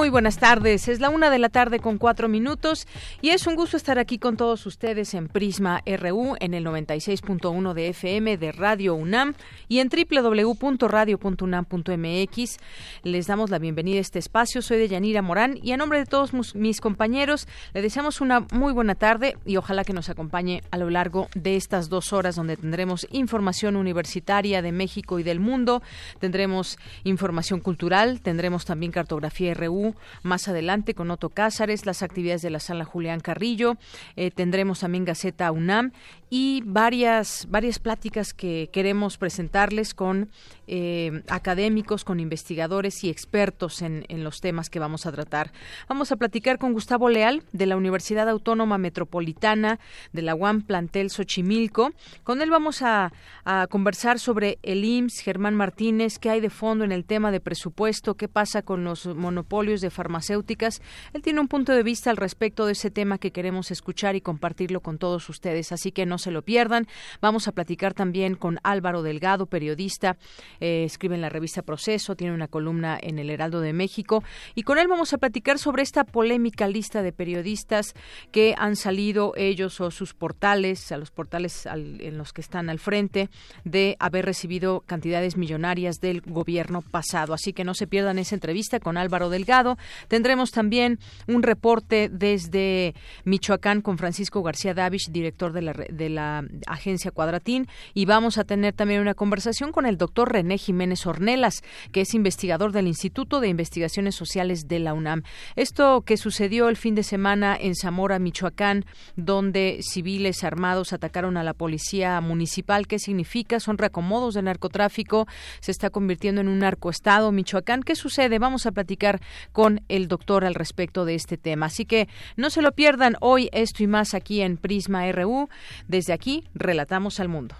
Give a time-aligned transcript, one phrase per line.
[0.00, 2.88] Muy buenas tardes, es la una de la tarde con cuatro minutos
[3.20, 7.74] y es un gusto estar aquí con todos ustedes en Prisma RU en el 96.1
[7.74, 9.34] de FM de Radio UNAM
[9.68, 12.56] y en www.radio.unam.mx.
[13.02, 16.06] Les damos la bienvenida a este espacio, soy de Yanira Morán y a nombre de
[16.06, 20.78] todos mis compañeros le deseamos una muy buena tarde y ojalá que nos acompañe a
[20.78, 25.82] lo largo de estas dos horas donde tendremos información universitaria de México y del mundo,
[26.20, 29.89] tendremos información cultural, tendremos también cartografía RU
[30.22, 33.76] más adelante con Otto Cázares, las actividades de la sala Julián Carrillo,
[34.16, 35.92] eh, tendremos también Gaceta UNAM
[36.30, 40.30] y varias, varias pláticas que queremos presentarles con
[40.68, 45.50] eh, académicos, con investigadores y expertos en, los temas que vamos a tratar.
[45.88, 49.80] Vamos a platicar con Gustavo Leal de la Universidad Autónoma Metropolitana
[50.12, 51.90] de la UAM Plantel Xochimilco.
[52.22, 53.12] Con él vamos a,
[53.44, 57.40] a conversar sobre el IMSS, Germán Martínez, qué hay de fondo en el tema de
[57.40, 60.82] presupuesto, qué pasa con los monopolios de farmacéuticas.
[61.12, 64.20] Él tiene un punto de vista al respecto de ese tema que queremos escuchar y
[64.20, 66.88] compartirlo con todos ustedes, así que no se lo pierdan.
[67.20, 70.16] Vamos a platicar también con Álvaro Delgado, periodista,
[70.58, 74.24] eh, escribe en la revista Proceso, tiene una columna en el Heraldo de México
[74.56, 77.94] y con él vamos a platicar sobre esta polémica lista de periodistas
[78.32, 82.78] que han salido ellos o sus portales, a los portales en los que están al
[82.78, 83.28] frente,
[83.64, 87.34] de haber recibido cantidades millonarias del gobierno pasado.
[87.34, 89.59] Así que no se pierdan esa entrevista con Álvaro Delgado
[90.08, 92.94] Tendremos también un reporte desde
[93.24, 98.44] Michoacán con Francisco García Davish, director de la, de la agencia Cuadratín, y vamos a
[98.44, 101.62] tener también una conversación con el doctor René Jiménez Ornelas,
[101.92, 105.22] que es investigador del Instituto de Investigaciones Sociales de la UNAM.
[105.56, 108.84] Esto que sucedió el fin de semana en Zamora, Michoacán,
[109.16, 113.60] donde civiles armados atacaron a la policía municipal, ¿qué significa?
[113.60, 115.26] Son reacomodos de narcotráfico,
[115.60, 117.82] se está convirtiendo en un narcoestado Michoacán.
[117.82, 118.38] ¿Qué sucede?
[118.38, 119.20] Vamos a platicar
[119.52, 121.66] con el doctor al respecto de este tema.
[121.66, 125.48] Así que no se lo pierdan hoy esto y más aquí en Prisma RU.
[125.88, 127.54] Desde aquí, relatamos al mundo.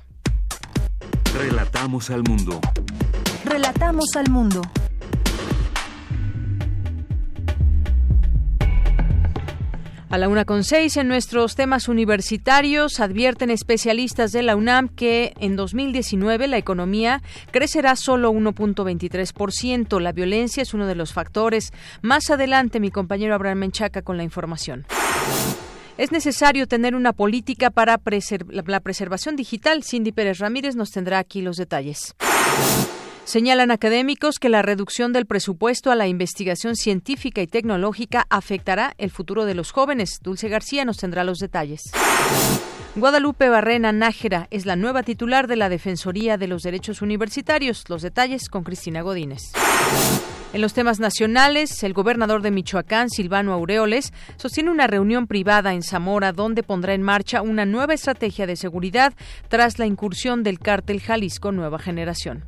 [1.39, 2.61] Relatamos al mundo.
[3.45, 4.63] Relatamos al mundo.
[10.11, 15.33] A la una con seis en nuestros temas universitarios advierten especialistas de la UNAM que
[15.39, 17.23] en 2019 la economía
[17.53, 20.01] crecerá solo 1.23%.
[20.01, 21.73] La violencia es uno de los factores.
[22.03, 24.85] Más adelante mi compañero Abraham Menchaca con la información.
[25.97, 28.01] Es necesario tener una política para
[28.49, 29.85] la preservación digital.
[29.85, 32.17] Cindy Pérez Ramírez nos tendrá aquí los detalles.
[33.31, 39.13] Señalan académicos que la reducción del presupuesto a la investigación científica y tecnológica afectará el
[39.13, 40.19] futuro de los jóvenes.
[40.21, 41.93] Dulce García nos tendrá los detalles.
[42.97, 47.85] Guadalupe Barrena Nájera es la nueva titular de la Defensoría de los Derechos Universitarios.
[47.89, 49.53] Los detalles con Cristina Godínez.
[50.53, 55.85] En los temas nacionales, el gobernador de Michoacán, Silvano Aureoles, sostiene una reunión privada en
[55.85, 59.13] Zamora donde pondrá en marcha una nueva estrategia de seguridad
[59.47, 62.45] tras la incursión del cártel Jalisco Nueva Generación.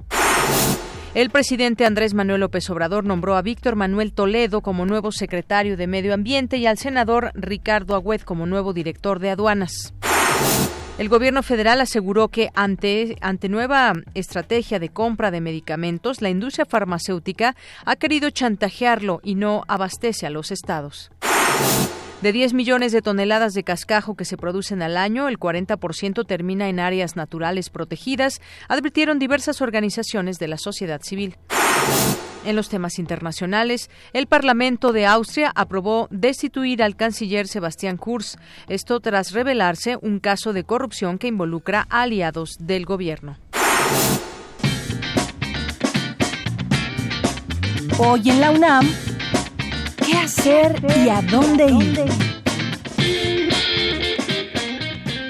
[1.14, 5.86] El presidente Andrés Manuel López Obrador nombró a Víctor Manuel Toledo como nuevo secretario de
[5.86, 9.92] Medio Ambiente y al senador Ricardo Agüed como nuevo director de aduanas.
[10.96, 16.64] El gobierno federal aseguró que ante, ante nueva estrategia de compra de medicamentos, la industria
[16.64, 21.10] farmacéutica ha querido chantajearlo y no abastece a los estados.
[22.22, 26.68] De 10 millones de toneladas de cascajo que se producen al año, el 40% termina
[26.68, 31.36] en áreas naturales protegidas, advirtieron diversas organizaciones de la sociedad civil.
[32.44, 38.36] En los temas internacionales, el Parlamento de Austria aprobó destituir al canciller Sebastián Kurz,
[38.68, 43.36] esto tras revelarse un caso de corrupción que involucra a aliados del gobierno.
[47.98, 49.11] Hoy en la UNAM, ¿Qué
[50.22, 52.04] hacer y a dónde ir?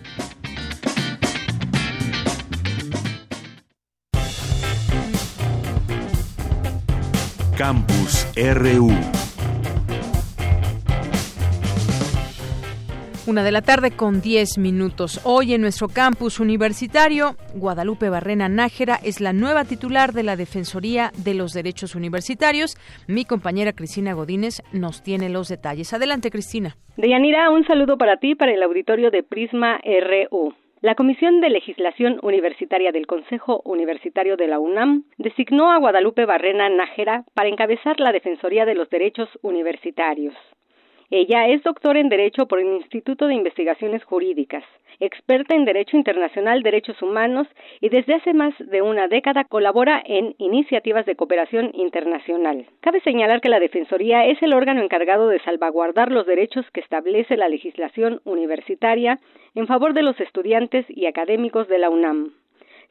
[7.56, 9.21] Campus RU
[13.24, 15.20] Una de la tarde con 10 minutos.
[15.24, 21.12] Hoy en nuestro campus universitario, Guadalupe Barrena Nájera es la nueva titular de la Defensoría
[21.24, 22.76] de los Derechos Universitarios.
[23.06, 25.94] Mi compañera Cristina Godínez nos tiene los detalles.
[25.94, 26.74] Adelante, Cristina.
[26.96, 30.52] Deyanira, un saludo para ti, para el auditorio de Prisma RU.
[30.80, 36.68] La Comisión de Legislación Universitaria del Consejo Universitario de la UNAM designó a Guadalupe Barrena
[36.68, 40.34] Nájera para encabezar la Defensoría de los Derechos Universitarios.
[41.14, 44.64] Ella es doctora en Derecho por el Instituto de Investigaciones Jurídicas,
[44.98, 47.46] experta en Derecho Internacional, Derechos Humanos
[47.82, 52.64] y desde hace más de una década colabora en iniciativas de cooperación internacional.
[52.80, 57.36] Cabe señalar que la Defensoría es el órgano encargado de salvaguardar los derechos que establece
[57.36, 59.20] la legislación universitaria
[59.54, 62.32] en favor de los estudiantes y académicos de la UNAM.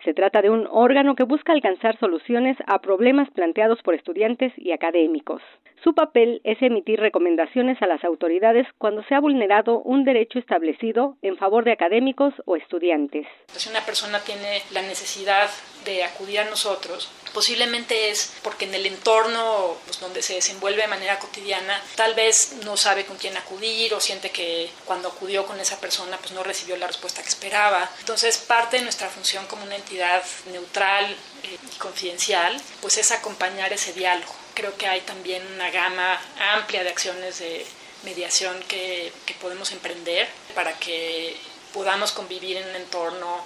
[0.03, 4.71] Se trata de un órgano que busca alcanzar soluciones a problemas planteados por estudiantes y
[4.71, 5.41] académicos.
[5.83, 11.17] Su papel es emitir recomendaciones a las autoridades cuando se ha vulnerado un derecho establecido
[11.21, 13.27] en favor de académicos o estudiantes.
[13.47, 15.49] Si una persona tiene la necesidad
[15.85, 20.87] de acudir a nosotros, posiblemente es porque en el entorno pues, donde se desenvuelve de
[20.87, 25.59] manera cotidiana tal vez no sabe con quién acudir o siente que cuando acudió con
[25.59, 27.89] esa persona pues no recibió la respuesta que esperaba.
[27.99, 31.05] Entonces parte de nuestra función como una entidad neutral
[31.43, 34.33] eh, y confidencial pues es acompañar ese diálogo.
[34.53, 36.21] Creo que hay también una gama
[36.53, 37.65] amplia de acciones de
[38.03, 41.37] mediación que, que podemos emprender para que
[41.73, 43.45] podamos convivir en un entorno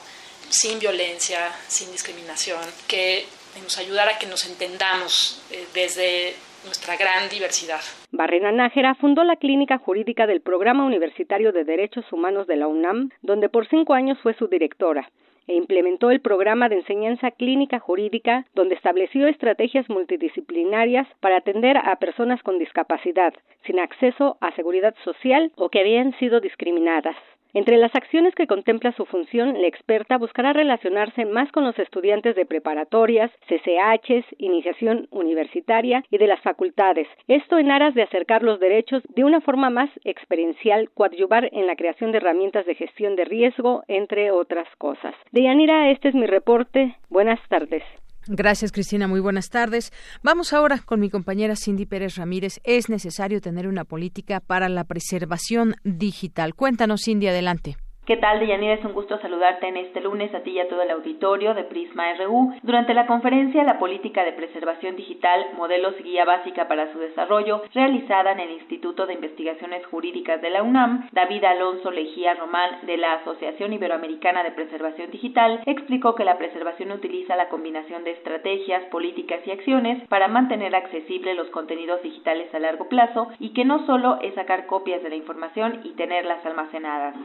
[0.49, 3.25] sin violencia, sin discriminación, que
[3.61, 7.79] nos ayudara a que nos entendamos eh, desde nuestra gran diversidad.
[8.11, 13.11] Barrena Nájera fundó la Clínica Jurídica del Programa Universitario de Derechos Humanos de la UNAM,
[13.21, 15.09] donde por cinco años fue su directora
[15.47, 21.95] e implementó el programa de enseñanza clínica jurídica, donde estableció estrategias multidisciplinarias para atender a
[21.97, 23.33] personas con discapacidad,
[23.65, 27.15] sin acceso a seguridad social o que habían sido discriminadas.
[27.55, 32.35] Entre las acciones que contempla su función, la experta buscará relacionarse más con los estudiantes
[32.35, 37.07] de preparatorias, CCHs, iniciación universitaria y de las facultades.
[37.29, 41.77] Esto en aras de acercar los derechos de una forma más experiencial, coadyuvar en la
[41.77, 45.15] creación de herramientas de gestión de riesgo, entre otras cosas.
[45.31, 46.97] Deyanira, este es mi reporte.
[47.09, 47.83] Buenas tardes.
[48.27, 49.07] Gracias, Cristina.
[49.07, 49.93] Muy buenas tardes.
[50.23, 52.59] Vamos ahora con mi compañera Cindy Pérez Ramírez.
[52.63, 56.55] Es necesario tener una política para la preservación digital.
[56.55, 57.77] Cuéntanos, Cindy, adelante.
[58.05, 58.75] ¿Qué tal, Deyanira?
[58.75, 61.63] Es un gusto saludarte en este lunes a ti y a todo el auditorio de
[61.63, 62.53] Prisma RU.
[62.61, 67.63] Durante la conferencia La Política de Preservación Digital, Modelos y Guía Básica para su Desarrollo,
[67.73, 72.97] realizada en el Instituto de Investigaciones Jurídicas de la UNAM, David Alonso Lejía Román, de
[72.97, 78.83] la Asociación Iberoamericana de Preservación Digital, explicó que la preservación utiliza la combinación de estrategias,
[78.91, 83.83] políticas y acciones para mantener accesibles los contenidos digitales a largo plazo y que no
[83.87, 87.15] solo es sacar copias de la información y tenerlas almacenadas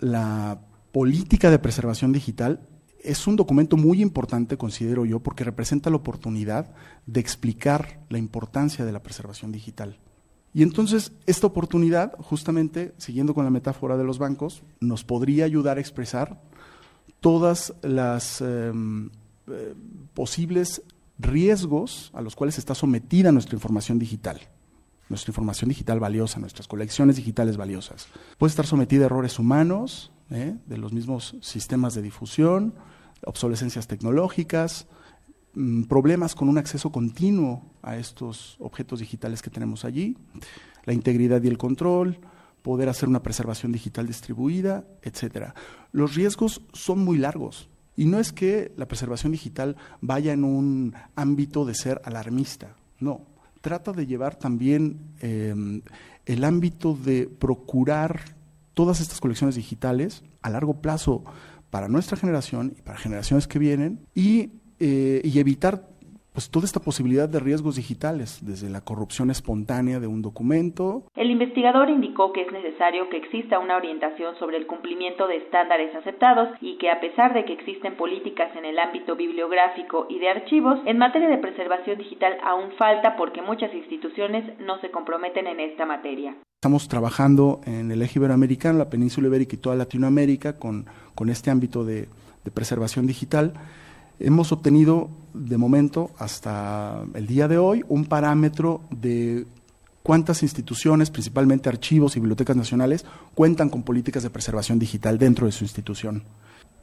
[0.00, 0.60] la
[0.92, 2.66] política de preservación digital
[3.02, 6.72] es un documento muy importante, considero yo, porque representa la oportunidad
[7.06, 9.98] de explicar la importancia de la preservación digital.
[10.52, 15.78] Y entonces esta oportunidad, justamente siguiendo con la metáfora de los bancos, nos podría ayudar
[15.78, 16.42] a expresar
[17.20, 19.10] todas las em,
[19.46, 19.74] eh,
[20.14, 20.82] posibles
[21.18, 24.40] riesgos a los cuales está sometida nuestra información digital.
[25.10, 28.06] Nuestra información digital valiosa, nuestras colecciones digitales valiosas.
[28.38, 30.56] Puede estar sometida a errores humanos, ¿eh?
[30.66, 32.74] de los mismos sistemas de difusión,
[33.26, 34.86] obsolescencias tecnológicas,
[35.54, 40.16] mm, problemas con un acceso continuo a estos objetos digitales que tenemos allí,
[40.84, 42.20] la integridad y el control,
[42.62, 45.56] poder hacer una preservación digital distribuida, etcétera.
[45.90, 47.68] Los riesgos son muy largos.
[47.96, 53.26] Y no es que la preservación digital vaya en un ámbito de ser alarmista, no.
[53.60, 55.82] Trata de llevar también em,
[56.26, 58.20] el ámbito de procurar
[58.74, 61.24] todas estas colecciones digitales a largo plazo
[61.70, 65.89] para nuestra generación y para generaciones que vienen y, eh, y evitar
[66.40, 71.02] pues toda esta posibilidad de riesgos digitales, desde la corrupción espontánea de un documento.
[71.14, 75.94] El investigador indicó que es necesario que exista una orientación sobre el cumplimiento de estándares
[75.94, 80.30] aceptados y que a pesar de que existen políticas en el ámbito bibliográfico y de
[80.30, 85.60] archivos, en materia de preservación digital aún falta porque muchas instituciones no se comprometen en
[85.60, 86.36] esta materia.
[86.56, 91.50] Estamos trabajando en el eje iberoamericano, la península ibérica y toda Latinoamérica con, con este
[91.50, 92.08] ámbito de,
[92.44, 93.52] de preservación digital
[94.20, 99.46] hemos obtenido de momento hasta el día de hoy un parámetro de
[100.02, 105.52] cuántas instituciones, principalmente archivos y bibliotecas nacionales, cuentan con políticas de preservación digital dentro de
[105.52, 106.24] su institución.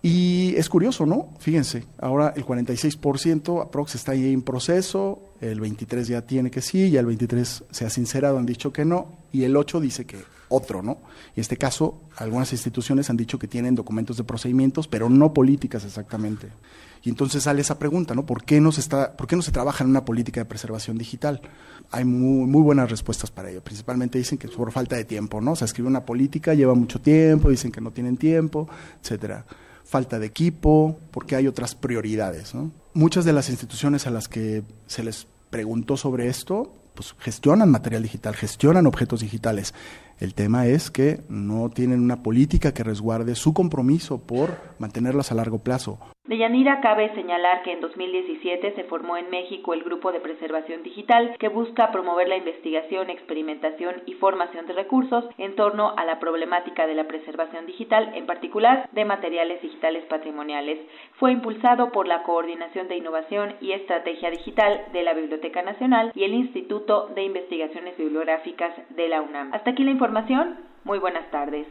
[0.01, 1.29] Y es curioso, ¿no?
[1.39, 6.91] Fíjense, ahora el 46% aprox está ahí en proceso, el 23 ya tiene que sí,
[6.91, 10.19] ya el 23 se ha sincerado, han dicho que no, y el 8 dice que
[10.49, 10.99] otro, ¿no?
[11.35, 15.83] En este caso, algunas instituciones han dicho que tienen documentos de procedimientos, pero no políticas
[15.83, 16.49] exactamente.
[17.07, 18.25] Y entonces sale esa pregunta, ¿no?
[18.25, 20.97] ¿Por qué no se, está, por qué no se trabaja en una política de preservación
[20.97, 21.39] digital?
[21.89, 23.63] Hay muy, muy buenas respuestas para ello.
[23.63, 25.53] Principalmente dicen que es por falta de tiempo, ¿no?
[25.53, 28.67] O sea, escribir una política lleva mucho tiempo, dicen que no tienen tiempo,
[29.01, 29.45] etcétera.
[29.85, 32.71] Falta de equipo, porque hay otras prioridades, ¿no?
[32.93, 38.03] Muchas de las instituciones a las que se les preguntó sobre esto, pues gestionan material
[38.03, 39.73] digital, gestionan objetos digitales.
[40.19, 45.35] El tema es que no tienen una política que resguarde su compromiso por mantenerlas a
[45.35, 45.99] largo plazo.
[46.27, 50.83] De Yanira cabe señalar que en 2017 se formó en México el Grupo de Preservación
[50.83, 56.19] Digital que busca promover la investigación, experimentación y formación de recursos en torno a la
[56.19, 60.79] problemática de la preservación digital, en particular de materiales digitales patrimoniales.
[61.13, 66.25] Fue impulsado por la Coordinación de Innovación y Estrategia Digital de la Biblioteca Nacional y
[66.25, 69.53] el Instituto de Investigaciones Bibliográficas de la UNAM.
[69.53, 70.57] Hasta aquí la información.
[70.83, 71.67] Muy buenas tardes.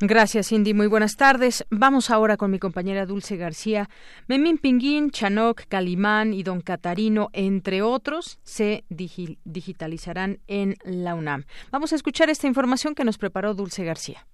[0.00, 0.74] Gracias, Cindy.
[0.74, 1.64] Muy buenas tardes.
[1.70, 3.88] Vamos ahora con mi compañera Dulce García.
[4.28, 11.44] Memín Pinguín, Chanoc, Calimán y Don Catarino, entre otros, se digitalizarán en la UNAM.
[11.72, 14.26] Vamos a escuchar esta información que nos preparó Dulce García.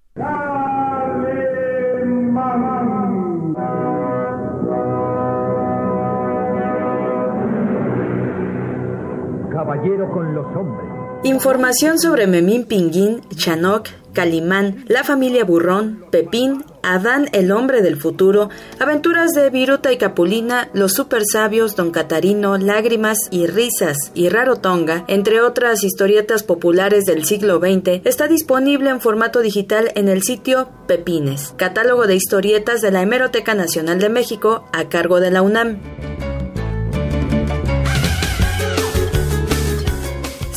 [9.49, 10.89] Caballero con los hombres.
[11.23, 18.49] Información sobre Memín Pinguín, Chanoc, Calimán, la familia Burrón, Pepín, Adán el hombre del futuro,
[18.79, 25.05] aventuras de Viruta y Capulina, los super sabios, Don Catarino, Lágrimas y Risas y Rarotonga,
[25.07, 30.69] entre otras historietas populares del siglo XX, está disponible en formato digital en el sitio
[30.87, 36.32] Pepines, catálogo de historietas de la Hemeroteca Nacional de México a cargo de la UNAM.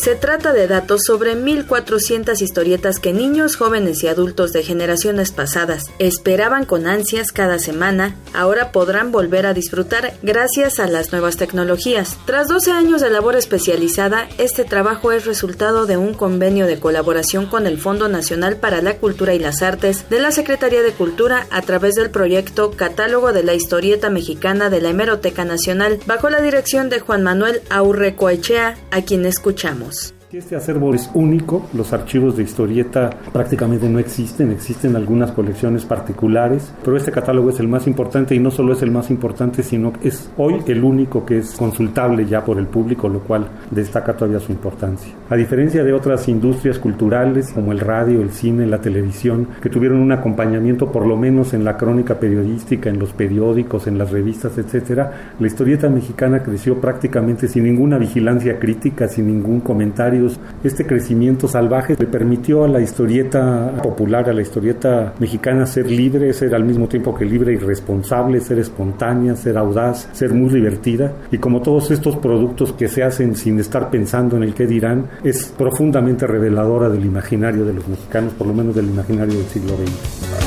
[0.06, 5.86] Se trata de datos sobre 1.400 historietas que niños, jóvenes y adultos de generaciones pasadas
[5.98, 12.16] esperaban con ansias cada semana, ahora podrán volver a disfrutar gracias a las nuevas tecnologías.
[12.24, 17.46] Tras 12 años de labor especializada, este trabajo es resultado de un convenio de colaboración
[17.46, 21.48] con el Fondo Nacional para la Cultura y las Artes de la Secretaría de Cultura
[21.50, 26.42] a través del proyecto Catálogo de la Historieta Mexicana de la Hemeroteca Nacional, bajo la
[26.42, 29.95] dirección de Juan Manuel Aurrecoechea, a quien escuchamos.
[30.32, 36.74] Este acervo es único, los archivos de historieta prácticamente no existen, existen algunas colecciones particulares,
[36.84, 39.92] pero este catálogo es el más importante y no solo es el más importante, sino
[39.92, 44.16] que es hoy el único que es consultable ya por el público, lo cual destaca
[44.16, 45.14] todavía su importancia.
[45.30, 50.00] A diferencia de otras industrias culturales como el radio, el cine, la televisión, que tuvieron
[50.00, 54.58] un acompañamiento por lo menos en la crónica periodística, en los periódicos, en las revistas,
[54.58, 60.15] etcétera, la historieta mexicana creció prácticamente sin ninguna vigilancia crítica, sin ningún comentario
[60.62, 66.32] este crecimiento salvaje le permitió a la historieta popular, a la historieta mexicana ser libre,
[66.32, 71.12] ser al mismo tiempo que libre y responsable, ser espontánea, ser audaz, ser muy divertida.
[71.30, 75.06] Y como todos estos productos que se hacen sin estar pensando en el qué dirán,
[75.24, 79.76] es profundamente reveladora del imaginario de los mexicanos, por lo menos del imaginario del siglo
[79.76, 80.45] XX.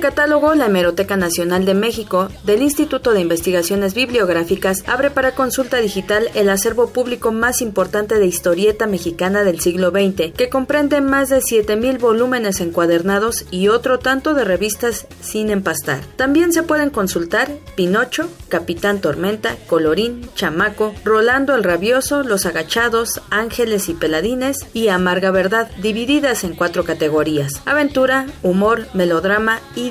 [0.00, 6.28] Catálogo, la Hemeroteca Nacional de México del Instituto de Investigaciones Bibliográficas abre para consulta digital
[6.34, 11.38] el acervo público más importante de historieta mexicana del siglo XX, que comprende más de
[11.38, 16.00] 7.000 volúmenes encuadernados y otro tanto de revistas sin empastar.
[16.16, 23.88] También se pueden consultar Pinocho, Capitán Tormenta, Colorín, Chamaco, Rolando el Rabioso, Los Agachados, Ángeles
[23.88, 29.90] y Peladines y Amarga Verdad, divididas en cuatro categorías: aventura, humor, melodrama, y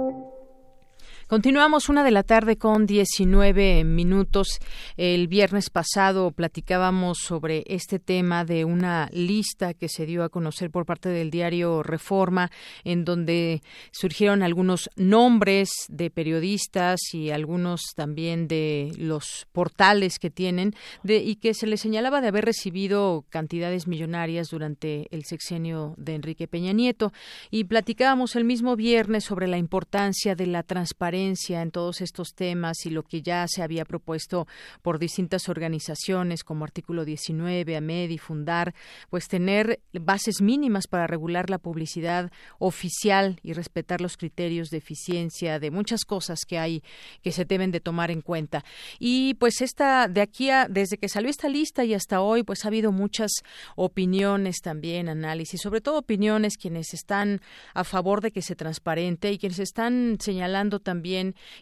[1.31, 4.59] Continuamos una de la tarde con 19 minutos.
[4.97, 10.71] El viernes pasado platicábamos sobre este tema de una lista que se dio a conocer
[10.71, 12.51] por parte del diario Reforma,
[12.83, 13.61] en donde
[13.93, 21.37] surgieron algunos nombres de periodistas y algunos también de los portales que tienen de, y
[21.37, 26.73] que se les señalaba de haber recibido cantidades millonarias durante el sexenio de Enrique Peña
[26.73, 27.13] Nieto.
[27.49, 32.85] Y platicábamos el mismo viernes sobre la importancia de la transparencia en todos estos temas
[32.85, 34.47] y lo que ya se había propuesto
[34.81, 38.73] por distintas organizaciones como Artículo 19, AMED y Fundar,
[39.09, 45.59] pues tener bases mínimas para regular la publicidad oficial y respetar los criterios de eficiencia
[45.59, 46.83] de muchas cosas que hay
[47.21, 48.65] que se deben de tomar en cuenta.
[48.99, 52.65] Y pues esta de aquí a desde que salió esta lista y hasta hoy pues
[52.65, 53.31] ha habido muchas
[53.75, 57.41] opiniones también, análisis, sobre todo opiniones quienes están
[57.73, 61.10] a favor de que se transparente y quienes están señalando también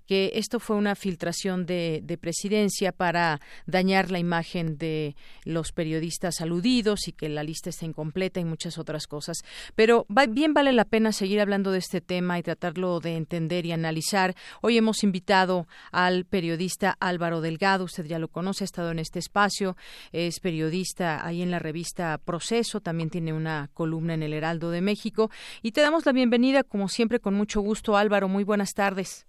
[0.07, 5.15] que esto fue una filtración de, presidencia para dañar la imagen de
[5.45, 9.37] los periodistas aludidos y que la lista está incompleta y muchas otras cosas.
[9.75, 13.71] Pero bien vale la pena seguir hablando de este tema y tratarlo de entender y
[13.71, 14.35] analizar.
[14.61, 19.19] Hoy hemos invitado al periodista Álvaro Delgado, usted ya lo conoce, ha estado en este
[19.19, 19.77] espacio,
[20.11, 24.81] es periodista ahí en la revista Proceso, también tiene una columna en el Heraldo de
[24.81, 25.29] México
[25.61, 29.25] y te damos la bienvenida como siempre con mucho gusto Álvaro, muy buenas tardes.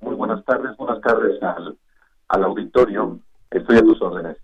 [0.00, 1.76] Muy buenas tardes, buenas tardes al,
[2.28, 3.18] al auditorio.
[3.50, 4.36] Estoy a tus órdenes.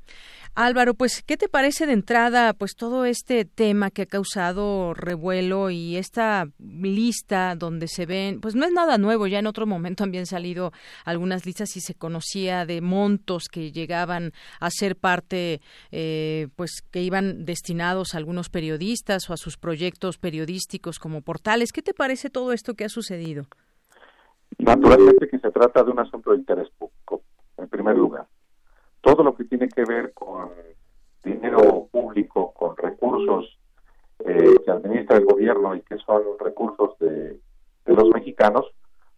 [0.56, 5.70] Álvaro, pues, ¿qué te parece de entrada, pues, todo este tema que ha causado revuelo
[5.70, 10.02] y esta lista donde se ven, pues, no es nada nuevo, ya en otro momento
[10.02, 10.72] habían salido
[11.04, 15.60] algunas listas y se conocía de montos que llegaban a ser parte,
[15.92, 21.70] eh, pues, que iban destinados a algunos periodistas o a sus proyectos periodísticos como portales.
[21.72, 23.46] ¿Qué te parece todo esto que ha sucedido?
[24.60, 27.22] Naturalmente que se trata de un asunto de interés público,
[27.56, 28.26] en primer lugar.
[29.00, 30.50] Todo lo que tiene que ver con
[31.24, 33.58] dinero público, con recursos
[34.24, 37.40] eh, que administra el gobierno y que son recursos de,
[37.86, 38.66] de los mexicanos,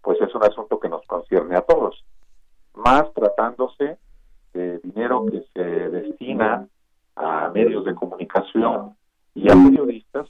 [0.01, 2.05] pues es un asunto que nos concierne a todos.
[2.75, 3.99] Más tratándose
[4.53, 6.69] de dinero que se destina
[7.17, 8.97] a medios de comunicación
[9.35, 10.29] y a periodistas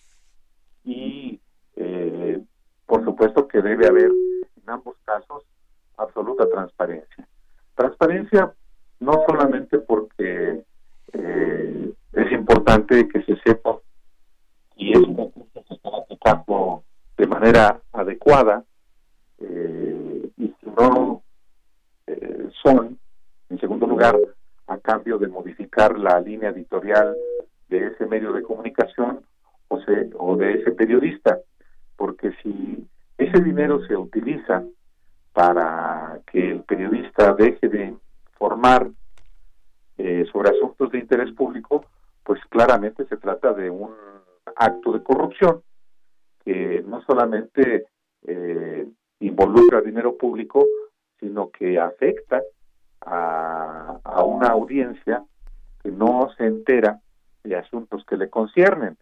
[0.85, 1.41] y
[1.77, 2.41] eh,
[2.87, 4.11] por supuesto que debe haber
[4.73, 5.45] ambos casos
[5.97, 7.29] absoluta transparencia.
[7.75, 8.53] Transparencia
[9.01, 10.65] no solamente porque
[11.13, 13.79] eh, es importante que se sepa
[14.77, 16.85] y es un recurso que está aplicando
[17.17, 18.65] de manera adecuada
[19.39, 21.23] eh, y si no
[22.07, 22.99] eh, son,
[23.51, 24.17] en segundo lugar,
[24.67, 27.17] a cambio de modificar la línea editorial
[27.69, 29.25] de ese medio de comunicación
[29.69, 31.39] o, se, o de ese periodista,
[31.97, 32.87] porque si
[33.25, 34.65] ese dinero se utiliza
[35.33, 37.95] para que el periodista deje de
[38.33, 38.91] informar
[39.99, 41.87] eh, sobre asuntos de interés público,
[42.23, 43.93] pues claramente se trata de un
[44.57, 45.63] acto de corrupción
[46.45, 47.87] que no solamente
[48.27, 48.87] eh,
[49.21, 50.67] involucra dinero público,
[51.21, 52.43] sino que afecta
[53.01, 55.25] a, a una audiencia
[55.83, 57.01] que no se entera
[57.45, 58.97] de asuntos que le conciernen.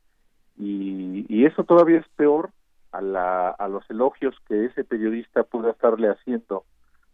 [0.59, 2.51] Y, y eso todavía es peor
[2.93, 6.65] a, la, a los elogios que ese periodista pudo estarle haciendo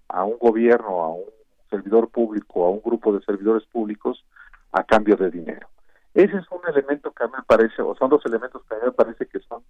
[0.08, 1.24] a un gobierno, a un
[1.70, 4.24] servidor público, a un grupo de servidores públicos
[4.72, 5.68] a cambio de dinero.
[6.14, 8.78] Ese es un elemento que a mí me parece, o son dos elementos que a
[8.78, 9.62] mí me parece que son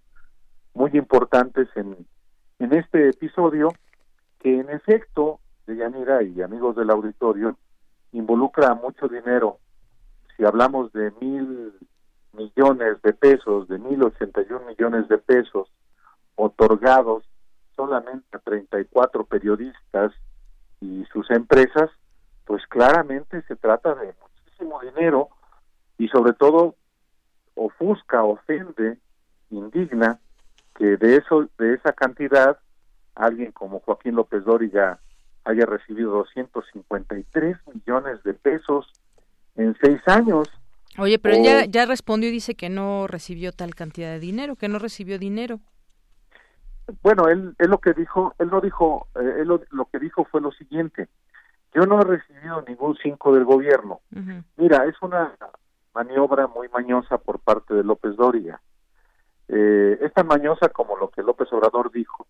[0.73, 2.05] muy importantes en,
[2.59, 3.73] en este episodio,
[4.39, 7.57] que en efecto, de Yanira y amigos del auditorio,
[8.11, 9.57] involucra mucho dinero.
[10.35, 11.73] Si hablamos de mil
[12.33, 15.67] millones de pesos, de mil ochenta y un millones de pesos,
[16.37, 17.25] otorgados
[17.75, 20.13] solamente a 34 periodistas
[20.79, 21.89] y sus empresas,
[22.45, 25.29] pues claramente se trata de muchísimo dinero
[25.97, 26.75] y sobre todo
[27.55, 28.97] ofusca, ofende,
[29.49, 30.19] indigna
[30.75, 32.57] que de eso de esa cantidad
[33.15, 34.99] alguien como Joaquín López Dóriga
[35.43, 38.85] haya recibido 253 millones de pesos
[39.55, 40.47] en seis años.
[40.99, 44.55] Oye, pero él ya, ya respondió y dice que no recibió tal cantidad de dinero,
[44.55, 45.59] que no recibió dinero.
[47.01, 50.41] Bueno, él, él lo que dijo, él no dijo, eh, él lo, que dijo fue
[50.41, 51.09] lo siguiente,
[51.73, 53.99] yo no he recibido ningún cinco del gobierno.
[54.55, 55.33] Mira, es una
[55.93, 58.61] maniobra muy mañosa por parte de López Dóriga.
[59.49, 62.27] Eh, es tan mañosa como lo que López Obrador dijo,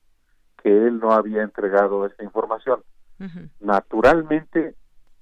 [0.62, 2.82] que él no había entregado esta información.
[3.60, 4.76] Naturalmente,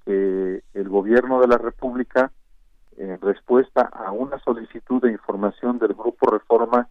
[0.05, 2.31] eh, el gobierno de la República,
[2.97, 6.89] en respuesta a una solicitud de información del Grupo Reforma,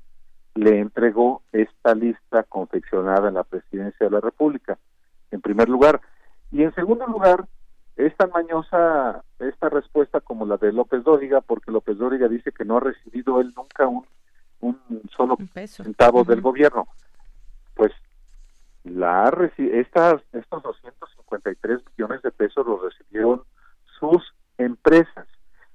[0.54, 4.78] le entregó esta lista confeccionada en la presidencia de la República,
[5.30, 6.00] en primer lugar.
[6.52, 7.46] Y en segundo lugar,
[7.96, 12.64] es tan mañosa esta respuesta como la de López Dóriga, porque López Dóriga dice que
[12.64, 14.06] no ha recibido él nunca un,
[14.60, 14.78] un
[15.16, 15.36] solo
[15.66, 16.88] centavo del gobierno.
[17.74, 17.92] Pues
[18.84, 23.42] la estas, estos 253 millones de pesos los recibieron
[23.98, 24.22] sus
[24.58, 25.26] empresas.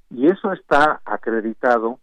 [0.10, 2.00] Y eso está acreditado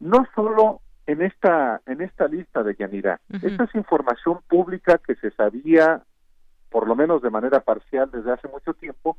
[0.00, 0.80] no solo
[1.12, 3.20] en esta en esta lista de Yanira.
[3.42, 6.02] Esta es información pública que se sabía
[6.70, 9.18] por lo menos de manera parcial desde hace mucho tiempo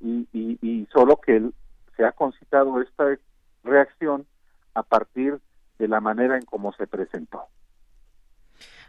[0.00, 1.54] y, y, y solo que él,
[1.96, 3.04] se ha concitado esta
[3.64, 4.26] reacción
[4.74, 5.38] a partir
[5.78, 7.46] de la manera en cómo se presentó.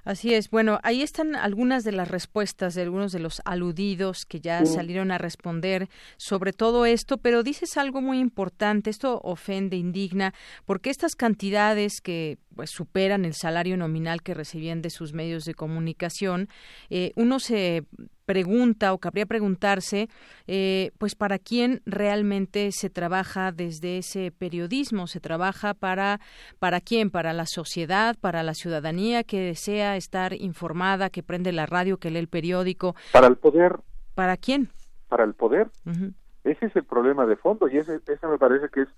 [0.04, 0.50] Así es.
[0.50, 5.12] Bueno, ahí están algunas de las respuestas de algunos de los aludidos que ya salieron
[5.12, 10.34] a responder sobre todo esto, pero dices algo muy importante, esto ofende, indigna,
[10.66, 15.54] porque estas cantidades que pues superan el salario nominal que recibían de sus medios de
[15.54, 16.50] comunicación,
[16.90, 17.86] eh, uno se
[18.26, 20.08] pregunta o cabría preguntarse,
[20.48, 26.20] eh, pues para quién realmente se trabaja desde ese periodismo, se trabaja para
[26.60, 31.66] para quién, para la sociedad, para la ciudadanía que desea estar informada, que prende la
[31.66, 32.96] radio, que lee el periódico.
[33.12, 33.80] Para el poder.
[34.16, 34.70] ¿Para quién?
[35.10, 35.70] Para el poder.
[36.44, 38.90] Ese es el problema de fondo y ese, ese me parece que es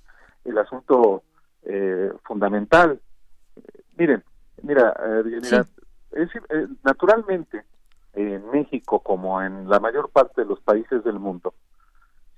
[0.46, 1.24] el asunto
[1.64, 3.00] eh, fundamental.
[3.98, 4.24] Miren,
[4.62, 5.42] mira, eh,
[6.16, 7.64] eh, naturalmente
[8.16, 11.54] en México como en la mayor parte de los países del mundo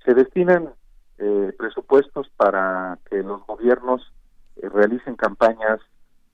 [0.04, 0.70] se destinan
[1.18, 4.12] eh, presupuestos para que los gobiernos
[4.60, 5.80] realicen campañas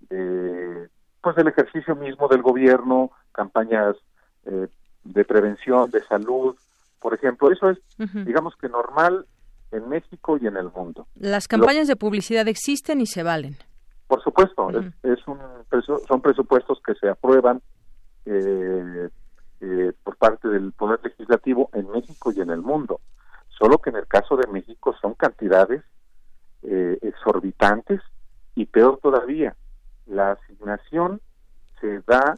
[0.09, 0.89] de
[1.23, 3.97] pues del ejercicio mismo del gobierno, campañas
[4.45, 6.55] de prevención, de salud,
[7.01, 7.79] por ejemplo, eso es
[8.27, 9.27] digamos que normal
[9.75, 11.07] en México y en el mundo.
[11.17, 13.57] Las campañas de publicidad existen y se valen.
[14.07, 14.71] Por supuesto,
[15.03, 15.39] es, un,
[16.07, 17.61] son presupuestos que se aprueban
[18.27, 19.09] eh,
[19.67, 23.01] eh, por parte del Poder Legislativo en México y en el mundo.
[23.49, 25.83] Solo que en el caso de México son cantidades
[26.63, 28.03] eh, exorbitantes
[28.55, 29.57] y peor todavía,
[30.05, 31.23] la asignación
[31.81, 32.37] se da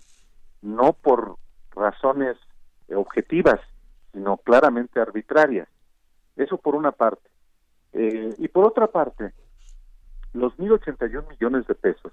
[0.63, 1.35] no por
[1.73, 2.37] razones
[2.95, 3.59] objetivas,
[4.13, 5.69] sino claramente arbitrarias.
[6.37, 7.29] Eso por una parte.
[7.93, 9.33] y por otra parte,
[10.33, 12.13] los 1.081 millones de pesos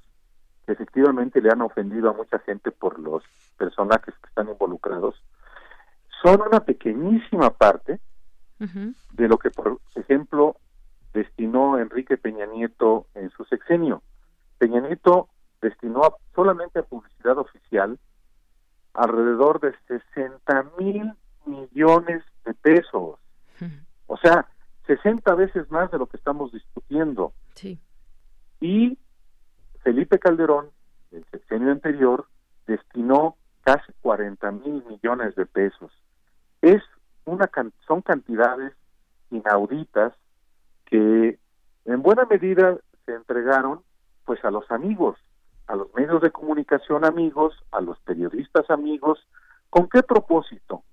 [0.65, 3.23] que efectivamente le han ofendido a mucha gente por los
[3.57, 5.15] personajes que están involucrados,
[6.21, 7.99] son una pequeñísima parte
[8.59, 10.55] de lo que, por ejemplo,
[11.13, 14.01] destinó Enrique Peña Nieto en su sexenio.
[14.57, 15.27] Peña Nieto
[15.61, 17.99] destinó solamente a publicidad oficial
[18.93, 21.11] alrededor de 60 mil
[21.45, 23.19] millones de pesos.
[24.07, 24.47] O sea,
[24.87, 27.33] 60 veces más de lo que estamos discutiendo.
[27.55, 27.79] Sí.
[28.59, 28.97] Y
[29.83, 30.69] Felipe Calderón,
[31.11, 32.27] el sexenio anterior,
[32.65, 35.91] destinó casi 40 mil millones de pesos.
[36.61, 36.81] Es
[37.25, 37.49] una
[37.87, 38.73] son cantidades
[39.31, 40.13] inauditas
[40.85, 41.39] que
[41.85, 43.81] en buena medida se entregaron
[44.25, 45.17] pues a los amigos,
[45.67, 49.19] a los medios de comunicación amigos, a los periodistas amigos,
[49.69, 50.83] ¿con qué propósito?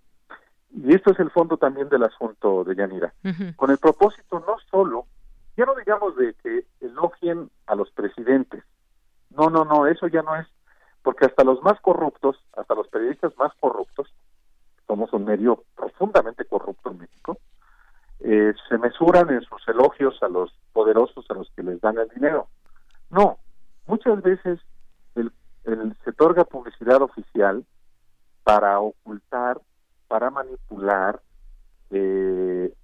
[0.70, 3.12] Y esto es el fondo también del asunto de Yanira.
[3.56, 5.06] Con el propósito no solo
[5.56, 8.64] ya no digamos de que elogien a los presidentes.
[9.30, 10.46] No, no, no, eso ya no es,
[11.02, 14.08] porque hasta los más corruptos, hasta los periodistas más corruptos,
[14.86, 17.38] somos un medio profundamente corrupto en México,
[18.20, 22.08] eh, se mesuran en sus elogios a los poderosos a los que les dan el
[22.08, 22.48] dinero.
[23.08, 23.38] No,
[23.86, 24.60] muchas veces
[25.14, 25.32] el,
[26.04, 27.64] se otorga publicidad oficial
[28.44, 29.60] para ocultar,
[30.08, 31.20] para manipular,
[31.90, 32.74] eh,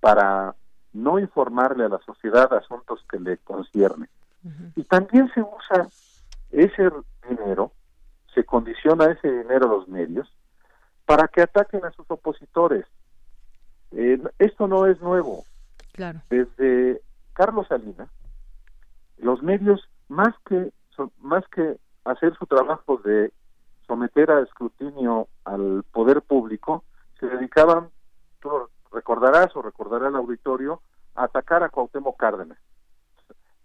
[0.00, 0.54] para
[0.92, 4.08] no informarle a la sociedad asuntos que le conciernen.
[4.76, 5.88] Y también se usa
[6.50, 6.90] ese
[7.28, 7.72] dinero
[8.34, 10.28] se condiciona ese dinero a los medios
[11.06, 12.84] para que ataquen a sus opositores.
[13.92, 15.44] Eh, esto no es nuevo.
[15.92, 16.20] Claro.
[16.28, 17.00] Desde
[17.32, 18.08] Carlos Salinas,
[19.18, 20.72] los medios, más que,
[21.20, 23.32] más que hacer su trabajo de
[23.86, 26.84] someter a escrutinio al poder público,
[27.20, 27.90] se dedicaban,
[28.40, 28.50] tú
[28.92, 30.80] recordarás o recordará el auditorio,
[31.14, 32.58] a atacar a Cuauhtémoc Cárdenas.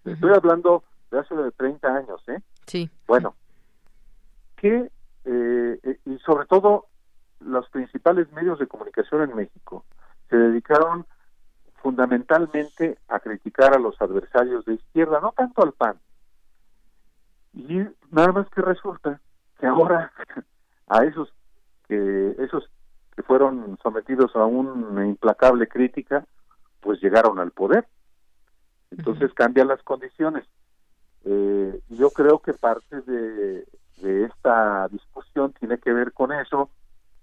[0.06, 2.40] Estoy hablando de hace 30 años, ¿eh?
[2.66, 2.90] Sí.
[3.08, 3.36] Bueno,
[4.56, 4.92] que,
[5.26, 6.88] eh, y sobre todo
[7.40, 9.86] los principales medios de comunicación en México
[10.30, 11.06] se dedicaron
[11.82, 15.98] fundamentalmente a criticar a los adversarios de izquierda, no tanto al PAN.
[17.54, 17.80] Y
[18.12, 19.20] nada más que resulta
[19.60, 20.12] que ahora
[20.88, 21.34] a esos
[21.88, 22.70] que esos
[23.16, 26.26] que fueron sometidos a una implacable crítica,
[26.80, 27.88] pues llegaron al poder.
[28.92, 30.46] Entonces cambian las condiciones.
[31.26, 33.66] Eh, yo creo que parte de,
[34.02, 36.70] de, esta discusión tiene que ver con eso,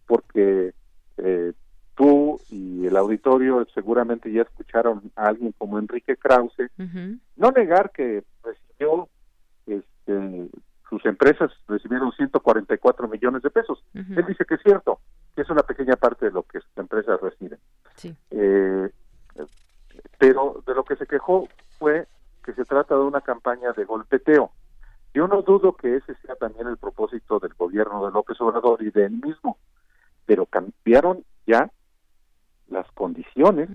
[0.07, 0.75] porque
[1.17, 1.53] eh,
[1.95, 6.71] tú y el auditorio seguramente ya escucharon a alguien como Enrique Krause,
[7.37, 9.09] no negar que recibió,
[9.67, 10.51] este,
[10.89, 13.83] sus empresas recibieron 144 millones de pesos.
[13.95, 15.01] Él dice que es cierto,
[15.35, 17.59] que es una pequeña parte de lo que sus empresas reciben.
[18.31, 18.91] Eh,
[20.19, 22.07] pero de lo que se quejó fue
[22.45, 24.51] que se trata de una campaña de golpeteo.
[25.13, 28.91] Yo no dudo que ese sea también el propósito del gobierno de López Obrador y
[28.91, 29.59] de él mismo,
[30.27, 31.71] pero cambiaron ya
[32.69, 33.69] las condiciones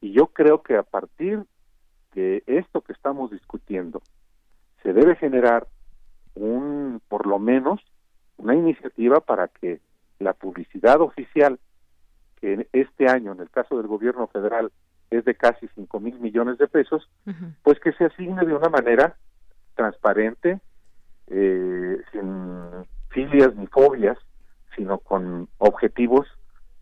[0.00, 1.44] y yo creo que a partir
[2.14, 4.02] de esto que estamos discutiendo
[4.82, 5.66] se debe generar
[6.34, 7.80] un por lo menos
[8.36, 9.80] una iniciativa para que
[10.18, 11.58] la publicidad oficial
[12.40, 14.72] que este año en el caso del gobierno federal
[15.12, 17.08] es de casi cinco mil millones de pesos
[17.62, 19.16] pues que se asigne de una manera
[19.74, 20.60] transparente
[21.28, 24.18] eh, sin filias ni fobias
[24.76, 26.26] sino con objetivos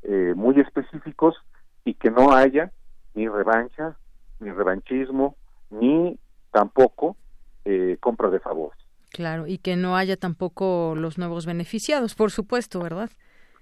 [0.03, 1.37] eh, muy específicos
[1.85, 2.73] y que no haya
[3.15, 3.97] ni revancha,
[4.39, 5.37] ni revanchismo,
[5.71, 6.19] ni
[6.53, 7.17] tampoco
[7.65, 8.79] eh, compra de favores.
[9.13, 13.11] Claro, y que no haya tampoco los nuevos beneficiados, por supuesto, ¿verdad?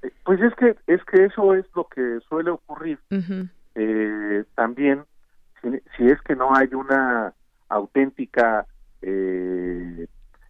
[0.02, 2.98] Eh, pues es que es que eso es lo que suele ocurrir.
[4.54, 5.04] También
[5.62, 7.34] si, es que no hay una
[7.68, 8.66] auténtica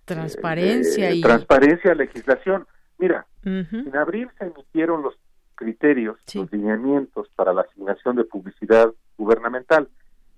[0.05, 2.67] transparencia y transparencia legislación.
[2.99, 5.15] Mira, en abril se emitieron los
[5.55, 9.89] criterios, los lineamientos para la asignación de publicidad gubernamental.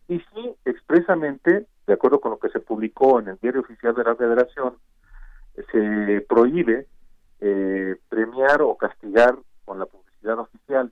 [0.08, 4.04] Y sí, expresamente, de acuerdo con lo que se publicó en el diario oficial de
[4.04, 4.76] la Federación,
[5.70, 6.86] se prohíbe
[7.40, 10.90] eh, premiar o castigar con la publicidad oficial.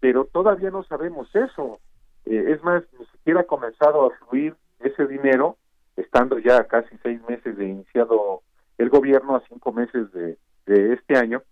[0.00, 1.80] Pero todavía no sabemos eso.
[2.24, 5.56] Eh, es más, ni siquiera ha comenzado a fluir ese dinero,
[5.96, 8.42] estando ya casi seis meses de iniciado
[8.78, 11.42] el gobierno, a cinco meses de, de este año,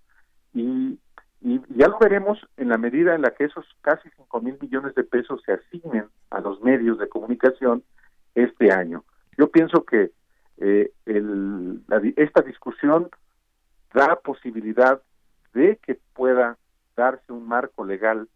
[0.55, 0.99] y
[1.41, 4.95] y ya lo veremos en la medida en la que esos casi cinco mil millones
[4.95, 7.83] de pesos se asignen a los medios de comunicación
[8.35, 9.05] este año.
[9.37, 10.13] Yo pienso que
[10.59, 11.83] eh, el,
[12.17, 13.11] esta discusión
[13.93, 15.01] da posibilidad
[15.53, 16.57] de que pueda
[16.97, 18.29] darse un marco legal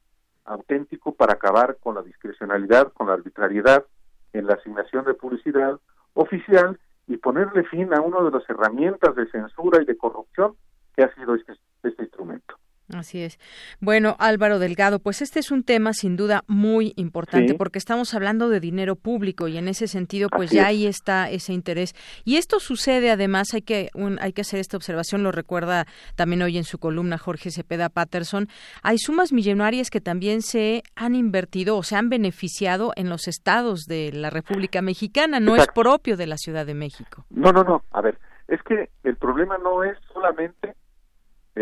[0.51, 3.85] auténtico para acabar con la discrecionalidad, con la arbitrariedad
[4.33, 5.79] en la asignación de publicidad
[6.15, 10.55] oficial y ponerle fin a una de las herramientas de censura y de corrupción
[10.95, 12.60] que ha sido este, este instrumento.
[12.94, 13.38] Así es.
[13.81, 18.48] Bueno, Álvaro Delgado, pues este es un tema sin duda muy importante porque estamos hablando
[18.48, 21.94] de dinero público y en ese sentido pues ya ahí está ese interés.
[22.24, 26.59] Y esto sucede además, hay que, hay que hacer esta observación, lo recuerda también hoy
[26.59, 28.48] en su columna Jorge Cepeda Patterson,
[28.83, 33.85] hay sumas millonarias que también se han invertido o se han beneficiado en los estados
[33.87, 37.24] de la República Mexicana, no es propio de la Ciudad de México.
[37.31, 40.74] No, no, no, a ver, es que el problema no es solamente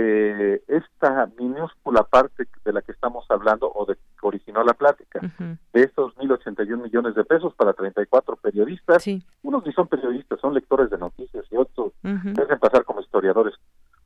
[0.00, 5.18] eh, esta minúscula parte de la que estamos hablando o de que originó la plática,
[5.18, 9.04] de estos 1.081 millones de pesos para 34 periodistas,
[9.42, 13.54] unos ni son periodistas, son lectores de noticias y otros uh pasar como historiadores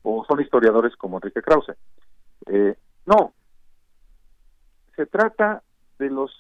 [0.03, 1.77] o son historiadores como Enrique Krause.
[2.47, 2.75] Eh,
[3.05, 3.35] no,
[4.97, 5.63] se trata
[5.99, 6.31] de los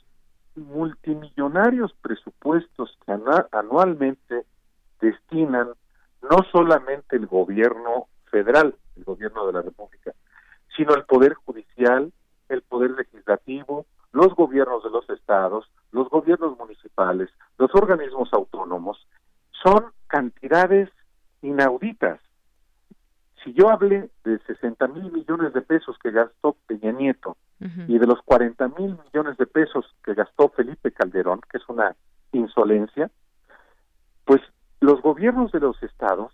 [0.57, 3.12] multimillonarios presupuestos que
[3.53, 4.47] anualmente
[5.01, 5.69] destinan
[6.23, 10.12] no solamente el gobierno federal, el gobierno de la República,
[10.77, 12.12] sino el poder judicial,
[12.49, 19.07] el poder legislativo, los gobiernos de los estados, los gobiernos municipales, los organismos autónomos,
[19.62, 20.88] son cantidades
[21.43, 22.21] inauditas.
[23.43, 27.37] Si yo hablé de 60 mil millones de pesos que gastó Peña Nieto
[27.87, 31.95] y de los 40 mil millones de pesos que gastó Felipe Calderón, que es una
[32.33, 33.11] insolencia,
[34.25, 34.41] pues
[34.81, 36.33] los gobiernos de los estados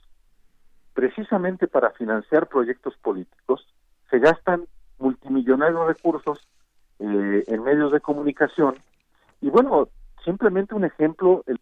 [0.99, 3.65] precisamente para financiar proyectos políticos,
[4.11, 4.65] se gastan
[4.99, 6.41] multimillonarios recursos
[6.99, 8.75] eh, en medios de comunicación.
[9.41, 9.91] Y bueno,
[10.25, 11.61] simplemente un ejemplo, el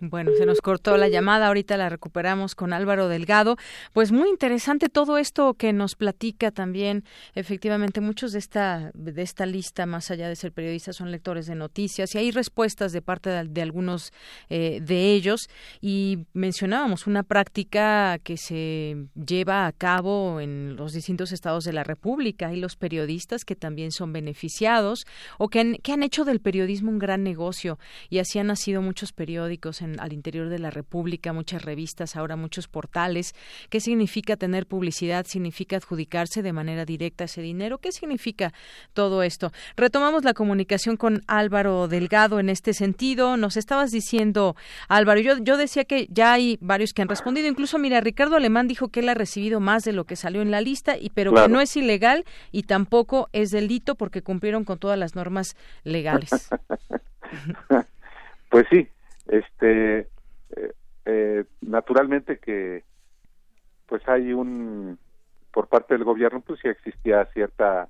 [0.00, 3.56] bueno, se nos cortó la llamada, ahorita la recuperamos con Álvaro Delgado.
[3.92, 7.04] Pues muy interesante todo esto que nos platica también.
[7.34, 11.54] Efectivamente, muchos de esta de esta lista, más allá de ser periodistas, son lectores de
[11.54, 14.12] noticias y hay respuestas de parte de, algunos
[14.50, 15.48] eh, de ellos.
[15.80, 21.84] Y mencionábamos una práctica que se lleva a cabo en los distintos estados de la
[21.84, 22.48] República.
[22.48, 25.06] Hay los periodistas que también son beneficiados
[25.38, 27.78] o que han, que han hecho del periodismo un gran negocio
[28.10, 32.68] y así han nacido muchos periódicos al interior de la República, muchas revistas, ahora muchos
[32.68, 33.34] portales.
[33.70, 35.26] ¿Qué significa tener publicidad?
[35.26, 37.78] ¿Significa adjudicarse de manera directa ese dinero?
[37.78, 38.52] ¿Qué significa
[38.92, 39.52] todo esto?
[39.76, 43.36] Retomamos la comunicación con Álvaro Delgado en este sentido.
[43.36, 44.56] Nos estabas diciendo,
[44.88, 47.48] Álvaro, yo, yo decía que ya hay varios que han respondido.
[47.48, 50.50] Incluso, mira, Ricardo Alemán dijo que él ha recibido más de lo que salió en
[50.50, 54.78] la lista, y pero que no es ilegal y tampoco es delito porque cumplieron con
[54.78, 56.30] todas las normas legales.
[58.50, 58.88] pues sí,
[59.28, 60.08] este,
[60.50, 60.72] eh,
[61.04, 62.84] eh, naturalmente que
[63.86, 64.98] pues hay un,
[65.52, 67.88] por parte del gobierno, pues sí existía cierta,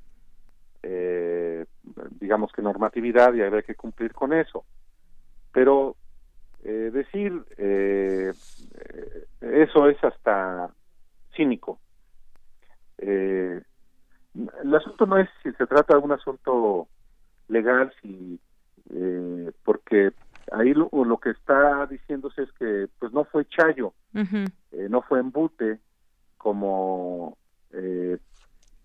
[0.83, 1.65] eh,
[2.21, 4.65] digamos que normatividad y había que cumplir con eso.
[5.53, 5.97] Pero
[6.63, 7.45] decir
[9.41, 10.69] eso es hasta
[11.35, 11.79] cínico.
[12.99, 13.65] el
[14.75, 16.89] asunto no es si se trata de un asunto
[17.49, 18.41] legal, si
[19.65, 20.13] porque
[20.53, 25.21] ahí lo, lo, que está diciéndose es que pues no fue Chayo, eh, no fue
[25.21, 25.81] embute
[26.39, 27.37] como
[27.73, 28.19] eh,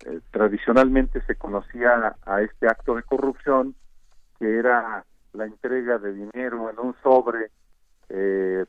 [0.04, 3.74] eh, tradicionalmente se conocía a este acto de corrupción,
[4.38, 7.50] que era la entrega de dinero en un sobre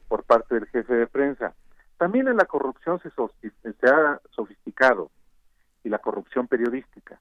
[0.08, 1.54] por parte del jefe de prensa.
[1.98, 5.12] También en la corrupción se, se ha sofisticado
[5.84, 7.20] y la corrupción periodística.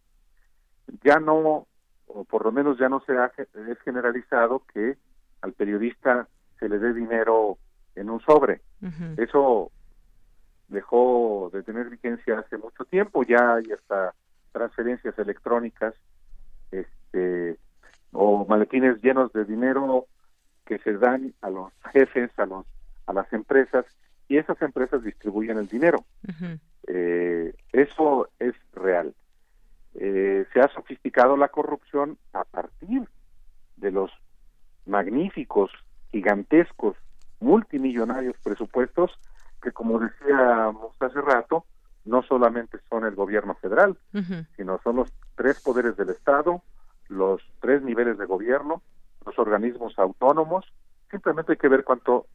[1.03, 1.67] Ya no,
[2.07, 4.97] o por lo menos ya no se ha es generalizado que
[5.43, 6.29] al periodista
[6.59, 7.59] se le dé dinero
[7.95, 8.61] en un sobre.
[9.17, 9.71] Eso
[10.69, 14.15] dejó de tener vigencia hace mucho tiempo, ya hay hasta
[14.53, 15.95] transferencias electrónicas
[16.71, 17.59] este
[18.13, 20.07] o maletines llenos de dinero
[20.65, 22.67] que se dan a los jefes, a los
[23.07, 23.85] a las empresas
[24.29, 26.05] y esas empresas distribuyen el dinero.
[26.87, 29.15] Eh, eso es real.
[29.95, 33.07] Eh, se ha sofisticado la corrupción a partir
[33.77, 34.11] de los
[34.87, 35.71] magníficos,
[36.11, 36.97] gigantescos,
[37.41, 39.11] multimillonarios presupuestos
[39.61, 41.65] que, como decíamos hace rato,
[42.05, 43.97] no solamente son el gobierno federal,
[44.57, 46.63] sino son los tres poderes del Estado,
[47.09, 48.83] los tres niveles de gobierno,
[49.25, 50.65] los organismos autónomos.
[51.11, 52.27] Simplemente hay que ver cuánto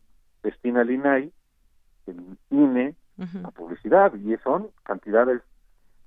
[0.42, 1.34] destina el INAI,
[2.06, 2.96] el INE,
[3.44, 5.42] a publicidad, y son cantidades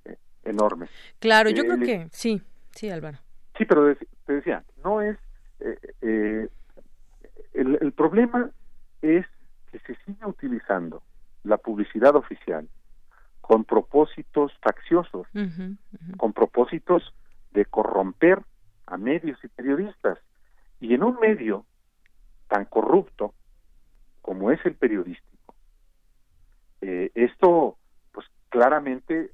[0.04, 0.88] eh, enormes.
[1.18, 3.18] Claro, yo creo que sí, sí, Álvaro.
[3.58, 5.18] Sí, pero te decía, no es
[5.60, 6.48] eh, eh,
[7.52, 8.50] el, problema
[9.02, 9.26] es
[9.70, 11.02] que se sigue utilizando
[11.44, 12.68] la publicidad oficial
[13.40, 15.26] con propósitos facciosos,
[16.16, 17.14] con propósitos
[17.50, 18.42] de corromper
[18.86, 20.18] a medios y periodistas.
[20.78, 21.66] Y en un medio
[22.48, 23.34] tan corrupto
[24.22, 25.54] como es el periodístico,
[26.80, 27.76] eh, esto
[28.12, 29.32] pues claramente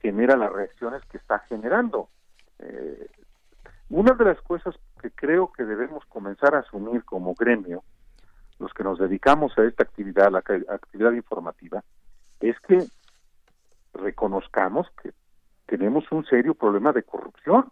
[0.00, 2.08] genera las reacciones que está generando.
[3.88, 7.82] Una de las cosas que creo que debemos comenzar a asumir como gremio,
[8.58, 11.82] los que nos dedicamos a esta actividad, la actividad informativa,
[12.40, 12.86] es que
[13.92, 15.12] reconozcamos que
[15.66, 17.70] tenemos un serio problema de corrupción,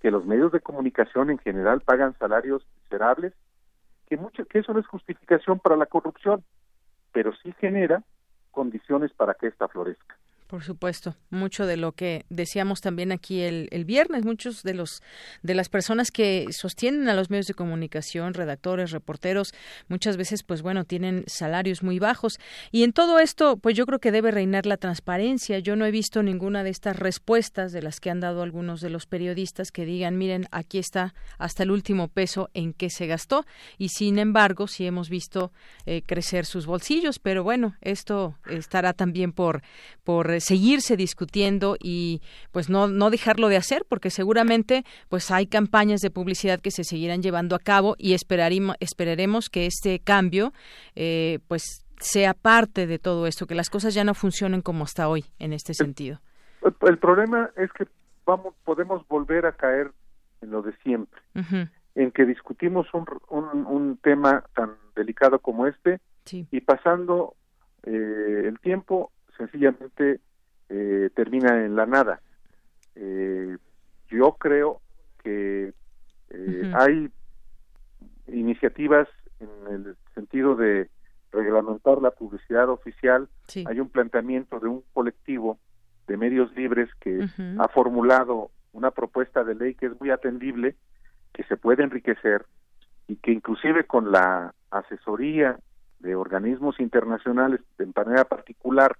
[0.00, 3.34] que los medios de comunicación en general pagan salarios miserables,
[4.08, 6.42] que, mucho, que eso no es justificación para la corrupción,
[7.12, 8.02] pero sí genera
[8.50, 10.16] condiciones para que ésta florezca.
[10.46, 15.02] Por supuesto, mucho de lo que decíamos también aquí el, el, viernes, muchos de los
[15.42, 19.54] de las personas que sostienen a los medios de comunicación, redactores, reporteros,
[19.88, 22.38] muchas veces, pues bueno, tienen salarios muy bajos.
[22.70, 25.60] Y en todo esto, pues yo creo que debe reinar la transparencia.
[25.60, 28.90] Yo no he visto ninguna de estas respuestas de las que han dado algunos de
[28.90, 33.46] los periodistas que digan, miren, aquí está hasta el último peso en que se gastó
[33.78, 35.52] y sin embargo, sí hemos visto
[35.86, 39.62] eh, crecer sus bolsillos, pero bueno, esto estará también por
[40.02, 42.22] por seguirse discutiendo y
[42.52, 46.84] pues no, no dejarlo de hacer porque seguramente pues hay campañas de publicidad que se
[46.84, 50.52] seguirán llevando a cabo y esperaremos, esperaremos que este cambio
[50.94, 55.08] eh, pues sea parte de todo esto, que las cosas ya no funcionen como hasta
[55.08, 56.20] hoy en este sentido.
[56.62, 57.86] El, problema es que
[58.26, 59.90] vamos podemos volver a caer
[60.40, 61.20] en lo de siempre,
[61.94, 67.34] en que discutimos un, un, un, tema tan delicado como este y pasando
[67.84, 70.20] eh, el tiempo sencillamente
[70.68, 72.20] eh, termina en la nada.
[72.94, 73.56] Eh,
[74.08, 74.80] yo creo
[75.22, 75.72] que
[76.74, 77.10] hay
[78.26, 79.08] iniciativas
[79.38, 80.90] en el sentido de
[81.30, 83.28] reglamentar la publicidad oficial.
[83.66, 85.58] Hay un planteamiento de un colectivo
[86.06, 87.26] de medios libres que
[87.58, 90.76] ha formulado una propuesta de ley que es muy atendible,
[91.32, 92.46] que se puede enriquecer
[93.06, 95.58] y que inclusive con la asesoría
[96.00, 98.96] de organismos internacionales, en manera particular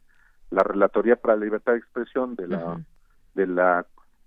[0.51, 2.81] la Relatoría para la Libertad de Expresión de la
[3.35, 3.87] de la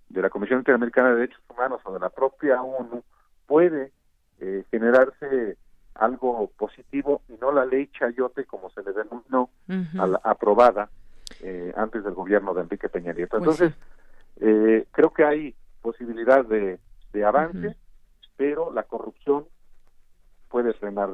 [0.10, 3.04] de la Comisión Interamericana de Derechos Humanos o de la propia ONU
[3.46, 3.92] puede
[4.40, 5.58] eh, generarse
[5.96, 9.50] algo positivo y no la ley Chayote como se le denominó
[10.24, 10.90] aprobada
[11.42, 13.40] eh, antes del gobierno de Enrique Peña Nieto.
[13.40, 13.74] Pues Entonces
[14.40, 16.80] eh, creo que hay posibilidad de,
[17.14, 17.76] de avance,
[18.36, 19.46] pero la corrupción
[20.50, 21.10] puede frenar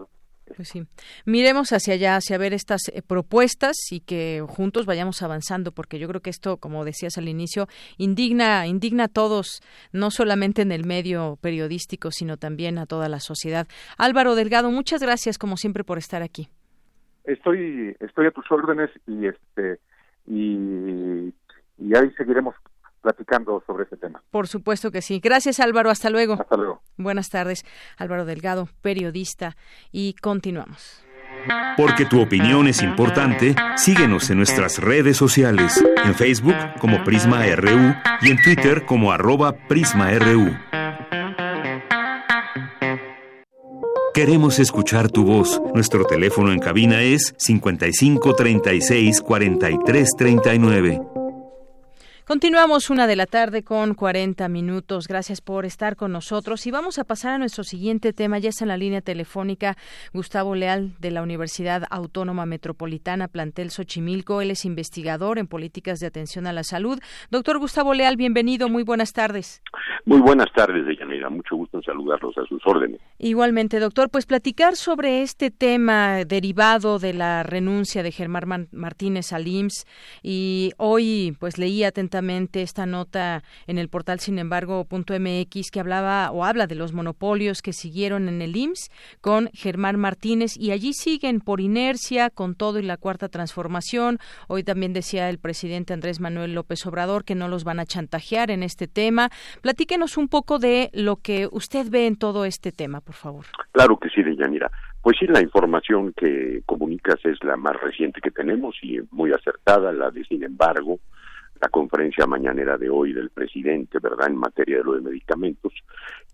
[0.55, 0.83] pues sí.
[1.25, 6.07] Miremos hacia allá, hacia ver estas eh, propuestas y que juntos vayamos avanzando, porque yo
[6.07, 7.67] creo que esto, como decías al inicio,
[7.97, 13.19] indigna, indigna a todos, no solamente en el medio periodístico, sino también a toda la
[13.19, 13.67] sociedad.
[13.97, 16.49] Álvaro Delgado, muchas gracias como siempre por estar aquí.
[17.23, 19.79] Estoy, estoy a tus órdenes y este
[20.27, 21.33] y,
[21.77, 22.55] y ahí seguiremos
[23.03, 24.23] platicando sobre ese tema.
[24.31, 25.19] Por supuesto que sí.
[25.19, 26.33] Gracias Álvaro, hasta luego.
[26.33, 26.81] Hasta luego.
[26.97, 27.63] Buenas tardes,
[27.97, 29.55] Álvaro Delgado, periodista,
[29.91, 31.05] y continuamos.
[31.75, 37.93] Porque tu opinión es importante, síguenos en nuestras redes sociales, en Facebook como Prisma RU
[38.21, 40.55] y en Twitter como arroba PrismaRU.
[44.13, 45.59] Queremos escuchar tu voz.
[45.73, 51.12] Nuestro teléfono en cabina es 55 36 43 39.
[52.25, 55.09] Continuamos una de la tarde con 40 minutos.
[55.09, 58.39] Gracias por estar con nosotros y vamos a pasar a nuestro siguiente tema.
[58.39, 59.75] Ya está en la línea telefónica
[60.13, 64.39] Gustavo Leal de la Universidad Autónoma Metropolitana Plantel Xochimilco.
[64.39, 66.97] Él es investigador en políticas de atención a la salud.
[67.29, 68.69] Doctor Gustavo Leal, bienvenido.
[68.69, 69.61] Muy buenas tardes.
[70.05, 71.29] Muy buenas tardes, Deyanira.
[71.29, 73.01] Mucho gusto en saludarlos a sus órdenes.
[73.19, 79.45] Igualmente, doctor, pues platicar sobre este tema derivado de la renuncia de Germán Martínez al
[79.45, 79.85] IMSS
[80.21, 82.13] y hoy pues leí atentamente
[82.53, 87.61] esta nota en el portal sin embargo .mx que hablaba o habla de los monopolios
[87.61, 88.89] que siguieron en el IMSS
[89.21, 94.19] con Germán Martínez y allí siguen por inercia con todo y la cuarta transformación.
[94.47, 98.51] Hoy también decía el presidente Andrés Manuel López Obrador que no los van a chantajear
[98.51, 99.29] en este tema.
[99.61, 103.45] Platíquenos un poco de lo que usted ve en todo este tema, por favor.
[103.71, 104.71] Claro que sí, Deyanira.
[105.01, 109.91] Pues sí, la información que comunicas es la más reciente que tenemos y muy acertada,
[109.91, 110.99] la de sin embargo,
[111.63, 115.71] la conferencia mañanera de hoy del presidente, ¿verdad?, en materia de lo de medicamentos,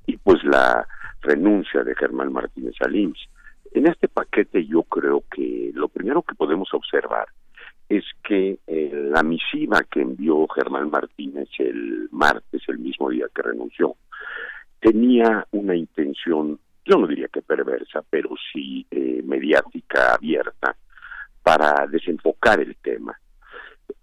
[0.07, 0.87] y pues la
[1.21, 3.19] renuncia de Germán Martínez Alims.
[3.71, 7.27] En este paquete yo creo que lo primero que podemos observar
[7.87, 13.43] es que eh, la misiva que envió Germán Martínez el martes, el mismo día que
[13.43, 13.97] renunció,
[14.79, 20.75] tenía una intención, yo no diría que perversa, pero sí eh, mediática abierta,
[21.43, 23.15] para desenfocar el tema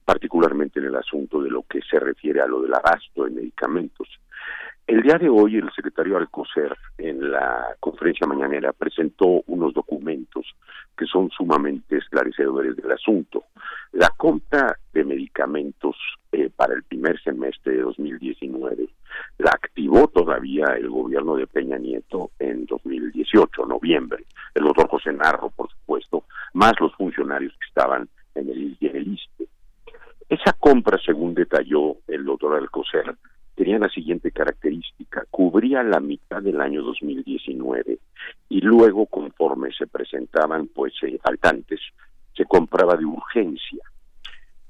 [0.04, 4.08] particularmente en el asunto de lo que se refiere a lo del abasto de medicamentos.
[4.86, 10.46] El día de hoy el secretario Alcocer en la conferencia mañanera presentó unos documentos
[10.96, 13.46] que son sumamente esclarecedores del asunto.
[13.92, 15.96] La compra de medicamentos
[16.30, 18.88] eh, para el primer semestre de 2019
[19.38, 24.24] la activó todavía el gobierno de Peña Nieto en 2018, noviembre.
[24.54, 26.24] El doctor José Narro, por supuesto,
[26.54, 29.48] más los funcionarios que estaban en el, en el ISTE.
[30.28, 33.14] Esa compra, según detalló el doctor Alcocer,
[33.54, 37.98] tenía la siguiente característica, cubría la mitad del año 2019
[38.48, 41.80] y luego, conforme se presentaban pues eh, faltantes,
[42.34, 43.82] se compraba de urgencia.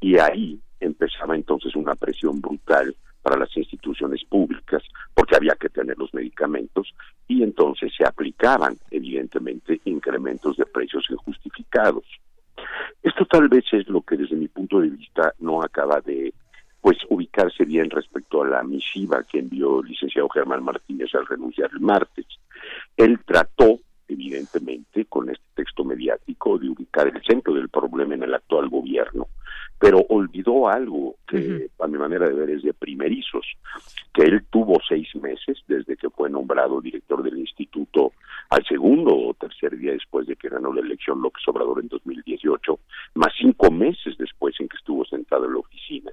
[0.01, 4.83] Y ahí empezaba entonces una presión brutal para las instituciones públicas,
[5.13, 6.95] porque había que tener los medicamentos,
[7.27, 12.05] y entonces se aplicaban, evidentemente, incrementos de precios injustificados.
[13.03, 16.33] Esto tal vez es lo que desde mi punto de vista no acaba de
[16.81, 21.71] pues ubicarse bien respecto a la misiva que envió el licenciado Germán Martínez al renunciar
[21.73, 22.27] el martes.
[22.97, 28.35] Él trató, evidentemente, con este texto mediático, de ubicar el centro del problema en el
[28.35, 29.29] actual gobierno,
[29.79, 33.47] pero olvidó algo que a mi manera de ver es de primerizos,
[34.15, 38.13] que él tuvo seis meses desde que fue nombrado director del instituto
[38.51, 42.79] al segundo o tercer día después de que ganó la elección López Obrador en 2018,
[43.17, 46.11] más cinco meses después en que estuvo sentado en la oficina.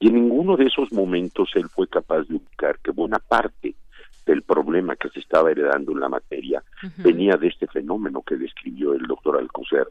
[0.00, 3.76] Y en ninguno de esos momentos él fue capaz de ubicar que buena parte
[4.26, 6.62] del problema que se estaba heredando en la materia
[6.98, 9.88] venía de este fenómeno que describió el doctor Alcocer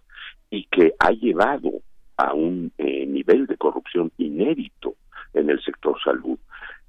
[0.49, 1.71] y que ha llevado
[2.17, 4.95] a un eh, nivel de corrupción inédito
[5.33, 6.37] en el sector salud.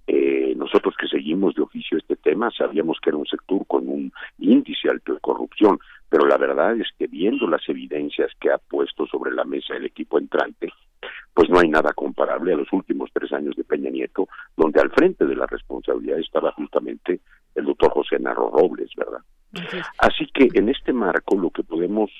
[0.07, 4.13] Eh, nosotros que seguimos de oficio este tema sabíamos que era un sector con un
[4.39, 5.79] índice alto de corrupción,
[6.13, 9.87] pero la verdad es que viendo las evidencias que ha puesto sobre la mesa el
[9.87, 10.71] equipo entrante,
[11.33, 14.91] pues no hay nada comparable a los últimos tres años de Peña Nieto, donde al
[14.91, 17.21] frente de la responsabilidad estaba justamente
[17.55, 19.21] el doctor José Narro Robles, ¿verdad?
[19.97, 22.11] Así que en este marco lo que podemos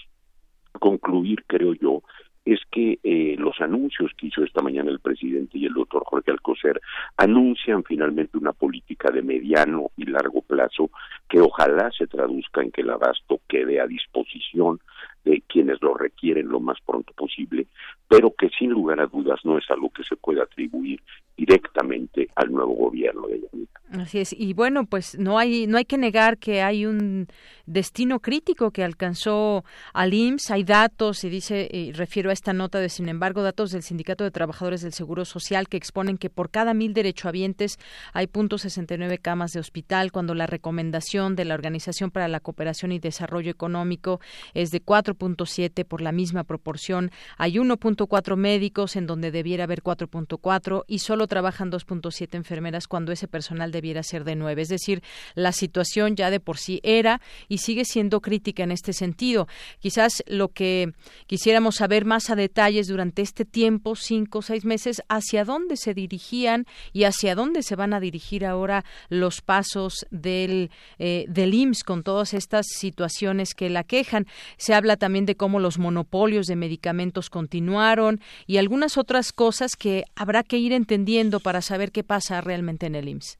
[0.73, 2.03] concluir, creo yo,
[2.45, 6.33] es que eh, los anuncios que hizo esta mañana el presidente y el doctor Jorge
[6.33, 6.81] Alcocer
[7.17, 10.91] anuncian finalmente una política de mediano y largo plazo
[11.29, 14.81] que ojalá se traduzca en que el abasto quede a disposición
[15.25, 17.67] de quienes lo requieren lo más pronto posible,
[18.09, 21.01] pero que sin lugar a dudas no es algo que se pueda atribuir
[21.37, 23.82] directamente al nuevo gobierno de Yanita.
[23.93, 27.29] Así es, y bueno, pues no hay no hay que negar que hay un
[27.67, 32.79] destino crítico que alcanzó al IMSS, hay datos y dice y refiero a esta nota
[32.79, 36.51] de sin embargo datos del Sindicato de Trabajadores del Seguro Social que exponen que por
[36.51, 37.79] cada mil derechohabientes
[38.15, 42.99] hay .69 camas de hospital cuando la recomendación de la Organización para la Cooperación y
[42.99, 44.21] Desarrollo Económico
[44.55, 50.85] es de 4.7 por la misma proporción, hay 1.4 médicos en donde debiera haber 4.4
[50.87, 54.63] y solo trabajan 2.7 enfermeras cuando ese personal de debiera ser de nueve.
[54.63, 55.03] Es decir,
[55.35, 59.49] la situación ya de por sí era y sigue siendo crítica en este sentido.
[59.81, 60.93] Quizás lo que
[61.27, 65.95] quisiéramos saber más a detalles durante este tiempo, cinco o seis meses, hacia dónde se
[65.95, 70.71] dirigían y hacia dónde se van a dirigir ahora los pasos del,
[71.01, 74.29] eh, del IMSS con todas estas situaciones que la quejan.
[74.59, 80.05] Se habla también de cómo los monopolios de medicamentos continuaron y algunas otras cosas que
[80.15, 83.39] habrá que ir entendiendo para saber qué pasa realmente en el IMSS.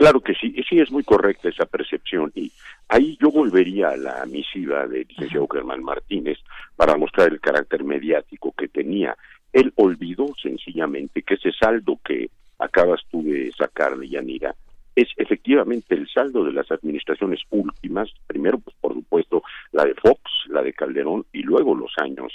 [0.00, 2.50] Claro que sí, sí es muy correcta esa percepción y
[2.88, 6.38] ahí yo volvería a la misiva del licenciado Germán Martínez
[6.74, 9.14] para mostrar el carácter mediático que tenía.
[9.52, 14.54] Él olvidó sencillamente que ese saldo que acabas tú de sacar de Yanira
[14.96, 19.42] es efectivamente el saldo de las administraciones últimas, primero pues por supuesto
[19.72, 22.32] la de Fox, la de Calderón y luego los años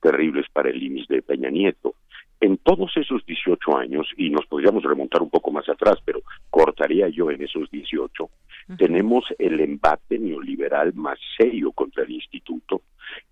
[0.00, 1.96] terribles para el IMIS de Peña Nieto
[2.40, 6.20] en todos esos 18 años, y nos podríamos remontar un poco más atrás, pero
[6.50, 8.30] cortaría yo en esos 18,
[8.76, 12.82] tenemos el embate neoliberal más serio contra el instituto,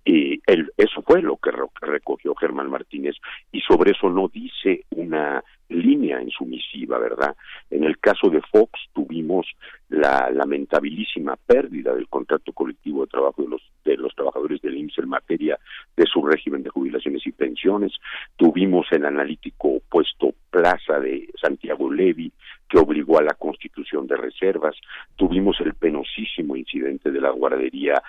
[0.04, 0.40] y
[0.76, 1.50] eso fue lo que
[1.82, 3.16] recogió Germán Martínez,
[3.52, 7.36] y sobre eso no dice una línea en su misiva, ¿verdad?
[7.70, 9.46] En el caso de Fox tuvimos
[9.88, 14.98] la lamentabilísima pérdida del contrato colectivo de trabajo de los de los trabajadores del IMSS
[14.98, 15.58] en materia
[15.96, 17.92] de su régimen de jubilaciones y pensiones.
[18.36, 22.32] Tuvimos el analítico puesto Plaza de Santiago Levi,
[22.68, 24.76] que obligó a la constitución de reservas.
[25.16, 28.02] Tuvimos el penosísimo incidente de la guardería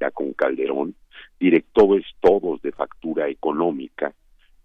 [0.00, 0.94] ya con Calderón,
[1.38, 4.12] directores todos de factura económica,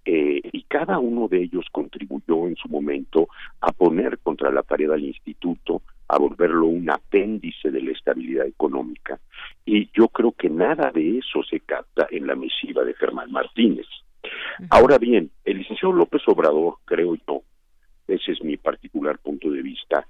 [0.03, 3.27] eh, y cada uno de ellos contribuyó en su momento
[3.59, 9.19] a poner contra la pared al instituto, a volverlo un apéndice de la estabilidad económica.
[9.63, 13.85] Y yo creo que nada de eso se capta en la misiva de Germán Martínez.
[14.69, 17.43] Ahora bien, el licenciado López Obrador, creo yo,
[18.07, 20.07] ese es mi particular punto de vista,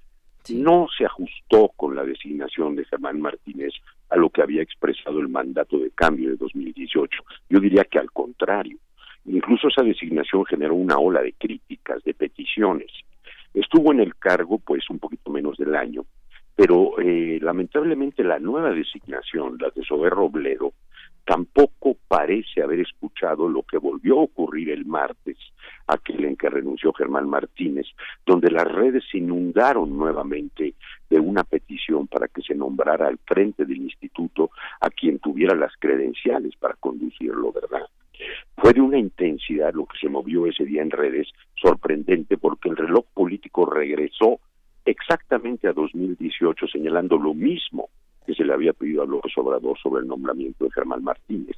[0.49, 3.73] no se ajustó con la designación de Germán Martínez
[4.09, 7.23] a lo que había expresado el mandato de cambio de 2018.
[7.49, 8.77] Yo diría que al contrario,
[9.25, 12.91] Incluso esa designación generó una ola de críticas, de peticiones.
[13.53, 16.05] Estuvo en el cargo pues un poquito menos del año,
[16.55, 20.73] pero eh, lamentablemente la nueva designación, la de Sober Robledo,
[21.25, 25.37] tampoco parece haber escuchado lo que volvió a ocurrir el martes,
[25.87, 27.87] aquel en que renunció Germán Martínez,
[28.25, 30.73] donde las redes se inundaron nuevamente
[31.09, 35.73] de una petición para que se nombrara al frente del instituto a quien tuviera las
[35.79, 37.87] credenciales para conducirlo, ¿verdad?
[38.57, 42.77] Fue de una intensidad lo que se movió ese día en redes, sorprendente porque el
[42.77, 44.39] reloj político regresó
[44.85, 47.89] exactamente a 2018 señalando lo mismo
[48.33, 51.57] se le había pedido a López Obrador sobre el nombramiento de Germán Martínez.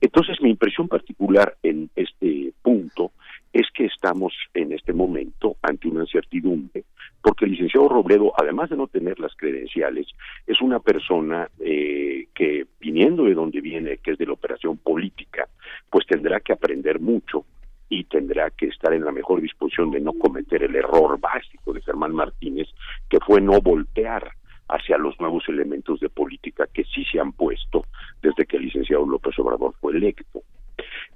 [0.00, 3.12] Entonces, mi impresión particular en este punto
[3.52, 6.84] es que estamos en este momento ante una incertidumbre,
[7.22, 10.06] porque el licenciado Robledo, además de no tener las credenciales,
[10.46, 15.48] es una persona eh, que, viniendo de donde viene, que es de la operación política,
[15.90, 17.44] pues tendrá que aprender mucho
[17.88, 21.80] y tendrá que estar en la mejor disposición de no cometer el error básico de
[21.80, 22.68] Germán Martínez,
[23.08, 24.30] que fue no voltear
[24.68, 27.86] hacia los nuevos elementos de política que sí se han puesto
[28.22, 30.42] desde que el licenciado López Obrador fue electo.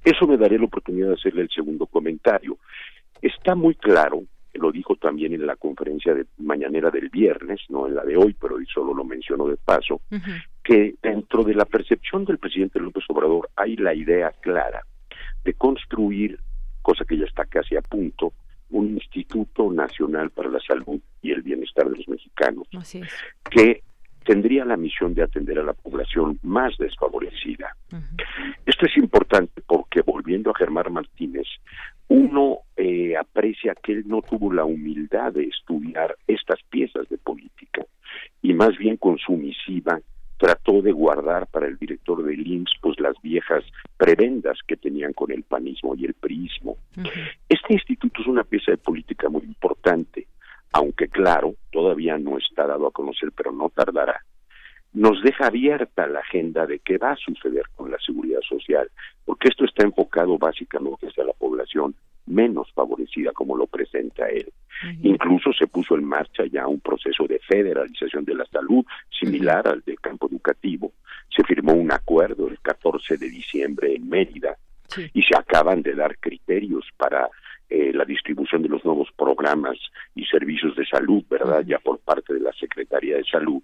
[0.05, 2.59] Eso me daré la oportunidad de hacerle el segundo comentario.
[3.21, 4.25] Está muy claro,
[4.55, 8.35] lo dijo también en la conferencia de mañanera del viernes, no en la de hoy,
[8.39, 10.01] pero hoy solo lo mencionó de paso,
[10.65, 14.85] que dentro de la percepción del presidente López Obrador hay la idea clara
[15.45, 16.39] de construir,
[16.83, 18.33] cosa que ya está casi a punto,
[18.73, 22.67] un Instituto Nacional para la Salud y el Bienestar de los Mexicanos,
[23.51, 23.83] que
[24.25, 27.77] tendría la misión de atender a la población más desfavorecida.
[28.67, 31.47] Esto es importante porque, volviendo a Germán Martínez,
[32.09, 37.85] uno eh, aprecia que él no tuvo la humildad de estudiar estas piezas de política
[38.43, 40.01] y más bien con su misiva
[40.43, 43.63] trató de guardar para el director del IMSS pues las viejas
[43.97, 46.79] prebendas que tenían con el panismo y el priismo.
[47.49, 50.27] Este instituto es una pieza de política muy importante,
[50.73, 54.21] aunque claro, todavía no está dado a conocer, pero no tardará.
[54.93, 58.91] Nos deja abierta la agenda de qué va a suceder con la seguridad social,
[59.25, 61.95] porque esto está enfocado básicamente hacia la población
[62.27, 64.53] menos favorecida como lo presenta él.
[65.03, 69.83] Incluso se puso en marcha ya un proceso de federalización de la salud similar al
[69.83, 70.93] del campo educativo.
[71.35, 74.57] Se firmó un acuerdo el 14 de diciembre en Mérida
[75.13, 77.29] y se acaban de dar criterios para
[77.69, 79.79] eh, la distribución de los nuevos programas
[80.15, 81.65] y servicios de salud, ¿verdad?
[81.67, 83.63] Ya por parte de la Secretaría de Salud.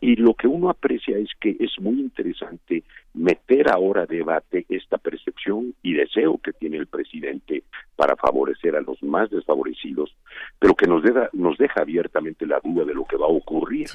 [0.00, 2.82] Y lo que uno aprecia es que es muy interesante
[3.14, 7.64] meter ahora a debate esta percepción y deseo que tiene el presidente
[7.96, 10.14] para favorecer a los más desfavorecidos,
[10.58, 13.88] pero que nos deja, nos deja abiertamente la duda de lo que va a ocurrir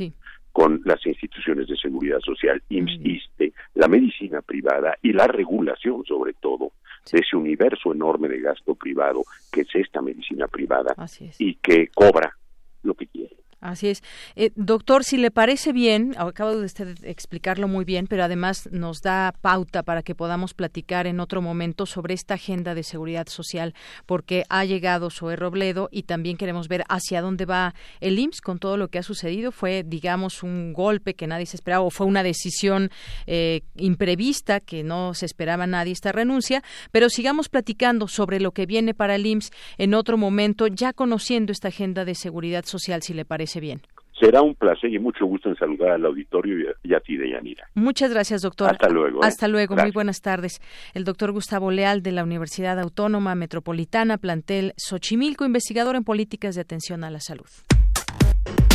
[0.52, 6.72] con las instituciones de seguridad social, IMSS, la medicina privada y la regulación sobre todo
[7.10, 10.96] de ese universo enorme de gasto privado que es esta medicina privada
[11.40, 12.36] y que cobra
[12.84, 13.41] lo que quiere.
[13.62, 14.02] Así es.
[14.36, 19.02] Eh, doctor, si le parece bien, acabo de usted explicarlo muy bien, pero además nos
[19.02, 23.76] da pauta para que podamos platicar en otro momento sobre esta agenda de seguridad social,
[24.08, 28.58] porque ha llegado Zoe Robledo y también queremos ver hacia dónde va el IMSS con
[28.58, 29.52] todo lo que ha sucedido.
[29.52, 32.90] Fue, digamos, un golpe que nadie se esperaba o fue una decisión
[33.28, 38.66] eh, imprevista que no se esperaba nadie esta renuncia, pero sigamos platicando sobre lo que
[38.66, 43.14] viene para el IMSS en otro momento, ya conociendo esta agenda de seguridad social, si
[43.14, 43.82] le parece bien.
[44.20, 47.68] Será un placer y mucho gusto en saludar al auditorio y a, ti, Deyanira.
[47.74, 48.70] Muchas gracias, doctor.
[48.70, 49.24] Hasta luego.
[49.24, 49.28] ¿eh?
[49.28, 49.76] Hasta luego.
[49.76, 50.62] Muy buenas tardes.
[50.94, 56.62] El doctor Gustavo Leal de la Universidad Autónoma Metropolitana, plantel Xochimilco, investigador en políticas de
[56.62, 57.48] atención a la salud.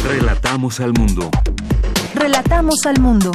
[0.05, 1.31] Relatamos al mundo.
[2.15, 3.31] Relatamos al mundo.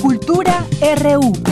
[0.00, 0.64] Cultura
[1.00, 1.51] RU.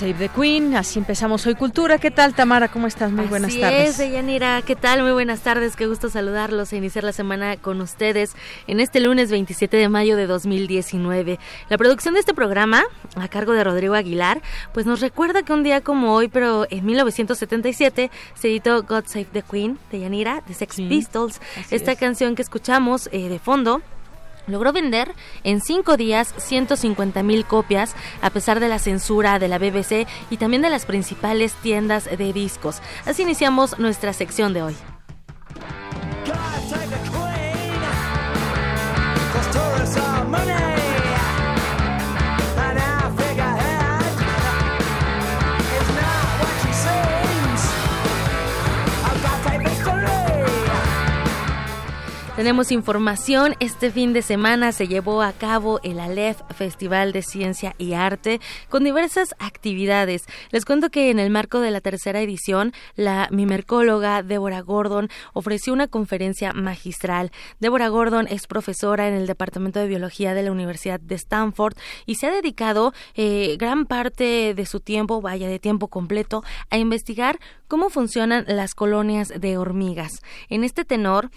[0.00, 1.98] Save the Queen, así empezamos hoy Cultura.
[1.98, 2.68] ¿Qué tal, Tamara?
[2.68, 3.12] ¿Cómo estás?
[3.12, 4.00] Muy buenas tardes.
[4.00, 4.62] Es, Yanira.
[4.62, 5.02] ¿Qué tal?
[5.02, 5.76] Muy buenas tardes.
[5.76, 8.34] Qué gusto saludarlos e iniciar la semana con ustedes
[8.66, 11.38] en este lunes 27 de mayo de 2019.
[11.68, 12.82] La producción de este programa,
[13.14, 14.40] a cargo de Rodrigo Aguilar,
[14.72, 19.26] pues nos recuerda que un día como hoy, pero en 1977, se editó God Save
[19.34, 21.42] the Queen de Yanira, de Sex Pistols.
[21.70, 23.82] Esta canción que escuchamos eh, de fondo
[24.46, 25.14] logró vender
[25.44, 30.36] en cinco días 150 mil copias a pesar de la censura de la BBC y
[30.36, 32.80] también de las principales tiendas de discos.
[33.06, 34.76] Así iniciamos nuestra sección de hoy.
[52.40, 53.54] Tenemos información.
[53.60, 58.40] Este fin de semana se llevó a cabo el Aleph Festival de Ciencia y Arte
[58.70, 60.22] con diversas actividades.
[60.50, 65.74] Les cuento que en el marco de la tercera edición, la mimercóloga Débora Gordon ofreció
[65.74, 67.30] una conferencia magistral.
[67.58, 71.74] Débora Gordon es profesora en el Departamento de Biología de la Universidad de Stanford
[72.06, 76.78] y se ha dedicado eh, gran parte de su tiempo, vaya de tiempo completo, a
[76.78, 77.38] investigar
[77.68, 80.22] cómo funcionan las colonias de hormigas.
[80.48, 81.30] En este tenor,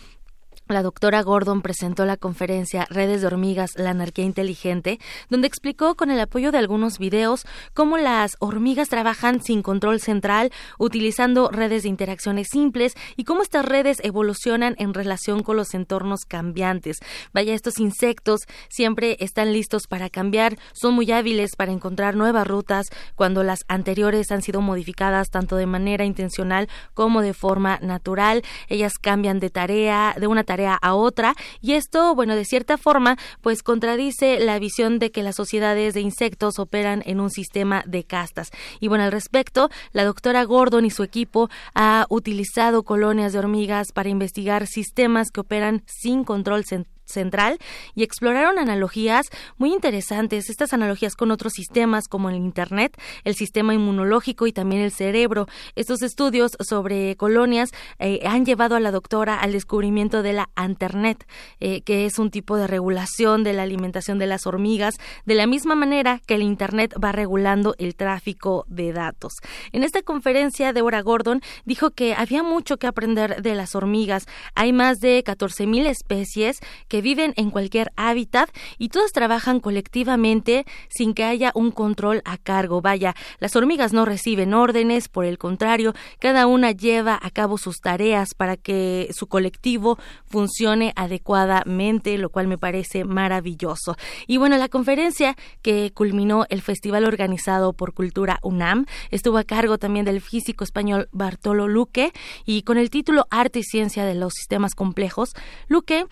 [0.67, 4.99] la doctora Gordon presentó la conferencia Redes de Hormigas, la anarquía inteligente,
[5.29, 10.51] donde explicó con el apoyo de algunos videos cómo las hormigas trabajan sin control central,
[10.79, 16.21] utilizando redes de interacciones simples y cómo estas redes evolucionan en relación con los entornos
[16.25, 16.97] cambiantes.
[17.33, 22.87] Vaya, estos insectos siempre están listos para cambiar, son muy hábiles para encontrar nuevas rutas
[23.15, 28.43] cuando las anteriores han sido modificadas tanto de manera intencional como de forma natural.
[28.69, 32.77] Ellas cambian de tarea, de una tarea tarea a otra y esto, bueno, de cierta
[32.77, 37.83] forma, pues contradice la visión de que las sociedades de insectos operan en un sistema
[37.87, 38.51] de castas.
[38.79, 43.91] Y bueno, al respecto, la doctora Gordon y su equipo ha utilizado colonias de hormigas
[43.93, 47.59] para investigar sistemas que operan sin control central central
[47.95, 53.73] y exploraron analogías muy interesantes, estas analogías con otros sistemas como el Internet, el sistema
[53.73, 55.47] inmunológico y también el cerebro.
[55.75, 61.25] Estos estudios sobre colonias eh, han llevado a la doctora al descubrimiento de la Internet,
[61.59, 64.95] eh, que es un tipo de regulación de la alimentación de las hormigas,
[65.25, 69.33] de la misma manera que el Internet va regulando el tráfico de datos.
[69.71, 74.25] En esta conferencia, Deborah Gordon dijo que había mucho que aprender de las hormigas.
[74.55, 78.49] Hay más de 14.000 especies que viven en cualquier hábitat
[78.79, 82.81] y todas trabajan colectivamente sin que haya un control a cargo.
[82.81, 87.79] Vaya, las hormigas no reciben órdenes, por el contrario, cada una lleva a cabo sus
[87.79, 93.95] tareas para que su colectivo funcione adecuadamente, lo cual me parece maravilloso.
[94.25, 99.77] Y bueno, la conferencia que culminó el festival organizado por Cultura UNAM estuvo a cargo
[99.77, 102.11] también del físico español Bartolo Luque
[102.45, 105.33] y con el título Arte y Ciencia de los Sistemas Complejos,
[105.67, 106.05] Luque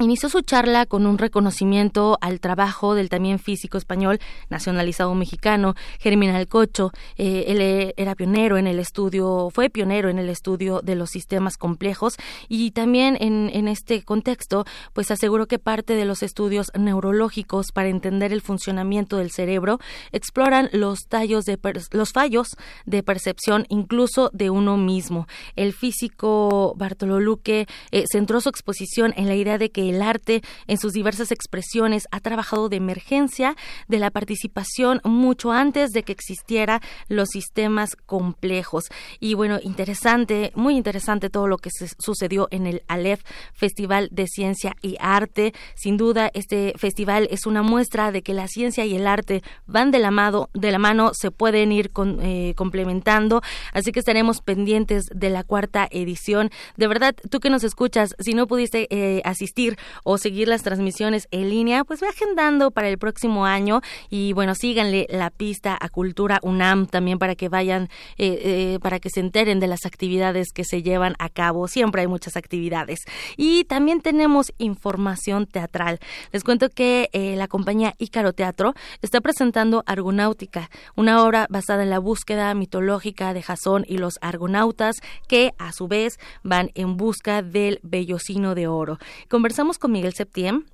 [0.00, 6.36] Inició su charla con un reconocimiento al trabajo del también físico español nacionalizado mexicano, Germán
[6.36, 6.92] Alcocho.
[7.16, 11.10] Eh, él e, era pionero en el estudio, fue pionero en el estudio de los
[11.10, 12.14] sistemas complejos
[12.48, 17.88] y también en, en este contexto, pues aseguró que parte de los estudios neurológicos para
[17.88, 19.80] entender el funcionamiento del cerebro
[20.12, 21.58] exploran los, tallos de
[21.90, 25.26] los fallos de percepción incluso de uno mismo.
[25.56, 30.42] El físico Bartolo Luque eh, centró su exposición en la idea de que el arte
[30.66, 33.56] en sus diversas expresiones ha trabajado de emergencia
[33.88, 38.84] de la participación mucho antes de que existiera los sistemas complejos.
[39.20, 43.22] Y bueno, interesante, muy interesante todo lo que se sucedió en el Aleph
[43.52, 45.54] Festival de Ciencia y Arte.
[45.74, 49.90] Sin duda, este festival es una muestra de que la ciencia y el arte van
[49.90, 51.90] de la mano, de la mano se pueden ir
[52.22, 53.42] eh, complementando.
[53.72, 56.50] Así que estaremos pendientes de la cuarta edición.
[56.76, 61.28] De verdad, tú que nos escuchas, si no pudiste eh, asistir o seguir las transmisiones
[61.30, 65.88] en línea, pues ve agendando para el próximo año y bueno, síganle la pista a
[65.88, 70.48] Cultura UNAM también para que vayan, eh, eh, para que se enteren de las actividades
[70.52, 71.68] que se llevan a cabo.
[71.68, 73.00] Siempre hay muchas actividades.
[73.36, 75.98] Y también tenemos información teatral.
[76.32, 81.90] Les cuento que eh, la compañía Ícaro Teatro está presentando Argonáutica, una obra basada en
[81.90, 84.96] la búsqueda mitológica de Jasón y los argonautas
[85.28, 88.98] que a su vez van en busca del vellocino de oro.
[89.28, 90.64] Conversamos con Miguel Septién.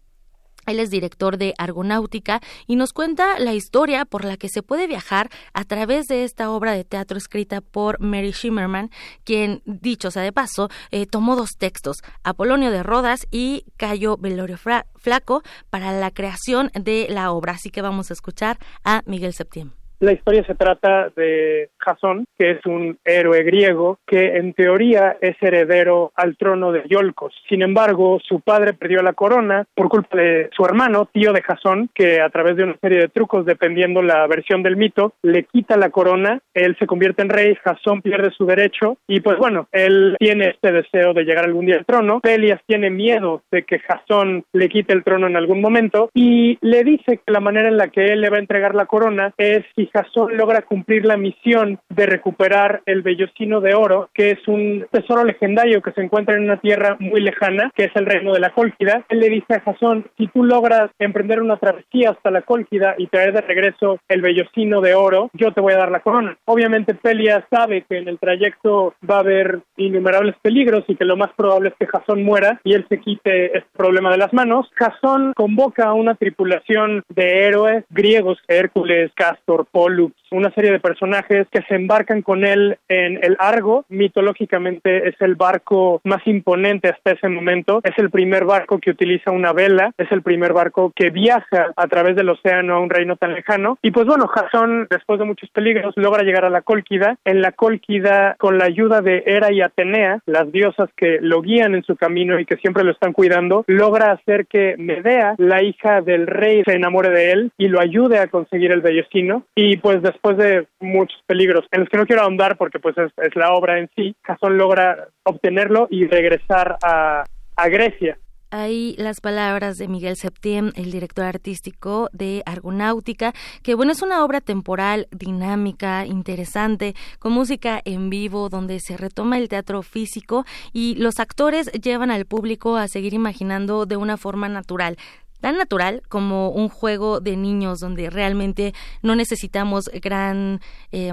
[0.66, 4.86] Él es director de Argonáutica y nos cuenta la historia por la que se puede
[4.86, 8.90] viajar a través de esta obra de teatro escrita por Mary Shimmerman,
[9.24, 14.56] quien, dicho sea de paso, eh, tomó dos textos, Apolonio de Rodas y Cayo Velorio
[14.56, 17.52] Flaco, para la creación de la obra.
[17.52, 19.83] Así que vamos a escuchar a Miguel Septién.
[20.00, 25.36] La historia se trata de Jasón, que es un héroe griego que en teoría es
[25.40, 27.32] heredero al trono de Yolcos.
[27.48, 31.90] Sin embargo, su padre perdió la corona por culpa de su hermano, tío de Jasón,
[31.94, 35.76] que a través de una serie de trucos, dependiendo la versión del mito, le quita
[35.76, 40.16] la corona, él se convierte en rey, Jasón pierde su derecho y pues bueno, él
[40.18, 42.20] tiene este deseo de llegar algún día al trono.
[42.20, 46.82] Pelias tiene miedo de que Jasón le quite el trono en algún momento y le
[46.82, 49.64] dice que la manera en la que él le va a entregar la corona es
[49.92, 55.24] Jasón logra cumplir la misión de recuperar el vellocino de oro, que es un tesoro
[55.24, 58.50] legendario que se encuentra en una tierra muy lejana, que es el reino de la
[58.50, 59.04] Cólquida.
[59.08, 63.06] Él le dice a Jasón, si tú logras emprender una travesía hasta la Cólquida y
[63.06, 66.36] traer de regreso el vellocino de oro, yo te voy a dar la corona.
[66.44, 71.16] Obviamente Pelia sabe que en el trayecto va a haber innumerables peligros y que lo
[71.16, 74.70] más probable es que Jasón muera y él se quite este problema de las manos.
[74.74, 81.48] Jasón convoca a una tripulación de héroes griegos, Hércules, Castor, Pollux, una serie de personajes
[81.50, 83.84] que se embarcan con él en el Argo.
[83.88, 87.80] Mitológicamente es el barco más imponente hasta ese momento.
[87.82, 91.86] Es el primer barco que utiliza una vela, es el primer barco que viaja a
[91.88, 93.76] través del océano a un reino tan lejano.
[93.82, 97.18] Y pues bueno, Jasón, después de muchos peligros, logra llegar a la Cólquida.
[97.24, 101.74] En la Cólquida, con la ayuda de Hera y Atenea, las diosas que lo guían
[101.74, 106.00] en su camino y que siempre lo están cuidando, logra hacer que Medea, la hija
[106.00, 109.42] del rey, se enamore de él y lo ayude a conseguir el bellocino.
[109.56, 113.36] Y pues después de muchos peligros, en los que no quiero ahondar porque pues es,
[113.36, 117.24] la obra en sí, Jasón logra obtenerlo y regresar a,
[117.56, 118.18] a Grecia.
[118.56, 123.32] Hay las palabras de Miguel Septién, el director artístico de Argonáutica,
[123.64, 129.38] que bueno, es una obra temporal, dinámica, interesante, con música en vivo, donde se retoma
[129.38, 134.48] el teatro físico y los actores llevan al público a seguir imaginando de una forma
[134.48, 134.98] natural
[135.44, 138.72] tan natural como un juego de niños donde realmente
[139.02, 141.12] no necesitamos gran eh,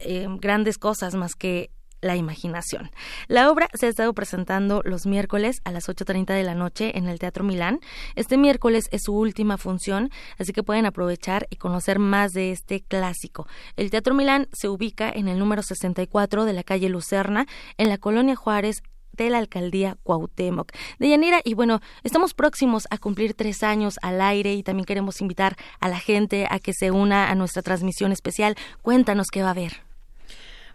[0.00, 2.90] eh, grandes cosas más que la imaginación.
[3.28, 7.06] La obra se ha estado presentando los miércoles a las 8.30 de la noche en
[7.06, 7.78] el Teatro Milán.
[8.16, 12.80] Este miércoles es su última función, así que pueden aprovechar y conocer más de este
[12.80, 13.46] clásico.
[13.76, 17.46] El Teatro Milán se ubica en el número 64 de la calle Lucerna,
[17.78, 18.82] en la colonia Juárez,
[19.24, 20.72] de la alcaldía Cuauhtémoc.
[20.98, 25.56] Deyanira, y bueno, estamos próximos a cumplir tres años al aire y también queremos invitar
[25.80, 28.56] a la gente a que se una a nuestra transmisión especial.
[28.82, 29.89] Cuéntanos qué va a haber.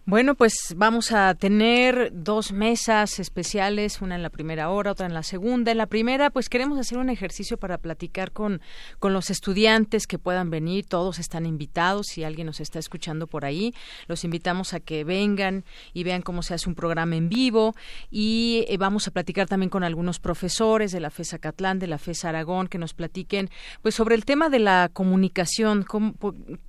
[0.08, 5.16] Bueno, pues vamos a tener dos mesas especiales, una en la primera hora, otra en
[5.16, 5.72] la segunda.
[5.72, 8.62] En la primera, pues queremos hacer un ejercicio para platicar con,
[9.00, 10.86] con los estudiantes que puedan venir.
[10.86, 12.06] Todos están invitados.
[12.06, 13.74] Si alguien nos está escuchando por ahí,
[14.06, 17.74] los invitamos a que vengan y vean cómo se hace un programa en vivo.
[18.12, 21.98] Y eh, vamos a platicar también con algunos profesores de la FES Catlán, de la
[21.98, 23.50] FES Aragón, que nos platiquen
[23.82, 25.84] pues sobre el tema de la comunicación,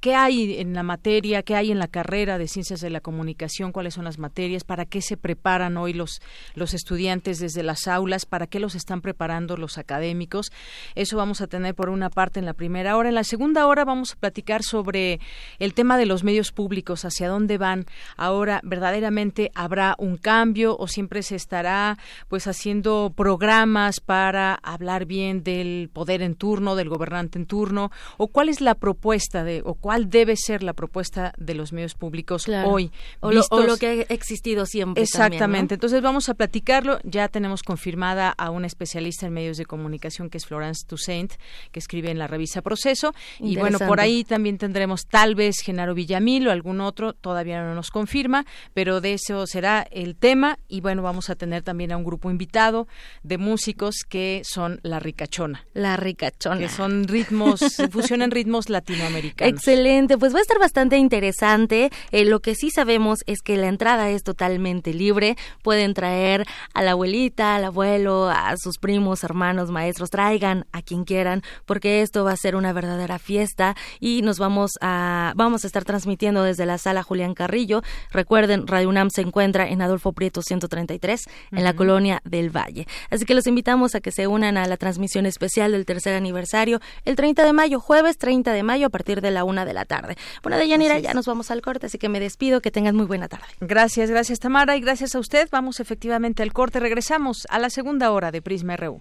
[0.01, 3.26] qué hay en la materia, qué hay en la carrera de ciencias de la comunicación
[3.27, 6.21] comunicación, cuáles son las materias, para qué se preparan hoy los,
[6.55, 10.53] los estudiantes desde las aulas, para qué los están preparando los académicos.
[10.95, 13.09] Eso vamos a tener por una parte en la primera hora.
[13.09, 15.19] En la segunda hora vamos a platicar sobre
[15.59, 17.87] el tema de los medios públicos, hacia dónde van.
[18.17, 21.99] Ahora, verdaderamente habrá un cambio o siempre se estará
[22.29, 28.29] pues haciendo programas para hablar bien del poder en turno, del gobernante en turno, o
[28.29, 32.47] cuál es la propuesta de, o cuál debe ser la propuesta de los medios públicos
[32.65, 32.93] hoy.
[33.21, 35.03] O lo, que ha existido siempre.
[35.03, 35.75] Exactamente.
[35.75, 36.99] Entonces vamos a platicarlo.
[37.05, 41.33] Ya tenemos confirmada a una especialista en medios de comunicación que es Florence Toussaint,
[41.73, 43.15] que escribe en la revista Proceso.
[43.41, 47.75] Y bueno, por ahí también tendremos tal vez Genaro Villamil o algún otro, todavía no
[47.75, 48.45] nos confirma,
[48.75, 50.59] pero de eso será el tema.
[50.69, 52.89] Y bueno, vamos a tener también a un grupo invitado
[53.23, 55.67] de músicos que son La Ricachona.
[55.75, 56.59] La Ricachona.
[56.59, 57.61] Que son ritmos,
[57.91, 59.55] fusionan ritmos latinoamericanos.
[59.55, 61.91] Excelente, pues va a estar bastante interesante.
[62.11, 65.37] Eh, lo que sí sabemos es que la entrada es totalmente libre.
[65.63, 71.05] Pueden traer a la abuelita, al abuelo, a sus primos, hermanos, maestros, traigan a quien
[71.05, 75.67] quieran, porque esto va a ser una verdadera fiesta y nos vamos a vamos a
[75.67, 77.83] estar transmitiendo desde la sala Julián Carrillo.
[78.11, 82.87] Recuerden, Radio UNAM se encuentra en Adolfo Prieto 133 en la colonia del Valle.
[83.11, 86.81] Así que los invitamos a que se unan a la transmisión especial del tercer aniversario
[87.05, 89.85] el 30 de mayo, jueves 30 de mayo a partir de la una de la
[89.85, 90.17] tarde.
[90.43, 93.29] Bueno, Deyanira, ya nos vamos al corte, así que me despido, que tengan muy buena
[93.29, 93.47] tarde.
[93.61, 95.49] Gracias, gracias Tamara y gracias a usted.
[95.53, 96.81] Vamos efectivamente al corte.
[96.81, 99.01] Regresamos a la segunda hora de Prisma RU.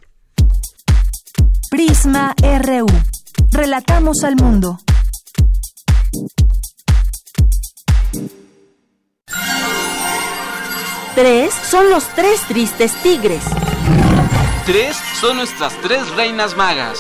[1.72, 2.86] Prisma RU.
[3.52, 4.80] Relatamos al mundo.
[11.16, 13.44] Tres son los tres tristes tigres.
[14.66, 17.00] Tres son nuestras tres reinas magas.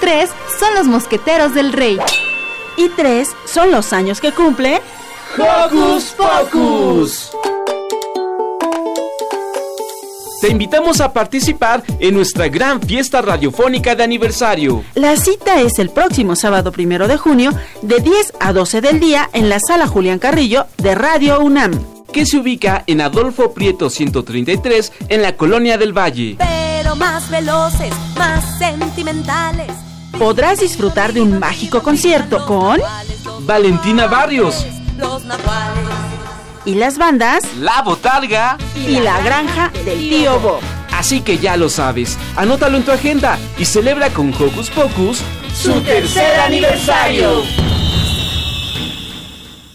[0.00, 1.98] Tres son los mosqueteros del rey.
[2.76, 4.80] Y tres son los años que cumple
[5.36, 7.30] Hocus Pocus.
[10.40, 14.84] Te invitamos a participar en nuestra gran fiesta radiofónica de aniversario.
[14.94, 17.52] La cita es el próximo sábado primero de junio,
[17.82, 21.72] de 10 a 12 del día, en la sala Julián Carrillo de Radio UNAM.
[22.12, 26.36] Que se ubica en Adolfo Prieto 133, en la Colonia del Valle.
[26.38, 29.70] Pero más veloces, más sentimentales.
[30.18, 32.80] Podrás disfrutar de un mágico concierto con
[33.40, 34.64] Valentina Barrios
[36.64, 40.60] Y las bandas La Botarga y La Granja del Tío Bob.
[40.92, 45.22] Así que ya lo sabes, anótalo en tu agenda y celebra con Hocus Pocus
[45.54, 47.42] su tercer aniversario.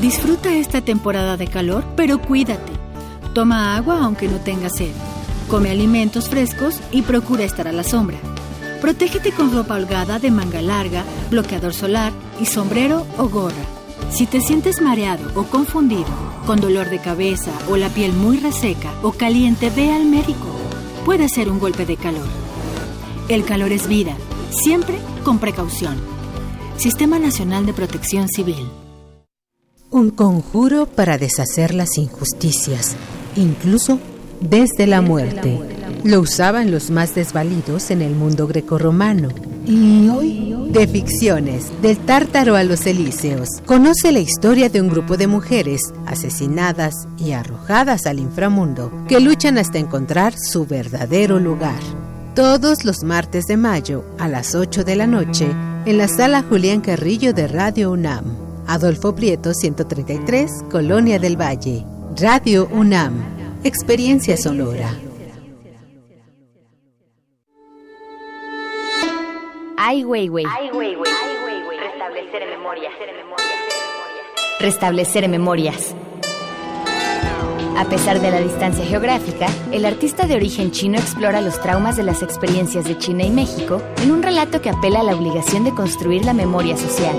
[0.00, 2.72] Disfruta esta temporada de calor, pero cuídate.
[3.34, 4.92] Toma agua aunque no tengas sed.
[5.48, 8.16] Come alimentos frescos y procura estar a la sombra.
[8.80, 13.62] Protégete con ropa holgada de manga larga, bloqueador solar y sombrero o gorra.
[14.10, 16.08] Si te sientes mareado o confundido,
[16.46, 20.48] con dolor de cabeza o la piel muy reseca o caliente, ve al médico.
[21.04, 22.26] Puede ser un golpe de calor.
[23.28, 24.16] El calor es vida,
[24.50, 25.96] siempre con precaución.
[26.78, 28.79] Sistema Nacional de Protección Civil.
[29.92, 32.94] Un conjuro para deshacer las injusticias,
[33.34, 33.98] incluso
[34.40, 35.58] desde la muerte.
[36.04, 39.30] Lo usaban los más desvalidos en el mundo grecorromano.
[39.66, 45.16] Y hoy, de ficciones, del tártaro a los elíseos, conoce la historia de un grupo
[45.16, 51.80] de mujeres asesinadas y arrojadas al inframundo que luchan hasta encontrar su verdadero lugar.
[52.36, 55.50] Todos los martes de mayo a las 8 de la noche
[55.84, 58.49] en la sala Julián Carrillo de Radio UNAM.
[58.72, 61.84] Adolfo Prieto 133, Colonia del Valle.
[62.16, 63.60] Radio UNAM.
[63.64, 64.94] Experiencia sonora.
[69.76, 70.44] Ai Weiwei.
[71.80, 72.92] Restablecer memorias.
[74.60, 75.94] Restablecer memorias.
[77.76, 82.04] A pesar de la distancia geográfica, el artista de origen chino explora los traumas de
[82.04, 85.74] las experiencias de China y México en un relato que apela a la obligación de
[85.74, 87.16] construir la memoria social.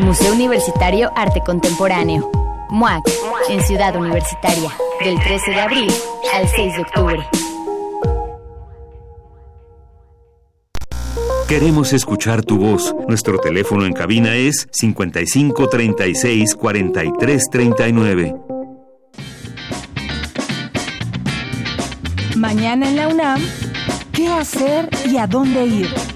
[0.00, 2.30] Museo Universitario Arte Contemporáneo.
[2.70, 3.02] MUAC,
[3.50, 4.70] en Ciudad Universitaria,
[5.04, 5.92] del 13 de abril
[6.34, 7.28] al 6 de octubre.
[11.48, 12.94] Queremos escuchar tu voz.
[13.08, 18.36] Nuestro teléfono en cabina es 55 36 43 39.
[22.36, 23.42] Mañana en la UNAM,
[24.12, 26.09] ¿qué hacer y a dónde ir?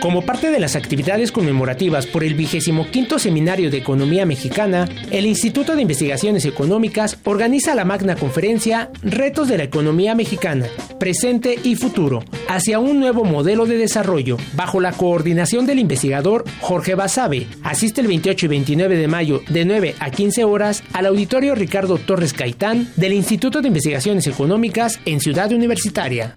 [0.00, 5.26] Como parte de las actividades conmemorativas por el vigésimo quinto Seminario de Economía Mexicana, el
[5.26, 10.66] Instituto de Investigaciones Económicas organiza la magna conferencia Retos de la Economía Mexicana,
[10.98, 16.94] Presente y Futuro, hacia un nuevo modelo de desarrollo, bajo la coordinación del investigador Jorge
[16.94, 17.46] Basabe.
[17.62, 21.98] Asiste el 28 y 29 de mayo de 9 a 15 horas al auditorio Ricardo
[21.98, 26.34] Torres Caitán del Instituto de Investigaciones Económicas en Ciudad Universitaria.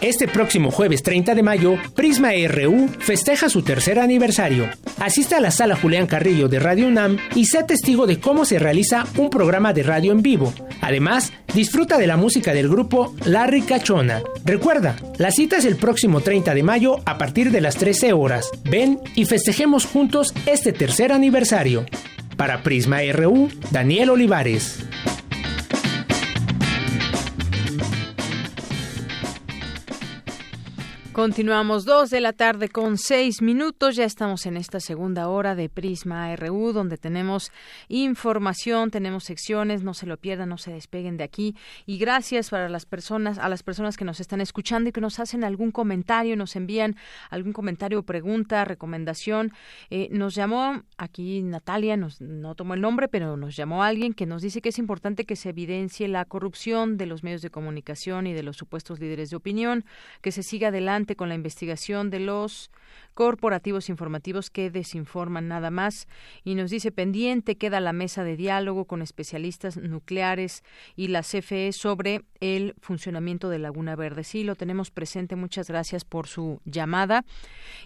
[0.00, 4.70] Este próximo jueves 30 de mayo, Prisma RU festeja su tercer aniversario.
[4.98, 8.58] Asiste a la sala Julián Carrillo de Radio UNAM y sea testigo de cómo se
[8.58, 10.54] realiza un programa de radio en vivo.
[10.80, 14.22] Además, disfruta de la música del grupo La Ricachona.
[14.42, 18.50] Recuerda, la cita es el próximo 30 de mayo a partir de las 13 horas.
[18.64, 21.84] Ven y festejemos juntos este tercer aniversario.
[22.38, 24.78] Para Prisma RU, Daniel Olivares.
[31.12, 33.96] Continuamos dos de la tarde con seis minutos.
[33.96, 37.50] Ya estamos en esta segunda hora de Prisma RU, donde tenemos
[37.88, 39.82] información, tenemos secciones.
[39.82, 41.56] No se lo pierdan, no se despeguen de aquí.
[41.84, 45.18] Y gracias para las personas, a las personas que nos están escuchando y que nos
[45.18, 46.94] hacen algún comentario, nos envían
[47.28, 49.52] algún comentario, pregunta, recomendación.
[49.90, 54.26] Eh, nos llamó aquí Natalia, nos, no tomó el nombre, pero nos llamó alguien que
[54.26, 58.28] nos dice que es importante que se evidencie la corrupción de los medios de comunicación
[58.28, 59.84] y de los supuestos líderes de opinión,
[60.20, 62.70] que se siga adelante con la investigación de los
[63.14, 66.08] corporativos informativos que desinforman nada más
[66.44, 70.62] y nos dice pendiente queda la mesa de diálogo con especialistas nucleares
[70.96, 74.24] y la CFE sobre el funcionamiento de Laguna Verde.
[74.24, 75.36] Sí, lo tenemos presente.
[75.36, 77.24] Muchas gracias por su llamada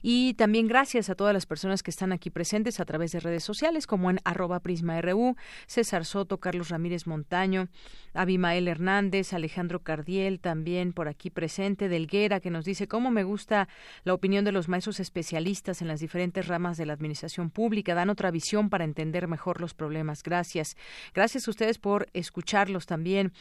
[0.02, 3.44] y también gracias a todas las personas que están aquí presentes a través de redes
[3.44, 7.68] sociales como en arroba prisma.ru, César Soto, Carlos Ramírez Montaño,
[8.12, 13.68] Abimael Hernández, Alejandro Cardiel también por aquí presente, Delguera que nos dice cómo me gusta
[14.04, 17.94] la opinión de los maestros en las diferentes ramas de la administración pública.
[17.94, 20.22] Dan otra visión para entender mejor los problemas.
[20.24, 20.76] Gracias.
[21.14, 23.32] Gracias a ustedes por escucharlos también.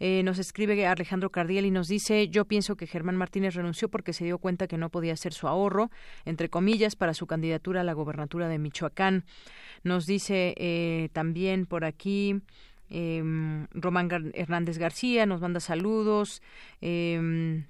[0.00, 4.14] Eh, nos escribe Alejandro Cardiel y nos dice, yo pienso que Germán Martínez renunció porque
[4.14, 5.90] se dio cuenta que no podía hacer su ahorro,
[6.24, 9.24] entre comillas, para su candidatura a la gobernatura de Michoacán.
[9.82, 12.40] Nos dice eh, también por aquí
[12.90, 13.22] eh,
[13.72, 16.42] Román Hernández García nos manda saludos.
[16.80, 17.64] Em,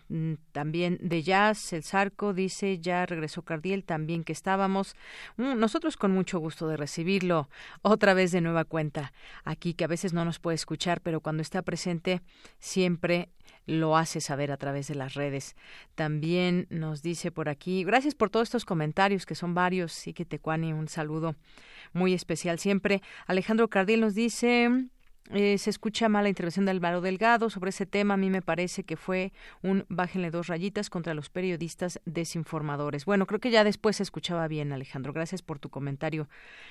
[0.53, 4.95] también de Jazz, el Zarco dice, ya regresó Cardiel, también que estábamos.
[5.37, 7.49] Mm, nosotros con mucho gusto de recibirlo
[7.83, 9.13] otra vez de nueva cuenta
[9.45, 12.21] aquí, que a veces no nos puede escuchar, pero cuando está presente
[12.59, 13.31] siempre
[13.67, 15.55] lo hace saber a través de las redes.
[15.95, 20.25] También nos dice por aquí, gracias por todos estos comentarios, que son varios, sí que
[20.25, 21.37] Tecuani, un saludo
[21.93, 23.03] muy especial siempre.
[23.27, 24.71] Alejandro Cardiel nos dice,
[25.31, 28.15] eh, se escucha mal la intervención de Álvaro Delgado sobre ese tema.
[28.15, 33.05] A mí me parece que fue un bájenle dos rayitas contra los periodistas desinformadores.
[33.05, 35.13] Bueno, creo que ya después se escuchaba bien, Alejandro.
[35.13, 36.29] Gracias por tu comentario.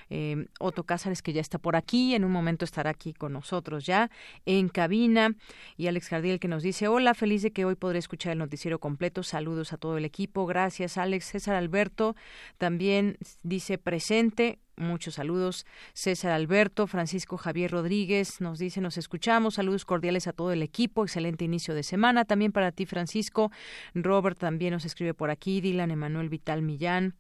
[0.10, 3.86] Eh, Otto Cázares, que ya está por aquí, en un momento estará aquí con nosotros
[3.86, 4.10] ya
[4.46, 5.36] en cabina.
[5.78, 8.80] Y Alex Jardiel, que nos dice: Hola, feliz de que hoy podré escuchar el noticiero
[8.80, 9.22] completo.
[9.24, 10.46] Saludos a todo el equipo.
[10.46, 11.26] Gracias, Alex.
[11.26, 12.16] César Alberto
[12.58, 14.60] también dice presente.
[14.78, 15.66] Muchos saludos.
[15.94, 19.56] César Alberto, Francisco Javier Rodríguez nos dice, nos escuchamos.
[19.56, 21.04] Saludos cordiales a todo el equipo.
[21.04, 22.26] Excelente inicio de semana.
[22.26, 23.52] También para ti, Francisco.
[23.96, 25.62] Robert también nos escribe por aquí.
[25.62, 27.16] Dylan Emanuel Vital Millán.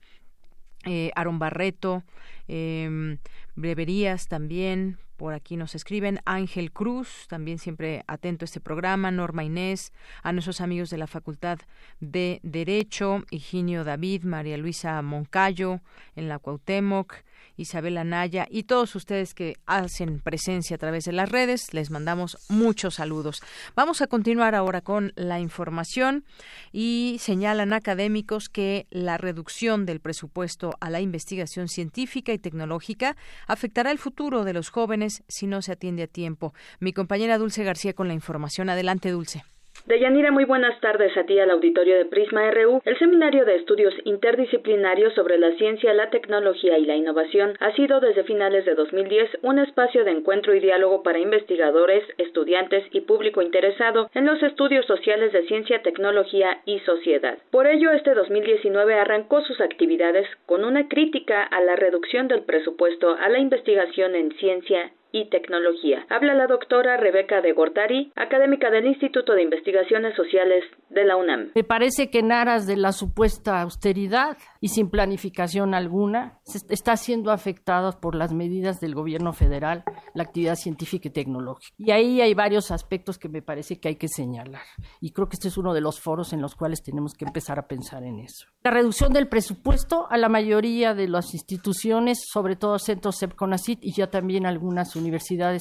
[0.85, 2.03] Eh, Aaron Barreto,
[2.47, 3.17] eh,
[3.55, 9.43] Breverías también, por aquí nos escriben Ángel Cruz, también siempre atento a este programa, Norma
[9.43, 9.91] Inés,
[10.21, 11.57] a nuestros amigos de la Facultad
[11.99, 15.81] de Derecho, Higinio David, María Luisa Moncayo,
[16.15, 17.15] en la Cuauhtémoc,
[17.57, 22.37] Isabel Anaya y todos ustedes que hacen presencia a través de las redes, les mandamos
[22.49, 23.41] muchos saludos.
[23.75, 26.23] Vamos a continuar ahora con la información
[26.71, 33.91] y señalan académicos que la reducción del presupuesto a la investigación científica y tecnológica afectará
[33.91, 36.53] el futuro de los jóvenes si no se atiende a tiempo.
[36.79, 38.69] Mi compañera Dulce García con la información.
[38.69, 39.43] Adelante, Dulce.
[39.85, 42.81] Deyanira, muy buenas tardes a ti al auditorio de Prisma RU.
[42.83, 47.99] El Seminario de Estudios Interdisciplinarios sobre la Ciencia, la Tecnología y la Innovación ha sido
[47.99, 53.41] desde finales de 2010 un espacio de encuentro y diálogo para investigadores, estudiantes y público
[53.41, 57.37] interesado en los estudios sociales de ciencia, tecnología y sociedad.
[57.51, 63.15] Por ello, este 2019 arrancó sus actividades con una crítica a la reducción del presupuesto
[63.19, 64.91] a la investigación en ciencia
[65.21, 66.05] y Tecnología.
[66.09, 71.51] Habla la doctora Rebeca de Gortari, académica del Instituto de Investigaciones Sociales de la UNAM.
[71.55, 76.95] Me parece que en aras de la supuesta austeridad y sin planificación alguna, se está
[76.97, 81.73] siendo afectada por las medidas del gobierno federal la actividad científica y tecnológica.
[81.77, 84.61] Y ahí hay varios aspectos que me parece que hay que señalar.
[85.01, 87.59] Y creo que este es uno de los foros en los cuales tenemos que empezar
[87.59, 88.47] a pensar en eso.
[88.63, 93.93] La reducción del presupuesto a la mayoría de las instituciones, sobre todo centros CEPCONACIT y
[93.93, 95.06] ya también algunas universidades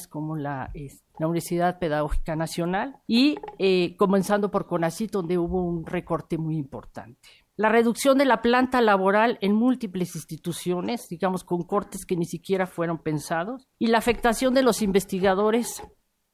[0.09, 0.71] como la,
[1.19, 7.29] la Universidad Pedagógica Nacional y eh, comenzando por CONACIT donde hubo un recorte muy importante.
[7.55, 12.67] La reducción de la planta laboral en múltiples instituciones, digamos con cortes que ni siquiera
[12.67, 15.81] fueron pensados, y la afectación de los investigadores.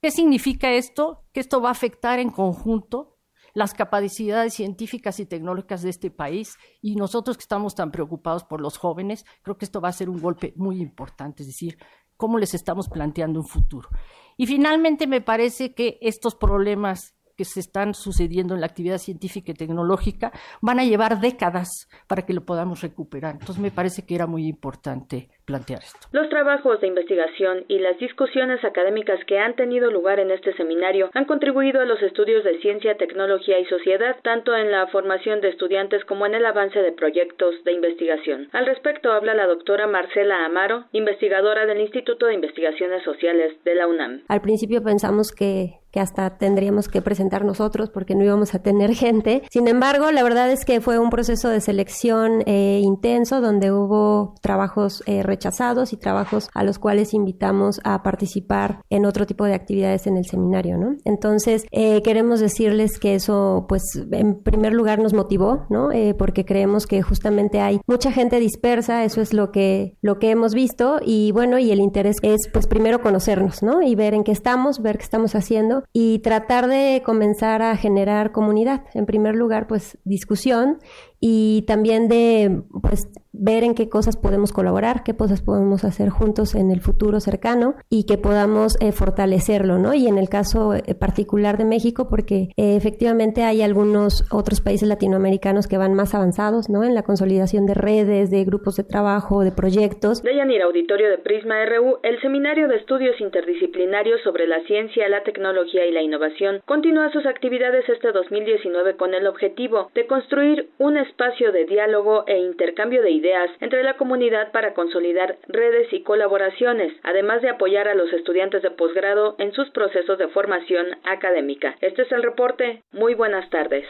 [0.02, 1.24] ¿Qué significa esto?
[1.32, 3.14] Que esto va a afectar en conjunto
[3.54, 8.60] las capacidades científicas y tecnológicas de este país y nosotros que estamos tan preocupados por
[8.60, 11.78] los jóvenes, creo que esto va a ser un golpe muy importante, es decir,
[12.24, 13.90] cómo les estamos planteando un futuro.
[14.38, 19.52] Y finalmente me parece que estos problemas que se están sucediendo en la actividad científica
[19.52, 23.34] y tecnológica van a llevar décadas para que lo podamos recuperar.
[23.34, 26.08] Entonces me parece que era muy importante plantear esto.
[26.12, 31.10] Los trabajos de investigación y las discusiones académicas que han tenido lugar en este seminario
[31.14, 35.50] han contribuido a los estudios de ciencia, tecnología y sociedad, tanto en la formación de
[35.50, 38.50] estudiantes como en el avance de proyectos de investigación.
[38.52, 43.88] Al respecto habla la doctora Marcela Amaro, investigadora del Instituto de Investigaciones Sociales de la
[43.88, 44.24] UNAM.
[44.28, 48.96] Al principio pensamos que que hasta tendríamos que presentar nosotros porque no íbamos a tener
[48.96, 49.44] gente.
[49.50, 54.34] Sin embargo, la verdad es que fue un proceso de selección eh, intenso donde hubo
[54.42, 59.56] trabajos eh, rechazados y trabajos a los cuales invitamos a participar en otro tipo de
[59.56, 60.96] actividades en el seminario, ¿no?
[61.06, 63.82] Entonces, eh, queremos decirles que eso, pues,
[64.12, 65.92] en primer lugar nos motivó, ¿no?
[65.92, 70.30] Eh, porque creemos que justamente hay mucha gente dispersa, eso es lo que, lo que
[70.30, 73.82] hemos visto y bueno, y el interés es, pues, primero conocernos, ¿no?
[73.82, 78.32] Y ver en qué estamos, ver qué estamos haciendo y tratar de comenzar a generar
[78.32, 78.84] comunidad.
[78.94, 80.78] En primer lugar, pues, discusión
[81.26, 86.54] y también de, pues, ver en qué cosas podemos colaborar, qué cosas podemos hacer juntos
[86.54, 89.94] en el futuro cercano y que podamos eh, fortalecerlo, ¿no?
[89.94, 94.90] Y en el caso eh, particular de México, porque eh, efectivamente hay algunos otros países
[94.90, 96.84] latinoamericanos que van más avanzados, ¿no?
[96.84, 100.22] En la consolidación de redes, de grupos de trabajo, de proyectos.
[100.24, 105.24] De Yanir, auditorio de Prisma RU, el Seminario de Estudios Interdisciplinarios sobre la Ciencia, la
[105.24, 110.98] Tecnología y la Innovación continúa sus actividades este 2019 con el objetivo de construir un
[110.98, 116.94] espacio de diálogo e intercambio de ideas entre la comunidad para consolidar redes y colaboraciones,
[117.04, 121.76] además de apoyar a los estudiantes de posgrado en sus procesos de formación académica.
[121.82, 122.82] Este es el reporte.
[122.92, 123.86] Muy buenas tardes.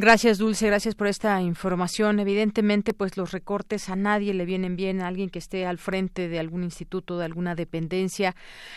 [0.00, 2.20] Gracias, Dulce, gracias por esta información.
[2.20, 6.30] Evidentemente, pues los recortes a nadie le vienen bien, a alguien que esté al frente
[6.30, 8.34] de algún instituto, de alguna dependencia.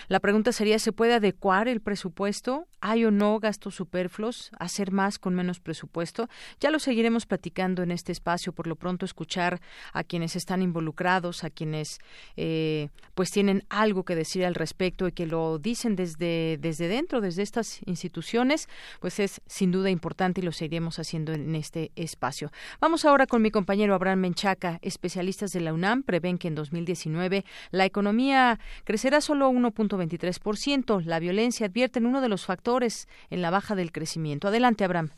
[0.10, 2.68] La pregunta sería, ¿se puede adecuar el presupuesto?
[2.82, 4.52] ¿Hay o no gastos superfluos?
[4.60, 6.28] ¿Hacer más con menos presupuesto?
[6.60, 8.52] Ya lo seguiremos platicando en este espacio.
[8.52, 9.62] Por lo pronto, escuchar
[9.94, 12.00] a quienes están involucrados, a quienes
[12.36, 17.22] eh, pues tienen algo que decir al respecto y que lo dicen desde, desde dentro,
[17.22, 18.68] desde estas instituciones,
[19.00, 22.50] pues es sin duda importante y lo seguiremos haciendo en este espacio.
[22.82, 24.80] Vamos ahora con mi compañero Abraham Menchaca.
[24.82, 31.04] Especialistas de la UNAM prevén que en 2019 la economía crecerá solo 1.23%.
[31.06, 34.48] La violencia advierten uno de los factores en la baja del crecimiento.
[34.48, 35.10] Adelante, Abraham.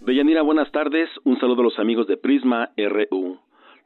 [0.00, 1.08] Deyanira, buenas tardes.
[1.24, 3.38] Un saludo a los amigos de Prisma RU.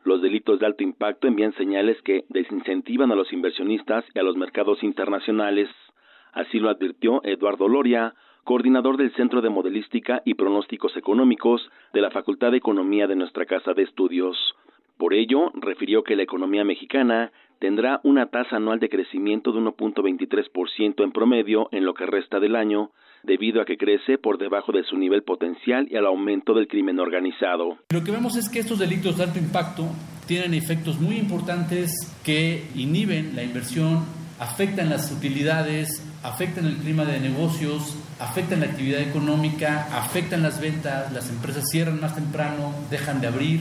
[0.04, 4.36] Los delitos de alto impacto envían señales que desincentivan a los inversionistas y a los
[4.36, 5.68] mercados internacionales.
[6.32, 8.14] Así lo advirtió Eduardo Loria,
[8.48, 11.60] coordinador del Centro de Modelística y Pronósticos Económicos
[11.92, 14.38] de la Facultad de Economía de nuestra Casa de Estudios.
[14.96, 21.04] Por ello, refirió que la economía mexicana tendrá una tasa anual de crecimiento de 1.23%
[21.04, 22.90] en promedio en lo que resta del año,
[23.22, 27.00] debido a que crece por debajo de su nivel potencial y al aumento del crimen
[27.00, 27.76] organizado.
[27.90, 29.84] Lo que vemos es que estos delitos de alto impacto
[30.26, 34.06] tienen efectos muy importantes que inhiben la inversión,
[34.40, 41.12] afectan las utilidades, afectan el clima de negocios, afectan la actividad económica, afectan las ventas,
[41.12, 43.60] las empresas cierran más temprano, dejan de abrir.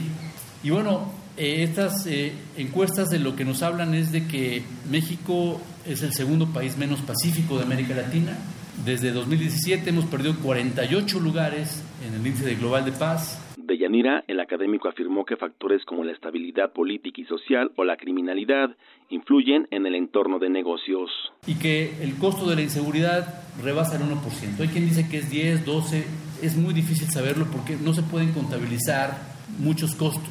[0.62, 5.60] Y bueno, eh, estas eh, encuestas de lo que nos hablan es de que México
[5.86, 8.36] es el segundo país menos pacífico de América Latina.
[8.84, 13.38] Desde 2017 hemos perdido 48 lugares en el índice global de paz.
[13.68, 17.98] De Yanira, el académico afirmó que factores como la estabilidad política y social o la
[17.98, 18.74] criminalidad
[19.10, 21.10] influyen en el entorno de negocios.
[21.46, 24.60] Y que el costo de la inseguridad rebasa el 1%.
[24.60, 26.02] Hay quien dice que es 10, 12,
[26.40, 29.18] es muy difícil saberlo porque no se pueden contabilizar
[29.58, 30.30] muchos costos.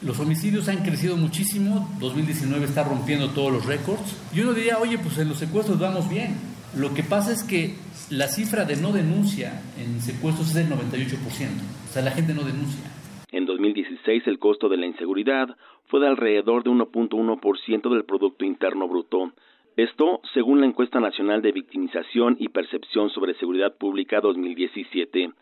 [0.00, 4.16] Los homicidios han crecido muchísimo, 2019 está rompiendo todos los récords.
[4.34, 6.34] Y uno diría, oye, pues en los secuestros vamos bien.
[6.76, 7.76] Lo que pasa es que
[8.10, 11.12] la cifra de no denuncia en secuestros es del 98%.
[11.92, 12.90] O sea, la gente no denuncia.
[13.32, 15.54] En 2016 el costo de la inseguridad
[15.88, 19.32] fue de alrededor de 1.1% del Producto Interno Bruto.
[19.76, 25.32] Esto según la encuesta nacional de victimización y percepción sobre seguridad pública 2017.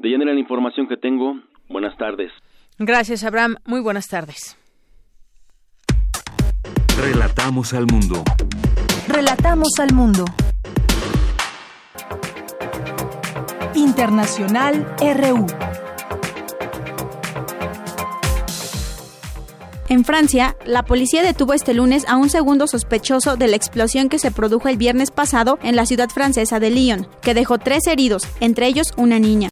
[0.00, 1.38] De llenar la información que tengo,
[1.68, 2.32] buenas tardes.
[2.80, 3.58] Gracias, Abraham.
[3.64, 4.58] Muy buenas tardes.
[7.00, 8.24] Relatamos al mundo.
[9.06, 10.24] Relatamos al mundo.
[13.76, 15.46] Internacional RU.
[19.92, 24.18] En Francia, la policía detuvo este lunes a un segundo sospechoso de la explosión que
[24.18, 28.26] se produjo el viernes pasado en la ciudad francesa de Lyon, que dejó tres heridos,
[28.40, 29.51] entre ellos una niña.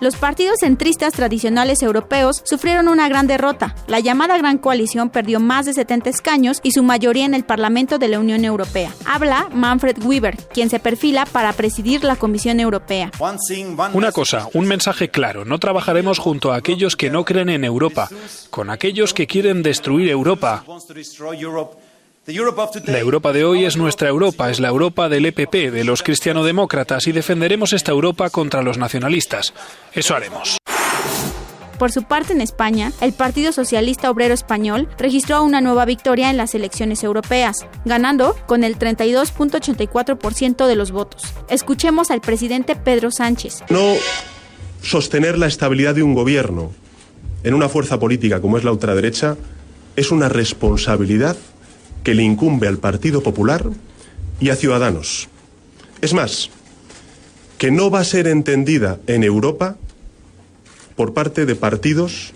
[0.00, 3.74] Los partidos centristas tradicionales europeos sufrieron una gran derrota.
[3.88, 7.98] La llamada Gran Coalición perdió más de 70 escaños y su mayoría en el Parlamento
[7.98, 8.94] de la Unión Europea.
[9.04, 13.10] Habla Manfred Weber, quien se perfila para presidir la Comisión Europea.
[13.92, 15.44] Una cosa, un mensaje claro.
[15.44, 18.08] No trabajaremos junto a aquellos que no creen en Europa,
[18.50, 20.64] con aquellos que quieren destruir Europa.
[22.84, 27.06] La Europa de hoy es nuestra Europa, es la Europa del EPP, de los cristianodemócratas,
[27.06, 29.54] y defenderemos esta Europa contra los nacionalistas.
[29.94, 30.58] Eso haremos.
[31.78, 36.36] Por su parte, en España, el Partido Socialista Obrero Español registró una nueva victoria en
[36.36, 41.22] las elecciones europeas, ganando con el 32.84% de los votos.
[41.48, 43.62] Escuchemos al presidente Pedro Sánchez.
[43.70, 43.94] No
[44.82, 46.72] sostener la estabilidad de un gobierno
[47.42, 49.38] en una fuerza política como es la ultraderecha
[49.96, 51.38] es una responsabilidad
[52.08, 53.68] que le incumbe al Partido Popular
[54.40, 55.28] y a Ciudadanos.
[56.00, 56.48] Es más,
[57.58, 59.76] que no va a ser entendida en Europa
[60.96, 62.32] por parte de partidos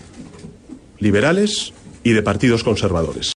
[0.99, 1.73] liberales
[2.03, 3.32] y de partidos conservadores.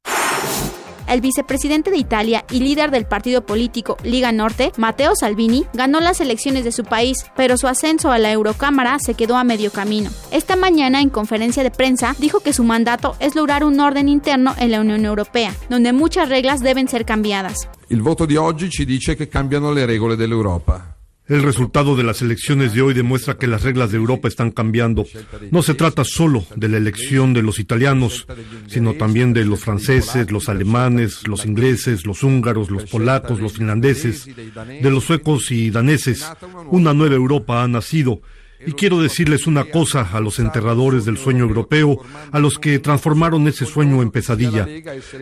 [1.08, 6.22] El vicepresidente de Italia y líder del partido político Liga Norte, Matteo Salvini, ganó las
[6.22, 10.10] elecciones de su país, pero su ascenso a la Eurocámara se quedó a medio camino.
[10.32, 14.54] Esta mañana, en conferencia de prensa, dijo que su mandato es lograr un orden interno
[14.58, 17.70] en la Unión Europea, donde muchas reglas deben ser cambiadas.
[17.90, 20.97] El voto de oggi ci dice que cambiano le regole dell'Europa.
[21.28, 25.06] El resultado de las elecciones de hoy demuestra que las reglas de Europa están cambiando.
[25.52, 28.26] No se trata solo de la elección de los italianos,
[28.68, 34.26] sino también de los franceses, los alemanes, los ingleses, los húngaros, los polacos, los finlandeses,
[34.26, 36.26] de los suecos y daneses.
[36.72, 38.22] Una nueva Europa ha nacido
[38.66, 42.00] y quiero decirles una cosa a los enterradores del sueño europeo,
[42.32, 44.68] a los que transformaron ese sueño en pesadilla.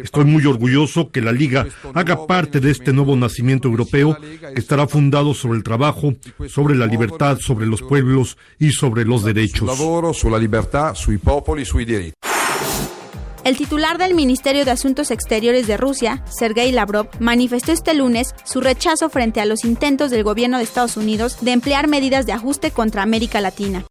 [0.04, 4.88] Estoy muy orgulloso que la Liga haga parte de este nuevo nacimiento europeo que estará
[4.88, 6.14] fundado sobre el trabajo,
[6.48, 9.70] sobre la libertad, sobre los pueblos y sobre los derechos.
[13.46, 18.60] El titular del Ministerio de Asuntos Exteriores de Rusia, Sergei Lavrov, manifestó este lunes su
[18.60, 22.72] rechazo frente a los intentos del gobierno de Estados Unidos de emplear medidas de ajuste
[22.72, 23.86] contra América Latina.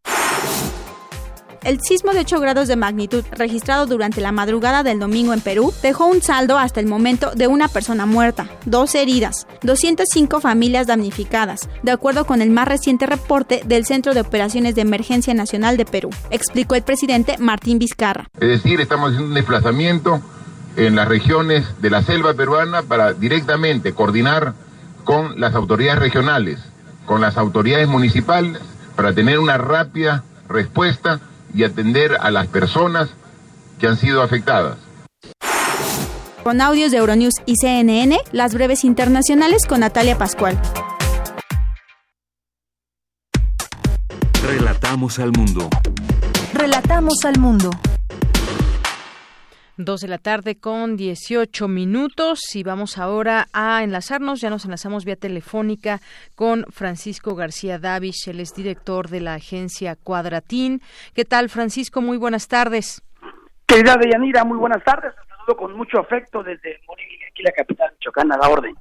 [1.64, 5.72] El sismo de 8 grados de magnitud registrado durante la madrugada del domingo en Perú
[5.82, 11.70] dejó un saldo hasta el momento de una persona muerta, dos heridas, 205 familias damnificadas,
[11.82, 15.86] de acuerdo con el más reciente reporte del Centro de Operaciones de Emergencia Nacional de
[15.86, 18.28] Perú, explicó el presidente Martín Vizcarra.
[18.38, 20.20] Es decir, estamos haciendo un desplazamiento
[20.76, 24.52] en las regiones de la selva peruana para directamente coordinar
[25.04, 26.58] con las autoridades regionales,
[27.06, 28.60] con las autoridades municipales,
[28.96, 31.20] para tener una rápida respuesta
[31.54, 33.10] y atender a las personas
[33.78, 34.78] que han sido afectadas.
[36.42, 40.60] Con audios de Euronews y CNN, las breves internacionales con Natalia Pascual.
[44.46, 45.70] Relatamos al mundo.
[46.52, 47.70] Relatamos al mundo.
[49.76, 55.04] Dos de la tarde con 18 minutos y vamos ahora a enlazarnos, ya nos enlazamos
[55.04, 55.98] vía telefónica
[56.36, 60.80] con Francisco García Davis, él es director de la agencia Cuadratín.
[61.12, 62.00] ¿Qué tal Francisco?
[62.00, 63.02] Muy buenas tardes.
[63.66, 65.12] Querida Deyanira, muy buenas tardes.
[65.12, 68.76] Te saludo con mucho afecto desde Morelia, aquí la capital Michoacán, a la orden.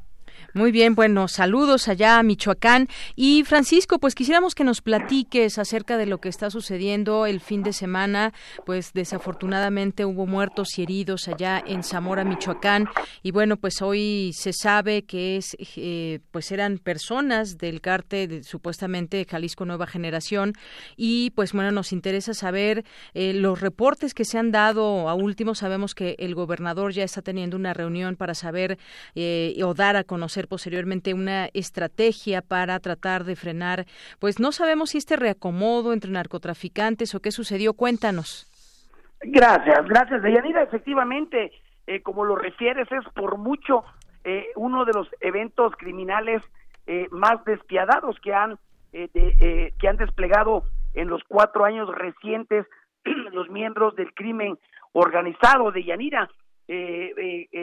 [0.55, 2.88] Muy bien, bueno, saludos allá a Michoacán.
[3.15, 7.63] Y Francisco, pues quisiéramos que nos platiques acerca de lo que está sucediendo el fin
[7.63, 8.34] de semana.
[8.63, 12.88] Pues desafortunadamente hubo muertos y heridos allá en Zamora, Michoacán.
[13.23, 19.25] Y bueno, pues hoy se sabe que es, eh, pues eran personas del cártel supuestamente
[19.27, 20.53] Jalisco Nueva Generación.
[20.95, 22.85] Y pues bueno, nos interesa saber
[23.15, 25.55] eh, los reportes que se han dado a último.
[25.55, 28.77] Sabemos que el gobernador ya está teniendo una reunión para saber
[29.15, 33.86] eh, o dar a conocer posteriormente una estrategia para tratar de frenar,
[34.20, 37.74] pues no sabemos si este reacomodo entre narcotraficantes o qué sucedió.
[37.74, 38.48] Cuéntanos.
[39.24, 40.64] Gracias, gracias, Deyanira.
[40.64, 41.52] Efectivamente,
[41.88, 43.84] eh, como lo refieres, es por mucho
[44.24, 46.41] eh, uno de los eventos criminales
[46.88, 48.57] eh, más despiadados que han,
[48.91, 52.68] que han desplegado en los cuatro años recientes
[53.32, 54.60] los miembros del crimen
[54.91, 56.30] organizado de Yanira.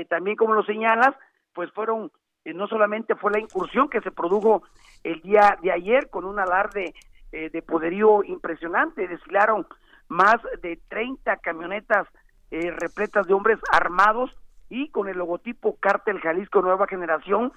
[0.09, 1.15] también, como lo señalas,
[1.55, 2.11] pues fueron
[2.44, 4.62] eh, no solamente fue la incursión que se produjo
[5.04, 6.94] el día de ayer con un alarde
[7.32, 9.66] eh, de poderío impresionante, desfilaron
[10.08, 12.08] más de 30 camionetas
[12.50, 14.30] eh, repletas de hombres armados
[14.70, 17.52] y con el logotipo Cártel Jalisco Nueva Generación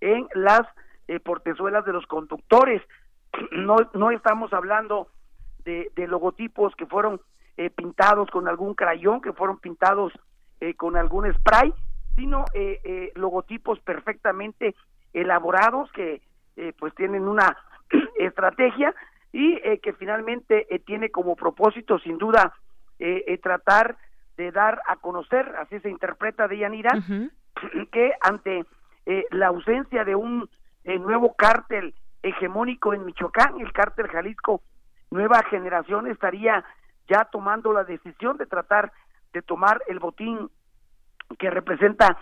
[0.00, 0.60] en las
[1.24, 2.82] portezuelas de los conductores.
[3.52, 5.08] No, no estamos hablando
[5.64, 7.20] de, de logotipos que fueron
[7.76, 10.12] pintados con algún crayón, que fueron pintados
[10.76, 11.72] con algún spray,
[12.18, 14.74] sino eh, eh, logotipos perfectamente
[15.12, 16.20] elaborados que
[16.56, 17.56] eh, pues tienen una
[18.18, 18.92] estrategia
[19.30, 22.54] y que finalmente tiene como propósito sin duda
[23.42, 23.98] tratar
[24.38, 26.90] de dar a conocer, así se interpreta de Yanira,
[27.92, 28.64] que ante
[29.30, 30.48] la ausencia de un
[30.84, 34.62] nuevo cártel hegemónico en Michoacán, el cártel Jalisco
[35.10, 36.64] Nueva Generación estaría
[37.06, 38.92] ya tomando la decisión de tratar
[39.34, 40.48] de tomar el botín
[41.36, 42.16] que representa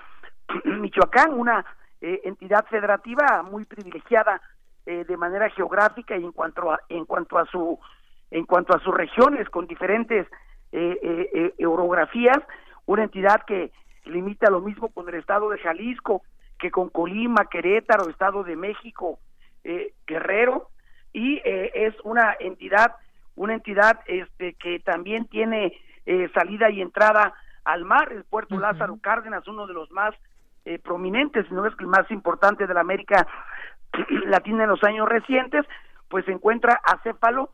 [0.64, 1.64] Michoacán, una
[2.00, 4.40] eh, entidad federativa muy privilegiada
[4.84, 7.78] eh, de manera geográfica y en cuanto a, en cuanto a su
[8.28, 10.26] en cuanto a sus regiones con diferentes
[10.72, 12.38] eh, orografías,
[12.84, 13.70] una entidad que
[14.04, 16.22] limita lo mismo con el estado de Jalisco
[16.58, 19.20] que con Colima, Querétaro, Estado de México,
[20.06, 20.70] Guerrero
[21.12, 22.96] y es una entidad
[23.36, 25.72] una entidad este que también tiene
[26.34, 27.32] salida y entrada
[27.66, 30.14] al mar, el puerto Lázaro Cárdenas, uno de los más
[30.64, 33.26] eh, prominentes, no es que el más importante de la América
[34.26, 35.64] Latina en los años recientes,
[36.08, 37.50] pues se encuentra acéfalo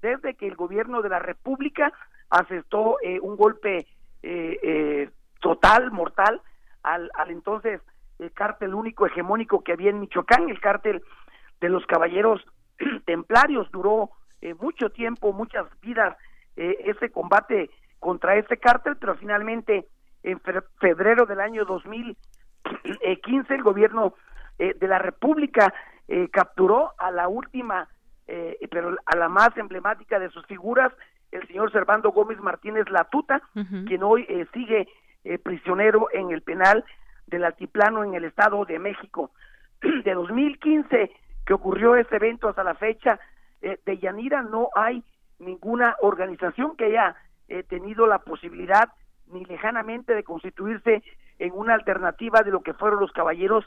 [0.00, 1.92] desde que el gobierno de la República
[2.30, 3.86] asestó eh, un golpe
[4.22, 5.10] eh,
[5.40, 6.40] total, mortal,
[6.82, 7.80] al, al entonces
[8.18, 11.02] el cártel único hegemónico que había en Michoacán, el cártel
[11.60, 12.44] de los caballeros
[13.04, 13.70] templarios.
[13.70, 14.10] Duró
[14.40, 16.16] eh, mucho tiempo, muchas vidas
[16.56, 17.70] eh, ese combate
[18.06, 19.88] contra este cártel, pero finalmente
[20.22, 20.40] en
[20.78, 24.14] febrero del año 2015 el gobierno
[24.60, 25.74] eh, de la República
[26.30, 27.88] capturó a la última,
[28.70, 30.92] pero a la más emblemática de sus figuras,
[31.32, 33.42] el señor Servando Gómez Martínez Latuta,
[33.88, 34.86] quien hoy sigue
[35.42, 36.84] prisionero en el penal
[37.26, 39.32] del Altiplano en el Estado de México.
[40.04, 41.10] De 2015
[41.46, 43.18] que ocurrió ese evento hasta la fecha,
[43.62, 45.02] eh, de Yanira no hay
[45.38, 47.14] ninguna organización que haya
[47.48, 48.92] eh, tenido la posibilidad
[49.26, 51.02] ni lejanamente de constituirse
[51.38, 53.64] en una alternativa de lo que fueron los caballeros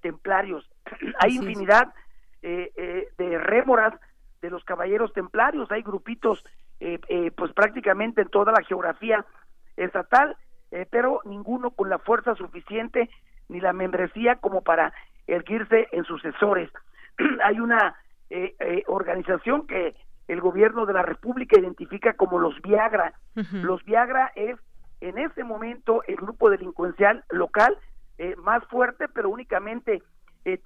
[0.00, 0.70] templarios.
[1.20, 1.92] hay infinidad
[2.42, 3.94] eh, de rémoras
[4.40, 6.44] de los caballeros templarios, hay grupitos
[7.36, 9.26] pues prácticamente en toda la geografía
[9.76, 10.34] estatal
[10.70, 13.10] eh, pero ninguno con la fuerza suficiente
[13.48, 14.92] ni la membresía como para
[15.26, 16.70] erguirse en sucesores.
[17.44, 17.96] Hay una
[18.30, 19.96] eh, eh, organización que
[20.32, 23.14] el gobierno de la República identifica como los Viagra.
[23.52, 24.56] Los Viagra es
[25.00, 27.76] en ese momento el grupo delincuencial local
[28.38, 30.02] más fuerte, pero únicamente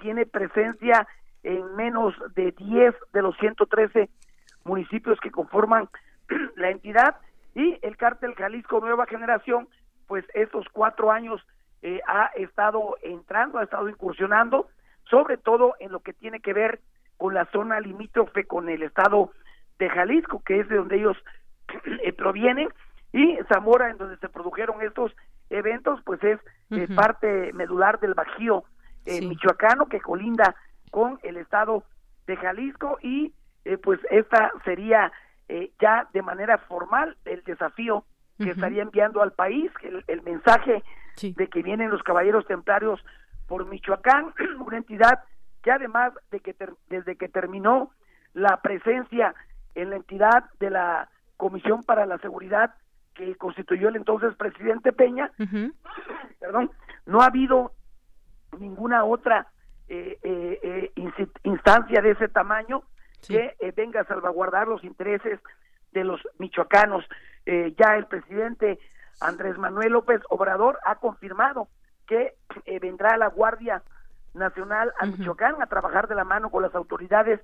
[0.00, 1.06] tiene presencia
[1.42, 4.10] en menos de 10 de los 113
[4.64, 5.88] municipios que conforman
[6.56, 7.16] la entidad
[7.54, 9.68] y el cártel Jalisco Nueva Generación
[10.06, 11.40] pues estos cuatro años
[11.82, 14.68] eh, ha estado entrando, ha estado incursionando,
[15.08, 16.80] sobre todo en lo que tiene que ver
[17.16, 19.32] con la zona limítrofe con el estado
[19.78, 21.16] de Jalisco, que es de donde ellos
[22.02, 22.68] eh, provienen,
[23.12, 25.14] y Zamora, en donde se produjeron estos
[25.50, 26.40] eventos, pues es
[26.70, 28.64] eh, parte medular del Bajío
[29.06, 30.56] michoacano que colinda
[30.90, 31.84] con el estado
[32.26, 33.34] de Jalisco y
[33.82, 35.12] pues esta sería
[35.78, 38.04] ya de manera formal el desafío
[38.38, 40.82] que estaría enviando al país, el, mensaje
[41.20, 43.04] de que vienen los caballeros templarios
[43.46, 44.34] por Michoacán,
[44.66, 45.22] una entidad
[45.62, 46.54] que además de que
[46.88, 47.90] desde que terminó
[48.32, 49.34] la presencia
[49.74, 52.74] en la entidad de la Comisión para la Seguridad
[53.14, 55.30] que constituyó el entonces presidente Peña,
[56.40, 56.70] perdón,
[57.06, 57.72] no ha habido
[58.58, 59.48] ninguna otra
[59.88, 62.82] eh, eh, eh instancia de ese tamaño
[63.26, 65.40] que eh, venga a salvaguardar los intereses
[65.92, 67.04] de los michoacanos.
[67.46, 68.78] Eh, ya el presidente
[69.20, 71.68] Andrés Manuel López Obrador ha confirmado
[72.06, 72.34] que
[72.80, 73.82] vendrá la Guardia
[74.34, 77.40] Nacional a Michoacán a trabajar de la mano con las autoridades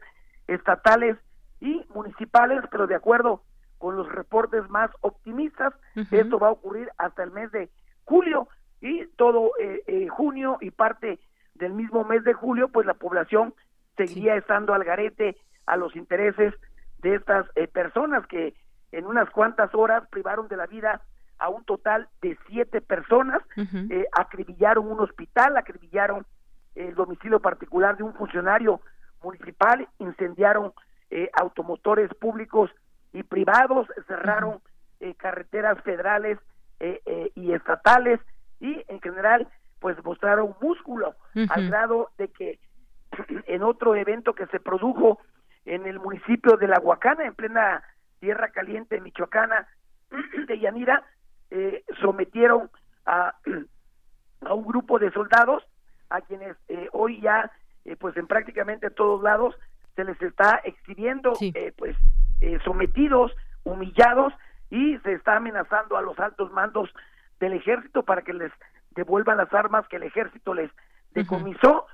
[0.49, 1.17] estatales
[1.61, 3.43] y municipales, pero de acuerdo
[3.79, 5.73] con los reportes más optimistas,
[6.11, 7.71] esto va a ocurrir hasta el mes de
[8.05, 8.49] julio
[8.81, 11.19] y todo eh, junio y parte
[11.55, 13.55] del mismo mes de julio, pues la población
[13.97, 16.55] seguiría estando al garete a los intereses
[16.99, 18.55] de estas personas que
[18.93, 21.03] en unas cuantas horas privaron de la vida
[21.39, 26.27] a un total de siete personas, eh, acribillaron un hospital, acribillaron
[26.75, 28.81] el domicilio particular de un funcionario
[29.23, 30.73] municipal, incendiaron
[31.11, 32.71] eh, automotores públicos
[33.13, 34.61] y privados, cerraron
[35.01, 36.39] eh, carreteras federales
[37.35, 38.21] y estatales
[38.59, 39.47] y en general
[39.81, 41.15] pues mostraron músculo
[41.51, 42.59] al grado de que
[43.47, 45.19] en otro evento que se produjo
[45.65, 47.83] en el municipio de La Huacana, en plena
[48.19, 49.69] Tierra Caliente, Michoacana,
[50.47, 51.05] de Yanira,
[51.51, 52.71] eh, sometieron
[53.07, 53.35] a,
[54.43, 55.65] a, un grupo de soldados
[56.09, 57.51] a quienes eh, hoy ya,
[57.85, 59.55] eh, pues en prácticamente todos lados,
[59.97, 61.33] se les está exhibiendo,
[61.77, 61.97] pues
[62.65, 63.33] sometidos,
[63.65, 64.33] humillados
[64.71, 66.91] y se está amenazando a los altos mandos
[67.39, 68.53] del ejército para que les
[68.93, 70.71] devuelvan las armas que el ejército les
[71.13, 71.87] decomisó,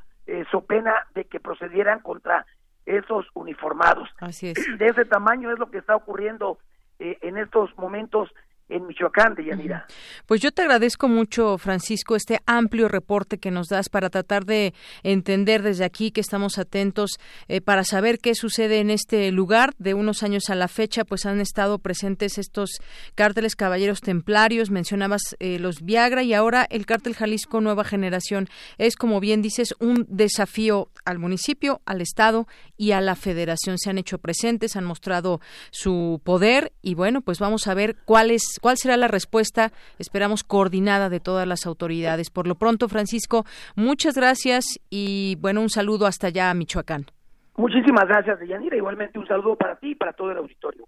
[0.50, 2.46] so pena de que procedieran contra
[2.86, 4.08] esos uniformados.
[4.20, 4.54] Así es.
[4.78, 6.58] De ese tamaño es lo que está ocurriendo
[6.98, 8.32] eh, en estos momentos
[8.68, 9.86] en Michoacán de Yanira.
[10.26, 14.74] Pues yo te agradezco mucho, Francisco, este amplio reporte que nos das para tratar de
[15.02, 17.18] entender desde aquí que estamos atentos
[17.48, 19.74] eh, para saber qué sucede en este lugar.
[19.78, 22.70] De unos años a la fecha, pues han estado presentes estos
[23.14, 28.48] cárteles caballeros templarios, mencionabas eh, los Viagra y ahora el cártel Jalisco Nueva Generación.
[28.78, 33.78] Es, como bien dices, un desafío al municipio, al Estado y a la Federación.
[33.78, 35.40] Se han hecho presentes, han mostrado
[35.70, 38.30] su poder y bueno, pues vamos a ver cuál
[38.60, 42.30] cuál será la respuesta, esperamos, coordinada de todas las autoridades.
[42.30, 47.06] Por lo pronto, Francisco, muchas gracias y bueno, un saludo hasta allá a Michoacán.
[47.56, 48.76] Muchísimas gracias, Deyanira.
[48.76, 50.84] Igualmente un saludo para ti y para todo el auditorio.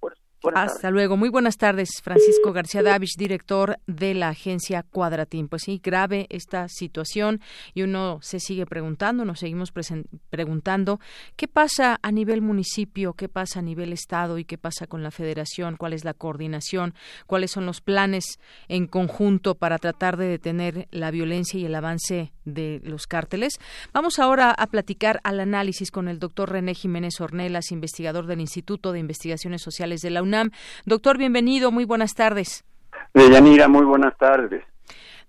[0.54, 1.16] Hasta luego.
[1.16, 5.48] Muy buenas tardes, Francisco García Davich, director de la agencia Cuadratín.
[5.48, 7.40] Pues sí, grave esta situación
[7.74, 9.72] y uno se sigue preguntando, nos seguimos
[10.30, 11.00] preguntando
[11.34, 15.10] qué pasa a nivel municipio, qué pasa a nivel estado y qué pasa con la
[15.10, 16.94] federación, cuál es la coordinación,
[17.26, 18.38] cuáles son los planes
[18.68, 23.58] en conjunto para tratar de detener la violencia y el avance de los cárteles.
[23.92, 28.92] Vamos ahora a platicar al análisis con el doctor René Jiménez Ornelas, investigador del Instituto
[28.92, 30.22] de Investigaciones Sociales de la
[30.84, 32.64] Doctor, bienvenido, muy buenas tardes.
[33.14, 34.64] Deyanira, muy buenas tardes.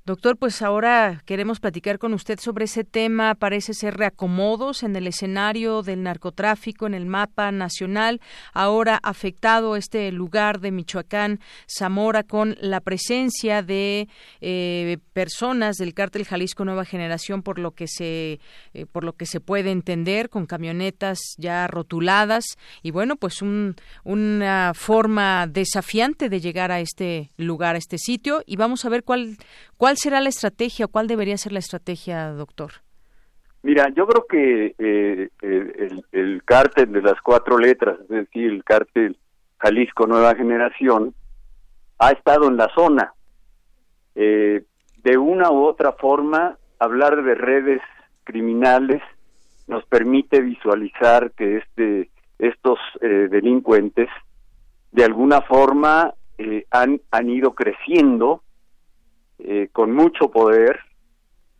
[0.10, 3.36] Doctor, pues ahora queremos platicar con usted sobre ese tema.
[3.36, 8.20] Parece ser reacomodos en el escenario del narcotráfico en el mapa nacional.
[8.52, 14.08] Ahora afectado este lugar de Michoacán, Zamora, con la presencia de
[14.42, 18.40] eh, personas del cártel Jalisco Nueva Generación, por lo que se
[18.74, 22.46] eh, por lo que se puede entender, con camionetas ya rotuladas
[22.82, 28.42] y bueno, pues una forma desafiante de llegar a este lugar, a este sitio.
[28.48, 29.38] Y vamos a ver cuál
[29.78, 32.72] cuál será la estrategia o cuál debería ser la estrategia, doctor?
[33.62, 38.64] Mira, yo creo que eh, el, el, cártel de las cuatro letras, es decir, el
[38.64, 39.18] cártel
[39.58, 41.14] Jalisco Nueva Generación,
[41.98, 43.14] ha estado en la zona.
[44.16, 44.64] Eh,
[45.04, 47.82] de una u otra forma, hablar de redes
[48.24, 49.02] criminales
[49.68, 54.08] nos permite visualizar que este, estos eh, delincuentes
[54.92, 56.14] de alguna forma
[56.72, 58.44] han, han ido creciendo
[59.40, 60.80] eh, con mucho poder,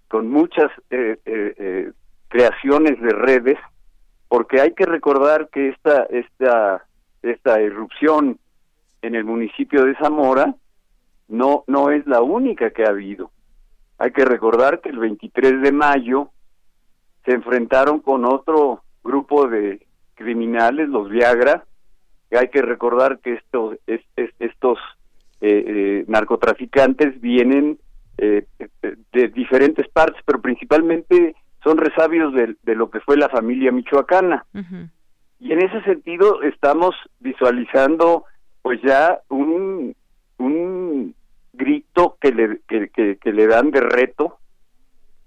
[0.10, 1.92] con muchas eh, eh,
[2.28, 3.58] creaciones de redes,
[4.28, 6.86] porque hay que recordar que esta, esta,
[7.22, 8.38] esta irrupción
[9.02, 10.56] en el municipio de Zamora
[11.30, 13.32] no, no es la única que ha habido.
[13.98, 16.32] Hay que recordar que el 23 de mayo
[17.26, 19.86] se enfrentaron con otro grupo de
[20.16, 21.64] criminales, los Viagra,
[22.30, 24.78] y hay que recordar que estos, estos
[25.42, 27.80] eh, eh, narcotraficantes vienen
[28.18, 28.46] eh,
[29.14, 34.46] de diferentes partes, pero principalmente son resabios de, lo que fue la familia michoacana.
[35.40, 38.26] Y en ese sentido estamos visualizando
[38.62, 39.96] pues ya un,
[40.38, 41.16] un
[41.54, 44.38] grito que le, que, que le dan de reto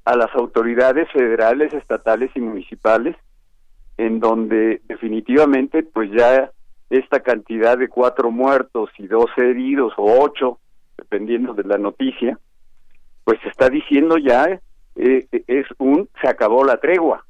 [0.05, 3.17] a las autoridades federales, estatales y municipales,
[3.97, 6.51] en donde definitivamente pues ya
[6.93, 10.59] esta cantidad de cuatro muertos y dos heridos o ocho,
[10.97, 12.39] dependiendo de la noticia,
[13.25, 14.61] pues se está diciendo ya
[14.97, 17.25] eh, es un se acabó la tregua.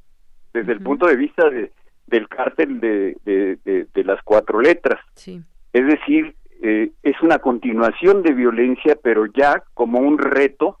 [0.53, 1.71] Desde el punto de vista de,
[2.07, 4.99] del cártel de, de, las cuatro letras.
[5.25, 10.77] Es decir, eh, es una continuación de violencia, pero ya como un reto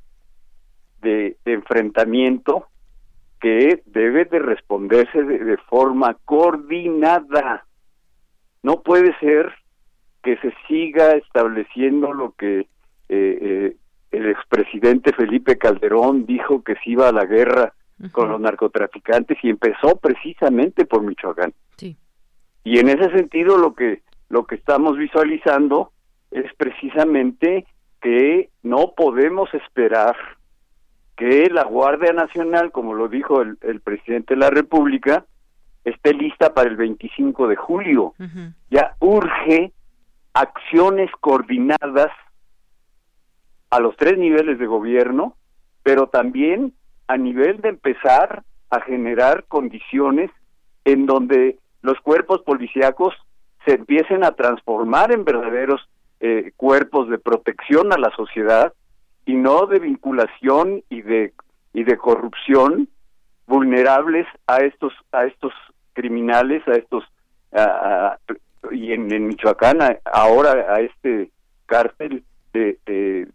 [1.01, 2.67] de, enfrentamiento
[3.39, 7.65] que debe de responderse de forma coordinada
[8.63, 9.53] no puede ser
[10.23, 12.67] que se siga estableciendo lo que eh,
[13.09, 13.75] eh,
[14.11, 17.73] el expresidente Felipe Calderón dijo que se iba a la guerra
[18.11, 21.53] con los narcotraficantes y empezó precisamente por Michoacán.
[22.65, 25.91] Y en ese sentido lo que lo que estamos visualizando
[26.31, 27.65] es precisamente
[28.01, 30.15] que no podemos esperar
[31.17, 35.25] que la Guardia Nacional, como lo dijo el presidente de la República,
[35.83, 38.13] esté lista para el 25 de julio.
[38.69, 39.71] Ya urge
[40.33, 42.11] acciones coordinadas
[43.69, 45.35] a los tres niveles de gobierno,
[45.83, 46.73] pero también
[47.07, 50.31] a nivel de empezar a generar condiciones
[50.85, 53.13] en donde los cuerpos policíacos
[53.65, 55.81] se empiecen a transformar en verdaderos
[56.19, 58.73] eh, cuerpos de protección a la sociedad
[59.25, 61.33] y no de vinculación y de
[61.73, 62.87] y de corrupción
[63.47, 65.53] vulnerables a estos a estos
[65.93, 67.03] criminales, a estos,
[68.71, 71.29] y en, Michoacán ahora a este
[71.65, 73.27] cártel de, de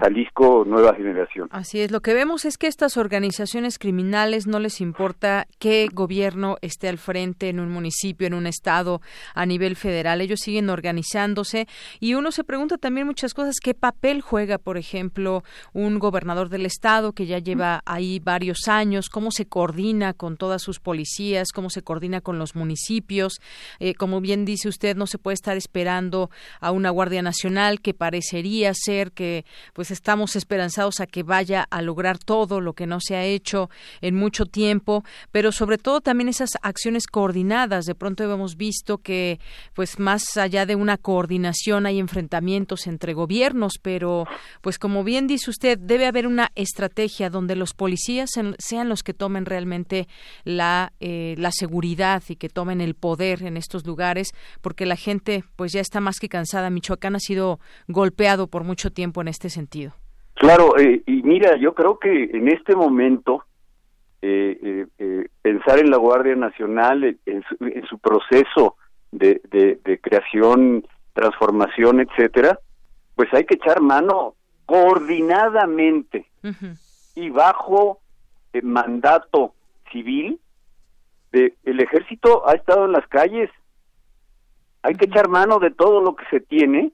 [0.00, 1.48] Jalisco Nueva Generación.
[1.50, 6.56] Así es, lo que vemos es que estas organizaciones criminales no les importa qué gobierno
[6.62, 9.00] esté al frente en un municipio, en un estado,
[9.34, 10.20] a nivel federal.
[10.20, 11.66] Ellos siguen organizándose
[12.00, 13.56] y uno se pregunta también muchas cosas.
[13.62, 15.42] ¿Qué papel juega, por ejemplo,
[15.72, 19.08] un gobernador del estado que ya lleva ahí varios años?
[19.08, 21.52] ¿Cómo se coordina con todas sus policías?
[21.52, 23.40] ¿Cómo se coordina con los municipios?
[23.80, 26.30] Eh, como bien dice usted, no se puede estar esperando
[26.60, 29.37] a una Guardia Nacional que parecería ser que
[29.72, 33.70] pues estamos esperanzados a que vaya a lograr todo lo que no se ha hecho
[34.00, 37.84] en mucho tiempo, pero sobre todo también esas acciones coordinadas.
[37.84, 39.40] De pronto hemos visto que,
[39.74, 44.26] pues más allá de una coordinación hay enfrentamientos entre gobiernos, pero
[44.60, 49.14] pues como bien dice usted, debe haber una estrategia donde los policías sean los que
[49.14, 50.08] tomen realmente
[50.44, 55.44] la, eh, la seguridad y que tomen el poder en estos lugares, porque la gente
[55.56, 56.70] pues ya está más que cansada.
[56.70, 59.92] Michoacán ha sido golpeado por mucho tiempo en este sentido.
[60.34, 63.44] Claro, eh, y mira, yo creo que en este momento
[64.22, 64.86] eh,
[65.42, 67.42] pensar en la Guardia Nacional, en
[67.88, 68.76] su, proceso
[69.12, 72.58] de, de, creación, transformación, etcétera,
[73.14, 74.34] pues hay que echar mano
[74.66, 76.26] coordinadamente
[77.14, 78.00] y bajo
[78.62, 79.54] mandato
[79.92, 80.40] civil
[81.32, 83.50] el ejército ha estado en las calles.
[84.82, 86.92] Hay que echar mano de todo lo que se tiene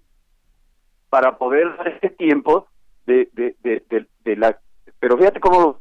[1.14, 2.66] para poder dar este tiempo
[3.06, 3.54] de, de,
[4.24, 4.58] de, la...
[4.98, 5.78] Pero fíjate cómo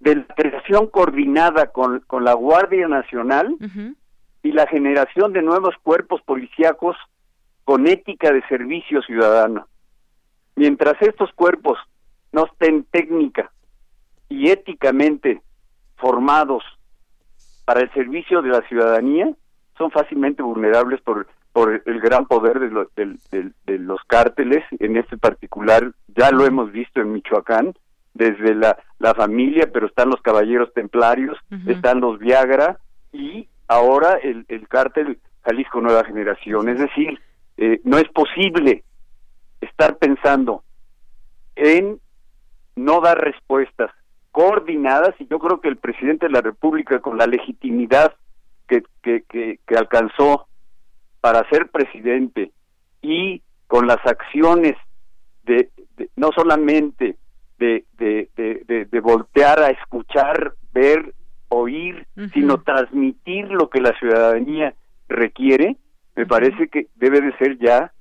[0.00, 3.54] de la creación coordinada con, con la Guardia Nacional
[4.42, 6.96] y la generación de nuevos cuerpos policíacos
[7.64, 9.68] con ética de servicio ciudadano.
[10.56, 11.76] Mientras estos cuerpos
[12.32, 13.52] no estén técnica
[14.30, 15.42] y éticamente
[15.96, 16.64] formados
[17.66, 19.30] para el servicio de la ciudadanía
[19.76, 21.26] son fácilmente vulnerables por,
[21.58, 27.00] por el gran poder de, de, los cárteles, en este particular, ya lo hemos visto
[27.00, 27.74] en Michoacán,
[28.14, 31.36] desde la, la familia, pero están los caballeros templarios,
[31.66, 32.78] están los Viagra
[33.12, 36.68] y ahora el, el cártel Jalisco Nueva Generación.
[36.68, 37.18] Es decir,
[37.56, 38.84] eh, no es posible
[39.60, 40.62] estar pensando
[41.56, 41.98] en
[42.76, 43.90] no dar respuestas
[44.30, 48.14] coordinadas y yo creo que el presidente de la República con la legitimidad
[48.68, 50.46] que, que, que, alcanzó
[51.20, 52.52] para ser presidente
[53.02, 54.76] y con las acciones
[55.44, 55.70] de,
[56.16, 57.16] no solamente
[57.58, 58.28] de, de,
[58.90, 61.14] de, voltear a escuchar, ver,
[61.48, 64.74] oír, sino transmitir lo que la ciudadanía
[65.08, 65.76] requiere,
[66.14, 67.92] me parece que debe de ser ya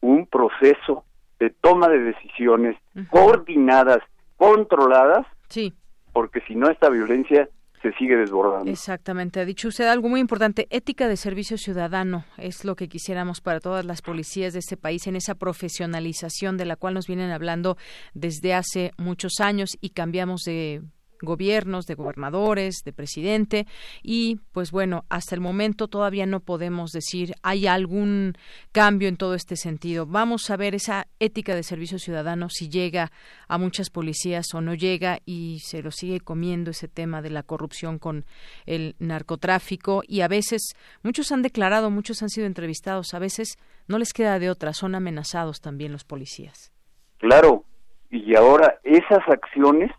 [0.00, 1.04] un proceso
[1.38, 2.76] de toma de decisiones
[3.10, 3.98] coordinadas,
[4.36, 5.74] controladas, Sí.
[6.12, 7.48] Porque si no, esta violencia
[7.82, 8.70] se sigue desbordando.
[8.70, 9.40] Exactamente.
[9.40, 10.66] Ha dicho usted algo muy importante.
[10.70, 15.06] Ética de servicio ciudadano es lo que quisiéramos para todas las policías de este país
[15.06, 17.76] en esa profesionalización de la cual nos vienen hablando
[18.12, 20.82] desde hace muchos años y cambiamos de
[21.20, 23.66] gobiernos, de gobernadores, de presidente
[24.02, 28.34] y pues bueno, hasta el momento todavía no podemos decir hay algún
[28.72, 30.06] cambio en todo este sentido.
[30.06, 33.10] Vamos a ver esa ética de servicio ciudadano si llega
[33.48, 37.42] a muchas policías o no llega y se lo sigue comiendo ese tema de la
[37.42, 38.24] corrupción con
[38.66, 43.98] el narcotráfico y a veces muchos han declarado, muchos han sido entrevistados, a veces no
[43.98, 46.72] les queda de otra, son amenazados también los policías.
[47.18, 47.64] Claro,
[48.10, 49.90] y ahora esas acciones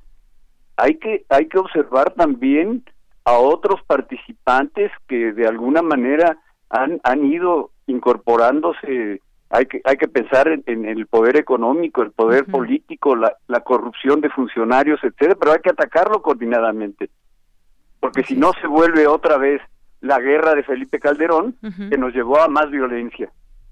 [0.82, 2.84] hay que hay que observar también
[3.24, 6.38] a otros participantes que de alguna manera
[6.70, 9.22] han, han ido incorporándose.
[9.52, 14.22] Hay que hay que pensar en, el poder económico el poder político la, la corrupción
[14.22, 17.10] de funcionarios etcétera pero hay que atacarlo coordinadamente
[18.00, 19.62] porque si no se vuelve otra vez
[20.00, 23.30] la guerra de Felipe Calderón que nos llevó a más violencia.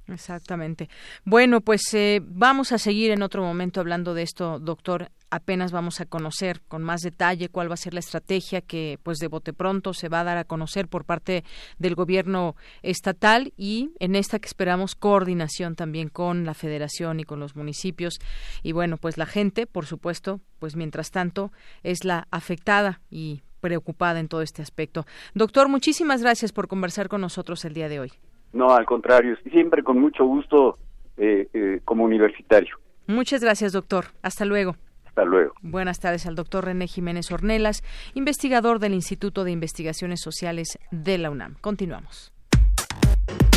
[0.07, 0.90] Exactamente.
[1.23, 6.01] Bueno, pues eh, vamos a seguir en otro momento hablando de esto, doctor apenas vamos
[6.01, 9.53] a conocer con más detalle cuál va a ser la estrategia que pues de bote
[9.53, 11.43] pronto se va a dar a conocer por parte
[11.77, 17.39] del gobierno estatal y en esta que esperamos coordinación también con la federación y con
[17.39, 18.19] los municipios
[18.64, 21.51] y bueno pues la gente por supuesto pues mientras tanto
[21.84, 25.06] es la afectada y preocupada en todo este aspecto.
[25.34, 28.11] Doctor, muchísimas gracias por conversar con nosotros el día de hoy.
[28.53, 30.77] No, al contrario, siempre con mucho gusto
[31.18, 32.77] eh, eh, como universitario.
[33.07, 34.06] Muchas gracias, doctor.
[34.22, 34.76] Hasta luego
[35.25, 35.53] luego.
[35.61, 37.83] Buenas tardes al doctor René Jiménez Ornelas,
[38.13, 41.55] investigador del Instituto de Investigaciones Sociales de la UNAM.
[41.61, 42.31] Continuamos.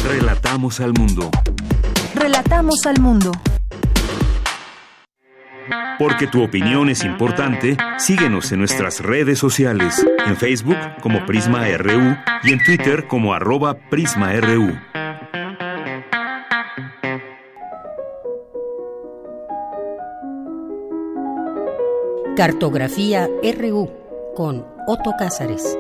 [0.05, 1.31] Relatamos al mundo.
[2.15, 3.33] Relatamos al mundo.
[5.99, 12.17] Porque tu opinión es importante, síguenos en nuestras redes sociales, en Facebook como Prisma RU
[12.43, 14.73] y en Twitter como arroba PrismaRU.
[22.43, 23.89] Cartografía RU
[24.35, 25.79] con Otto Cázares.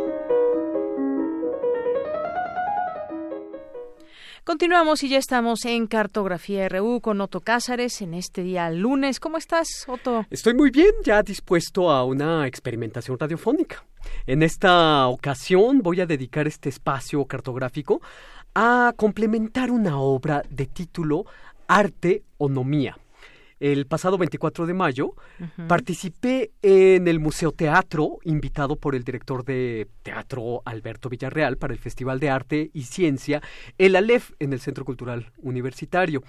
[4.45, 9.19] Continuamos y ya estamos en Cartografía RU con Otto Cázares en este día lunes.
[9.19, 10.25] ¿Cómo estás, Otto?
[10.31, 13.85] Estoy muy bien, ya dispuesto a una experimentación radiofónica.
[14.29, 18.01] En esta ocasión voy a dedicar este espacio cartográfico
[18.55, 21.27] a complementar una obra de título
[21.67, 22.97] Arte Onomía
[23.63, 25.15] el pasado 24 de mayo,
[25.69, 31.79] participé en el Museo Teatro, invitado por el director de teatro Alberto Villarreal para el
[31.79, 33.41] Festival de Arte y Ciencia,
[33.79, 36.25] el Aleph, en el Centro Cultural Universitario.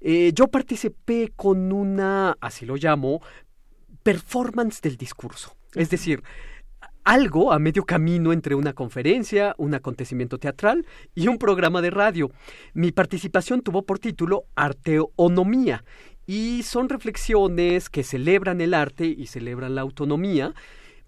[0.00, 3.22] Eh, yo participé con una, así lo llamo,
[4.02, 5.54] performance del discurso.
[5.76, 6.24] Es decir,
[7.04, 10.84] algo a medio camino entre una conferencia, un acontecimiento teatral
[11.14, 12.32] y un programa de radio.
[12.74, 15.84] Mi participación tuvo por título Arteonomía
[16.26, 20.54] y son reflexiones que celebran el arte y celebran la autonomía.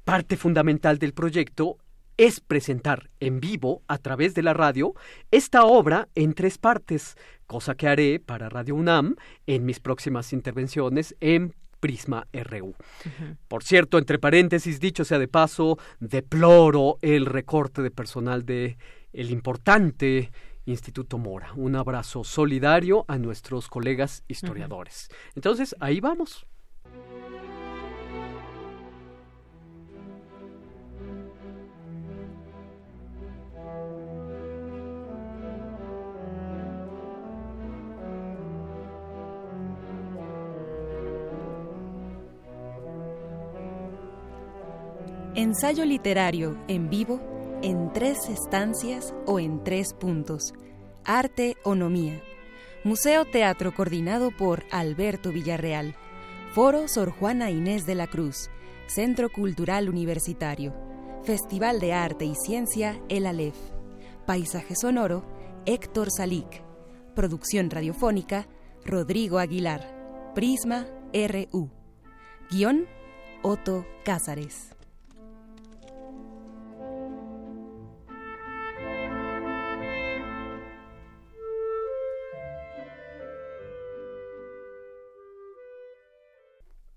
[0.05, 1.78] Parte fundamental del proyecto
[2.16, 4.95] es presentar en vivo, a través de la radio,
[5.31, 7.16] esta obra en tres partes,
[7.47, 9.16] cosa que haré para Radio UNAM
[9.47, 12.74] en mis próximas intervenciones en Prisma RU.
[13.49, 18.78] Por cierto, entre paréntesis, dicho sea de paso, deploro el recorte de personal de
[19.12, 20.31] el importante
[20.66, 21.53] Instituto Mora.
[21.57, 25.09] Un abrazo solidario a nuestros colegas historiadores.
[25.35, 26.47] Entonces, ahí vamos.
[45.36, 47.34] Ensayo literario en vivo
[47.65, 50.53] en tres estancias o en tres puntos.
[51.03, 52.23] Arte Onomía.
[52.85, 55.97] Museo Teatro coordinado por Alberto Villarreal.
[56.53, 58.51] Foro Sor Juana Inés de la Cruz.
[58.86, 60.74] Centro Cultural Universitario.
[61.23, 63.57] Festival de Arte y Ciencia El Aleph.
[64.27, 65.24] Paisaje sonoro
[65.65, 66.62] Héctor Salic.
[67.15, 68.47] Producción radiofónica
[68.85, 70.32] Rodrigo Aguilar.
[70.35, 71.70] Prisma RU.
[72.51, 72.86] Guión
[73.43, 74.73] Otto Cázares.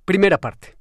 [0.07, 0.77] Primera parte.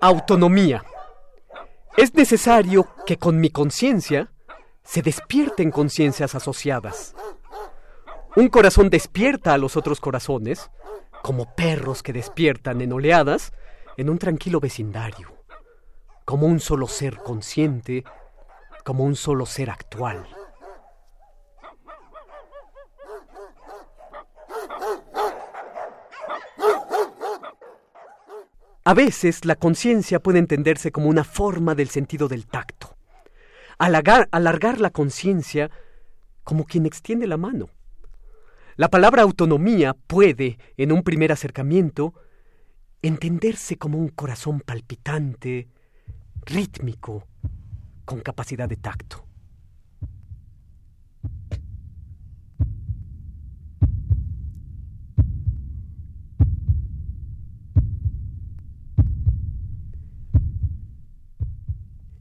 [0.00, 0.82] Autonomía.
[1.94, 4.32] Es necesario que con mi conciencia
[4.82, 7.14] se despierten conciencias asociadas
[8.36, 10.70] un corazón despierta a los otros corazones,
[11.22, 13.52] como perros que despiertan en oleadas,
[13.96, 15.34] en un tranquilo vecindario,
[16.24, 18.04] como un solo ser consciente,
[18.84, 20.26] como un solo ser actual.
[28.84, 32.96] A veces la conciencia puede entenderse como una forma del sentido del tacto.
[33.78, 35.70] Alargar, alargar la conciencia
[36.44, 37.70] como quien extiende la mano
[38.80, 42.14] la palabra autonomía puede, en un primer acercamiento,
[43.02, 45.68] entenderse como un corazón palpitante,
[46.46, 47.28] rítmico,
[48.06, 49.26] con capacidad de tacto.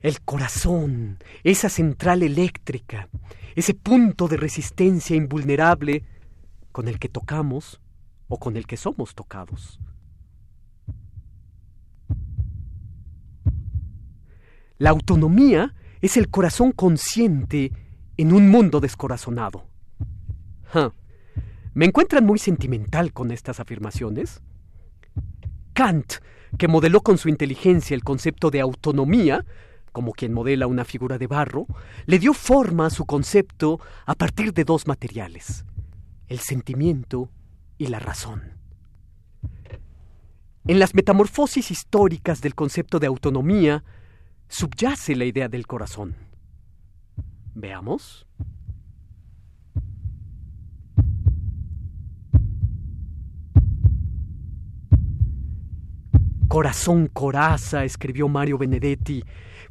[0.01, 3.07] El corazón, esa central eléctrica,
[3.55, 6.03] ese punto de resistencia invulnerable,
[6.79, 7.81] con el que tocamos
[8.29, 9.81] o con el que somos tocados.
[14.77, 17.73] La autonomía es el corazón consciente
[18.15, 19.65] en un mundo descorazonado.
[21.73, 24.41] ¿Me encuentran muy sentimental con estas afirmaciones?
[25.73, 26.13] Kant,
[26.57, 29.43] que modeló con su inteligencia el concepto de autonomía,
[29.91, 31.67] como quien modela una figura de barro,
[32.05, 35.65] le dio forma a su concepto a partir de dos materiales,
[36.29, 37.29] el sentimiento
[37.77, 38.53] y la razón.
[40.67, 43.83] En las metamorfosis históricas del concepto de autonomía
[44.47, 46.15] subyace la idea del corazón.
[47.55, 48.27] Veamos.
[56.47, 59.23] Corazón coraza, escribió Mario Benedetti.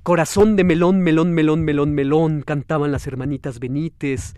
[0.03, 4.35] Corazón de melón, melón, melón, melón, melón, cantaban las hermanitas Benítez.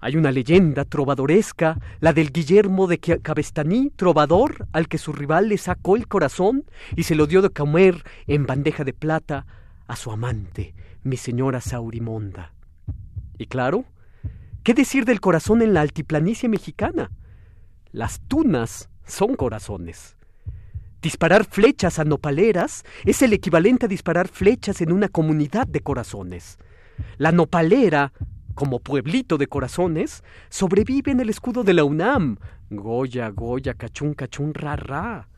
[0.00, 5.58] Hay una leyenda trovadoresca, la del Guillermo de Cabestaní, trovador al que su rival le
[5.58, 6.64] sacó el corazón
[6.96, 9.46] y se lo dio de comer en bandeja de plata
[9.88, 12.52] a su amante, mi señora Saurimonda.
[13.38, 13.86] Y claro,
[14.62, 17.10] ¿qué decir del corazón en la altiplanicie mexicana?
[17.90, 20.16] Las tunas son corazones.
[21.02, 26.58] Disparar flechas a nopaleras es el equivalente a disparar flechas en una comunidad de corazones.
[27.16, 28.12] La nopalera
[28.58, 32.38] como pueblito de corazones, sobrevive en el escudo de la UNAM.
[32.70, 35.28] Goya, Goya, cachún, cachún, ra, ra.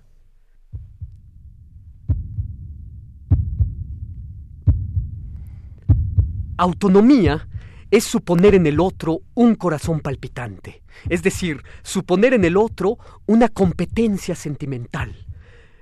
[6.56, 7.46] Autonomía
[7.90, 13.48] es suponer en el otro un corazón palpitante, es decir, suponer en el otro una
[13.48, 15.26] competencia sentimental.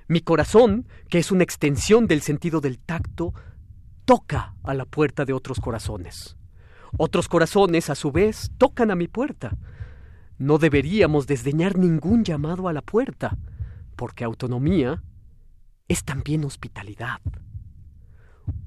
[0.09, 3.33] Mi corazón, que es una extensión del sentido del tacto,
[4.03, 6.35] toca a la puerta de otros corazones.
[6.97, 9.57] Otros corazones, a su vez, tocan a mi puerta.
[10.37, 13.37] No deberíamos desdeñar ningún llamado a la puerta,
[13.95, 15.03] porque autonomía
[15.87, 17.19] es también hospitalidad.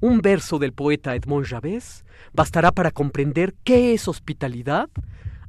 [0.00, 4.90] Un verso del poeta Edmond Javés bastará para comprender qué es hospitalidad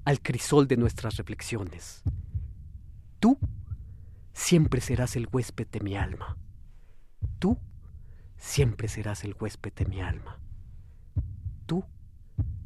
[0.06, 2.04] al crisol de nuestras reflexiones.
[3.20, 3.38] Tú
[4.34, 6.38] siempre serás el huésped de mi alma.
[7.40, 7.58] Tú
[8.38, 10.40] siempre serás el huésped de mi alma.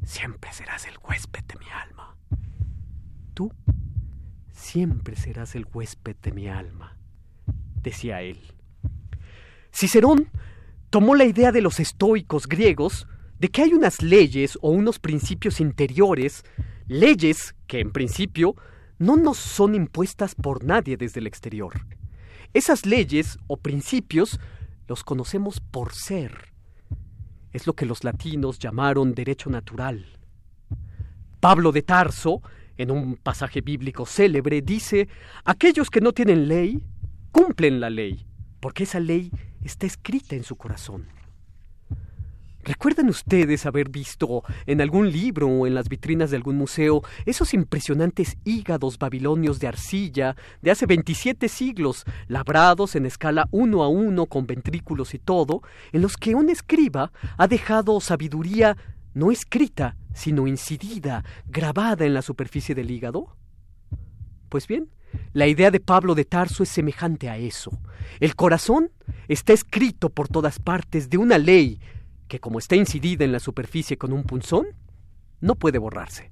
[0.08, 2.16] Siempre serás el huésped de mi alma.
[3.34, 3.52] Tú
[4.50, 6.96] siempre serás el huésped de mi alma,
[7.82, 8.40] decía él.
[9.70, 10.30] Cicerón
[10.88, 13.06] tomó la idea de los estoicos griegos
[13.38, 16.42] de que hay unas leyes o unos principios interiores,
[16.86, 18.56] leyes que en principio
[18.98, 21.84] no nos son impuestas por nadie desde el exterior.
[22.54, 24.40] Esas leyes o principios
[24.88, 26.57] los conocemos por ser.
[27.52, 30.06] Es lo que los latinos llamaron derecho natural.
[31.40, 32.42] Pablo de Tarso,
[32.76, 35.08] en un pasaje bíblico célebre, dice,
[35.44, 36.82] aquellos que no tienen ley,
[37.32, 38.26] cumplen la ley,
[38.60, 39.30] porque esa ley
[39.62, 41.06] está escrita en su corazón.
[42.64, 47.54] ¿Recuerdan ustedes haber visto en algún libro o en las vitrinas de algún museo esos
[47.54, 54.26] impresionantes hígados babilonios de arcilla de hace 27 siglos, labrados en escala uno a uno
[54.26, 55.62] con ventrículos y todo,
[55.92, 58.76] en los que un escriba ha dejado sabiduría
[59.14, 63.36] no escrita, sino incidida, grabada en la superficie del hígado?
[64.48, 64.90] Pues bien,
[65.32, 67.70] la idea de Pablo de Tarso es semejante a eso.
[68.20, 68.90] El corazón
[69.28, 71.80] está escrito por todas partes de una ley
[72.28, 74.66] que como está incidida en la superficie con un punzón,
[75.40, 76.30] no puede borrarse.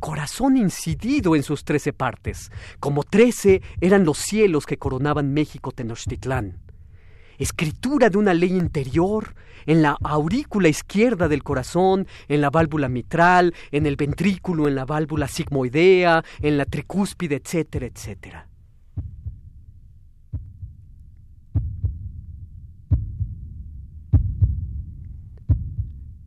[0.00, 2.50] Corazón incidido en sus trece partes,
[2.80, 6.58] como trece eran los cielos que coronaban México Tenochtitlán.
[7.38, 9.34] Escritura de una ley interior
[9.66, 14.84] en la aurícula izquierda del corazón, en la válvula mitral, en el ventrículo, en la
[14.84, 18.48] válvula sigmoidea, en la tricúspide, etcétera, etcétera.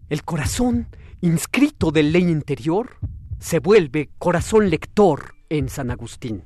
[0.09, 0.87] El corazón,
[1.19, 2.97] inscrito de ley interior,
[3.39, 6.45] se vuelve corazón lector en San Agustín.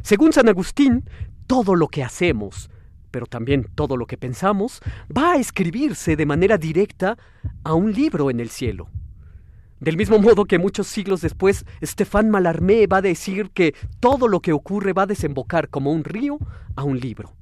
[0.00, 1.04] Según San Agustín,
[1.46, 2.70] todo lo que hacemos,
[3.10, 4.80] pero también todo lo que pensamos,
[5.14, 7.18] va a escribirse de manera directa
[7.64, 8.88] a un libro en el cielo.
[9.78, 14.40] Del mismo modo que muchos siglos después, Stefan Mallarmé va a decir que todo lo
[14.40, 16.38] que ocurre va a desembocar como un río
[16.76, 17.34] a un libro.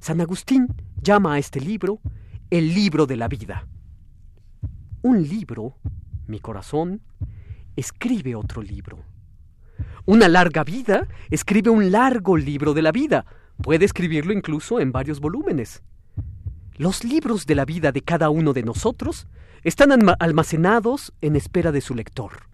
[0.00, 0.66] San Agustín
[1.00, 2.00] llama a este libro
[2.50, 3.68] el libro de la vida.
[5.02, 5.78] Un libro,
[6.26, 7.00] mi corazón,
[7.74, 8.98] escribe otro libro.
[10.04, 13.24] Una larga vida escribe un largo libro de la vida.
[13.62, 15.82] Puede escribirlo incluso en varios volúmenes.
[16.76, 19.26] Los libros de la vida de cada uno de nosotros
[19.62, 22.48] están almacenados en espera de su lector.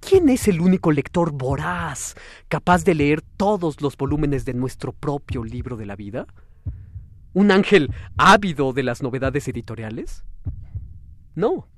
[0.00, 2.16] ¿Quién es el único lector voraz
[2.48, 6.26] capaz de leer todos los volúmenes de nuestro propio libro de la vida?
[7.32, 10.24] ¿Un ángel ávido de las novedades editoriales?
[11.34, 11.68] No.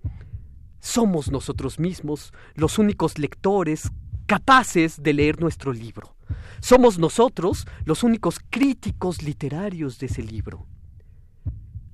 [0.81, 3.91] Somos nosotros mismos los únicos lectores
[4.27, 6.17] capaces de leer nuestro libro.
[6.61, 10.67] Somos nosotros los únicos críticos literarios de ese libro.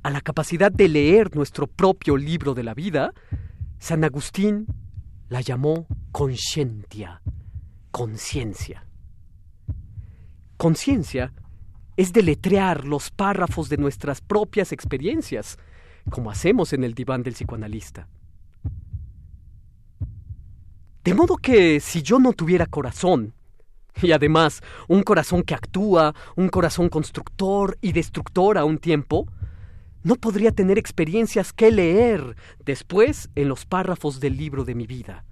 [0.03, 3.13] A la capacidad de leer nuestro propio libro de la vida,
[3.79, 4.67] San Agustín
[5.29, 7.21] la llamó conscientia,
[7.91, 8.87] conciencia.
[10.57, 11.33] Conciencia
[11.97, 15.59] es deletrear los párrafos de nuestras propias experiencias,
[16.09, 18.09] como hacemos en el diván del psicoanalista.
[21.05, 23.35] De modo que si yo no tuviera corazón,
[24.03, 29.27] y además un corazón que actúa, un corazón constructor y destructor a un tiempo,
[30.03, 35.25] no podría tener experiencias que leer después en los párrafos del libro de mi vida.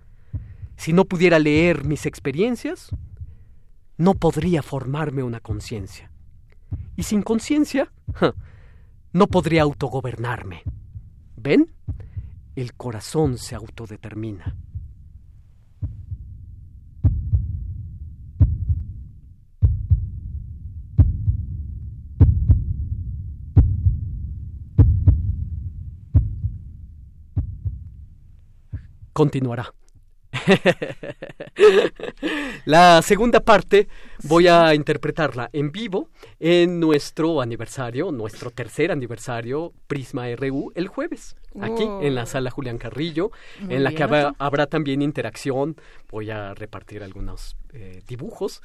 [0.76, 2.90] Si no pudiera leer mis experiencias,
[3.96, 6.10] no podría formarme una conciencia.
[6.96, 7.92] Y sin conciencia,
[9.12, 10.62] no podría autogobernarme.
[11.36, 11.72] ¿Ven?
[12.56, 14.56] El corazón se autodetermina.
[29.18, 29.74] continuará.
[32.64, 33.88] la segunda parte
[34.24, 41.36] voy a interpretarla en vivo en nuestro aniversario, nuestro tercer aniversario Prisma RU el jueves,
[41.60, 42.00] aquí Oh.
[42.02, 43.30] en la sala Julián Carrillo,
[43.60, 45.76] Muy en la bien, que habrá, también interacción.
[46.10, 48.62] Voy a repartir algunos eh, dibujos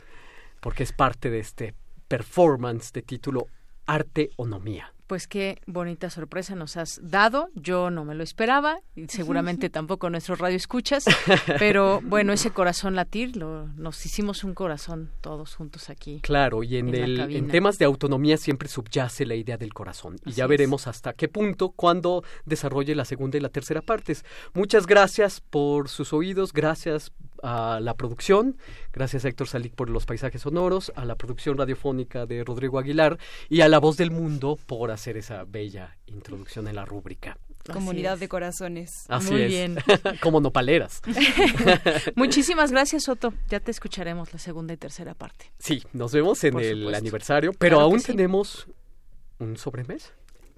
[0.59, 1.73] porque es parte de este
[2.07, 3.47] performance de título
[3.85, 4.93] Arte Onomía.
[5.13, 7.49] Pues qué bonita sorpresa nos has dado.
[7.53, 11.05] Yo no me lo esperaba y seguramente tampoco nuestros radioescuchas.
[11.59, 16.19] Pero bueno, ese corazón latir, lo, nos hicimos un corazón todos juntos aquí.
[16.23, 20.15] Claro, y en, en el, en temas de autonomía siempre subyace la idea del corazón.
[20.25, 20.49] Y Así ya es.
[20.49, 24.25] veremos hasta qué punto cuando desarrolle la segunda y la tercera partes.
[24.55, 27.11] Muchas gracias por sus oídos, gracias
[27.43, 28.57] a la producción,
[28.93, 33.19] gracias a Héctor Salic por los paisajes sonoros, a la producción radiofónica de Rodrigo Aguilar
[33.49, 37.37] y a La Voz del Mundo por hacer esa bella introducción en la rúbrica.
[37.71, 39.05] Comunidad de corazones.
[39.07, 39.47] Así Muy es.
[39.47, 39.77] bien.
[40.21, 41.01] Como nopaleras.
[42.15, 43.33] Muchísimas gracias, Soto.
[43.49, 45.51] Ya te escucharemos la segunda y tercera parte.
[45.59, 46.97] Sí, nos vemos en Por el supuesto.
[46.97, 48.07] aniversario, pero Claro aún sí.
[48.07, 48.67] tenemos
[49.39, 50.09] un sobremesa.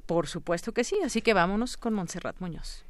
[0.07, 2.83] Por supuesto que sí, así que vámonos con Montserrat Muñoz.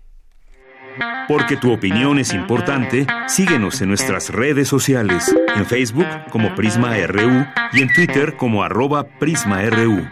[1.28, 7.46] Porque tu opinión es importante, síguenos en nuestras redes sociales, en Facebook como Prisma RU
[7.74, 10.08] y en Twitter como arroba PrismaRU.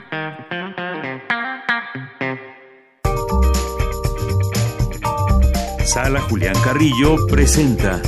[5.94, 8.02] Sala Julián Carrillo presenta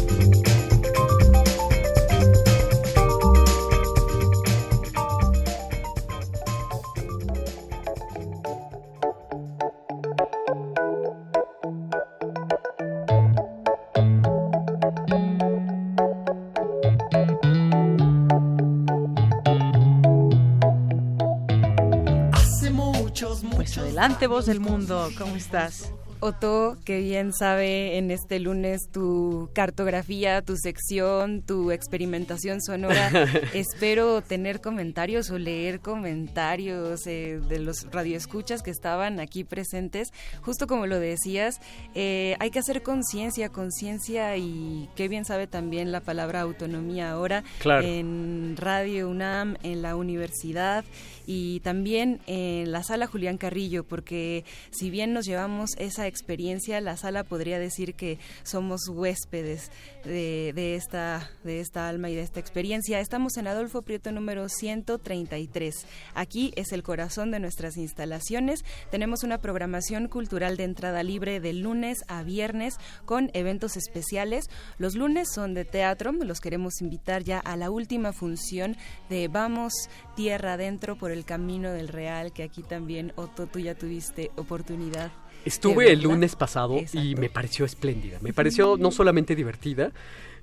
[23.55, 25.91] Pues adelante, voz del mundo, ¿cómo estás?
[26.25, 33.11] Otto, que bien sabe en este lunes tu cartografía, tu sección, tu experimentación sonora.
[33.53, 40.09] Espero tener comentarios o leer comentarios eh, de los radioescuchas que estaban aquí presentes.
[40.41, 41.61] Justo como lo decías,
[41.93, 47.43] eh, hay que hacer conciencia, conciencia y qué bien sabe también la palabra autonomía ahora
[47.59, 47.85] Claro.
[47.85, 50.85] en Radio UNAM, en la universidad
[51.25, 56.97] y también en la sala Julián Carrillo, porque si bien nos llevamos esa experiencia, la
[56.97, 59.71] sala podría decir que somos huéspedes
[60.03, 62.99] de, de esta, de esta alma y de esta experiencia.
[62.99, 65.73] Estamos en Adolfo Prieto número 133.
[66.13, 68.63] Aquí es el corazón de nuestras instalaciones.
[68.91, 72.75] Tenemos una programación cultural de entrada libre de lunes a viernes
[73.05, 74.45] con eventos especiales.
[74.77, 78.77] Los lunes son de teatro, los queremos invitar ya a la última función
[79.09, 79.73] de Vamos
[80.15, 85.11] Tierra Adentro por el Camino del Real, que aquí también, Otto, tú ya tuviste oportunidad.
[85.43, 88.17] Estuve el lunes pasado y me pareció espléndida.
[88.21, 89.91] Me pareció no solamente divertida,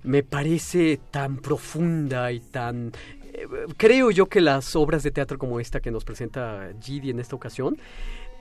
[0.02, 2.92] me parece tan profunda y tan...
[3.32, 3.46] eh,
[3.76, 7.34] creo yo que las obras de teatro como esta que nos presenta Gidi en esta
[7.34, 7.78] ocasión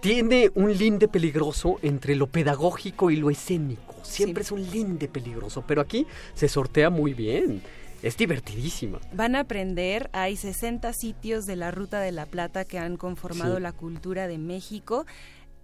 [0.01, 3.95] tiene un linde peligroso entre lo pedagógico y lo escénico.
[4.01, 7.61] Siempre es un linde peligroso, pero aquí se sortea muy bien.
[8.01, 8.99] Es divertidísima.
[9.13, 13.57] Van a aprender, hay 60 sitios de la Ruta de la Plata que han conformado
[13.57, 13.61] Sí.
[13.61, 15.05] la cultura de México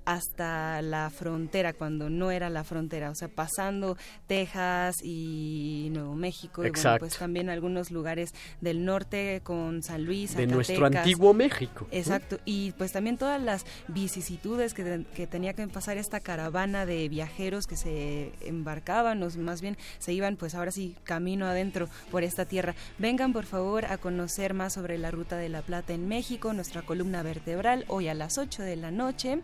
[0.07, 6.65] hasta la frontera, cuando no era la frontera, o sea, pasando Texas y Nuevo México,
[6.65, 11.01] y bueno, pues también algunos lugares del norte con San Luis, De nuestro Zacatecas.
[11.03, 11.87] antiguo México.
[11.91, 17.09] Exacto, y pues también todas las vicisitudes que, que tenía que pasar esta caravana de
[17.09, 22.23] viajeros que se embarcaban, o más bien se iban pues ahora sí camino adentro por
[22.23, 22.75] esta tierra.
[22.97, 26.81] Vengan por favor a conocer más sobre la Ruta de la Plata en México, nuestra
[26.81, 29.41] columna vertebral, hoy a las 8 de la noche.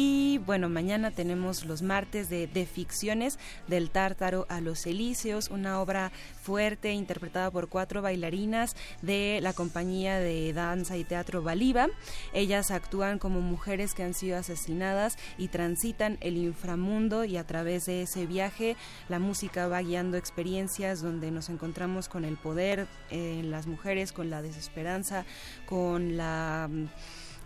[0.00, 6.12] Y bueno, mañana tenemos los martes de, ficciones del Tártaro a los Elíseos, una obra
[6.40, 11.88] fuerte interpretada por cuatro bailarinas de la compañía de danza y teatro Baliba.
[12.32, 17.86] Ellas actúan como mujeres que han sido asesinadas y transitan el inframundo y a través
[17.86, 18.76] de ese viaje
[19.08, 24.12] la música va guiando experiencias donde nos encontramos con el poder eh, en las mujeres,
[24.12, 25.24] con la desesperanza,
[25.66, 26.70] con la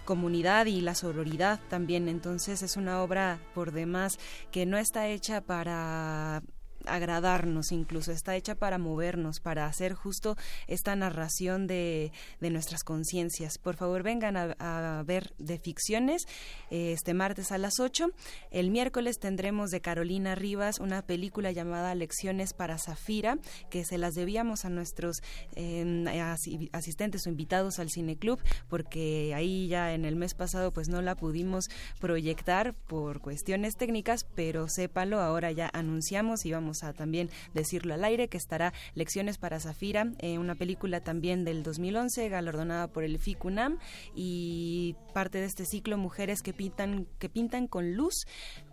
[0.05, 2.09] comunidad y la sororidad también.
[2.09, 4.19] Entonces es una obra por demás
[4.51, 6.43] que no está hecha para
[6.87, 10.37] agradarnos incluso, está hecha para movernos, para hacer justo
[10.67, 13.59] esta narración de, de nuestras conciencias.
[13.59, 16.23] Por favor, vengan a, ver de ficciones
[16.71, 18.09] este martes a las 8.
[18.51, 23.39] El miércoles tendremos de Carolina Rivas una película llamada Lecciones para Zafira,
[23.71, 25.19] que se las debíamos a nuestros
[25.57, 31.03] asi- asistentes o invitados al cineclub, porque ahí ya en el mes pasado pues no
[31.03, 31.67] la pudimos
[32.01, 37.93] proyectar por cuestiones técnicas, pero sépalo, ahora ya anunciamos y vamos vamos a también decirlo
[37.93, 43.05] al aire, que estará Lecciones para Zafira, eh, una película también del 2011, galardonada por
[43.05, 43.79] el FICUNAM,
[44.15, 48.25] y parte de este ciclo Mujeres que pintan, que pintan con luz,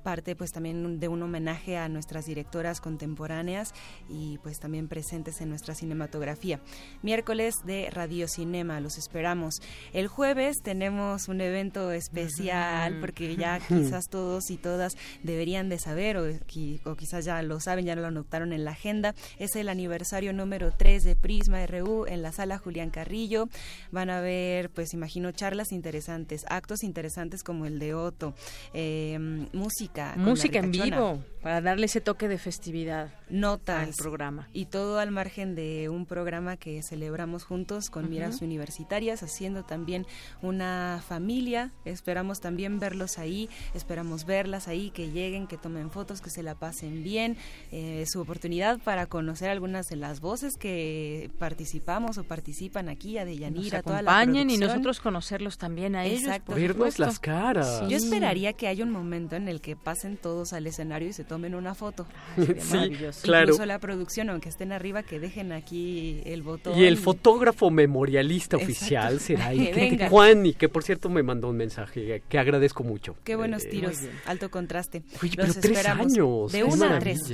[0.10, 3.76] parte pues también de un homenaje a nuestras directoras contemporáneas
[4.10, 6.60] y pues también presentes en nuestra cinematografía.
[7.04, 9.62] Miércoles de Radio Cinema, los esperamos.
[9.94, 16.18] El jueves tenemos un evento especial porque ya quizás todos y todas deberían de saber
[16.18, 19.14] o, o quizás ya lo saben, ya lo anotaron en la agenda.
[19.38, 23.48] Es el aniversario número 3 de Prisma RU en la sala Julián Carrillo.
[23.92, 28.34] Van a ver, pues imagino, charlas interesantes, actos interesantes como el de Otto,
[28.74, 29.20] eh,
[29.54, 30.60] música música.
[30.60, 33.14] en vivo, para darle ese toque de festividad.
[33.30, 33.88] Notas.
[33.88, 34.50] Al programa.
[34.54, 40.06] Y todo al margen de un programa que celebramos juntos con miras universitarias, haciendo también
[40.42, 41.72] una familia.
[41.86, 46.56] Esperamos también verlos ahí, esperamos verlas ahí, que lleguen, que tomen fotos, que se la
[46.56, 47.38] pasen bien.
[47.72, 53.26] Eh, su oportunidad para conocer algunas de las voces que participamos o participan aquí, a
[53.26, 56.24] Deyanira, toda la acompañen y nosotros conocerlos también a ellos.
[56.24, 56.56] Exacto.
[56.56, 57.84] Vernos las caras.
[57.88, 61.29] Yo esperaría que haya un momento en el que pasen todos al escenario y se
[61.30, 62.08] tomen una foto.
[62.58, 62.92] sí,
[63.22, 63.44] claro.
[63.46, 66.78] Incluso la producción, aunque estén arriba, que dejen aquí el botón.
[66.78, 71.56] Y el fotógrafo memorialista oficial será ahí, Juan, y que por cierto me mandó un
[71.56, 73.16] mensaje que agradezco mucho.
[73.24, 75.04] Qué buenos eh, tiros, alto contraste.
[75.22, 76.52] Oye, pero tres años.
[76.52, 77.32] De una a tres.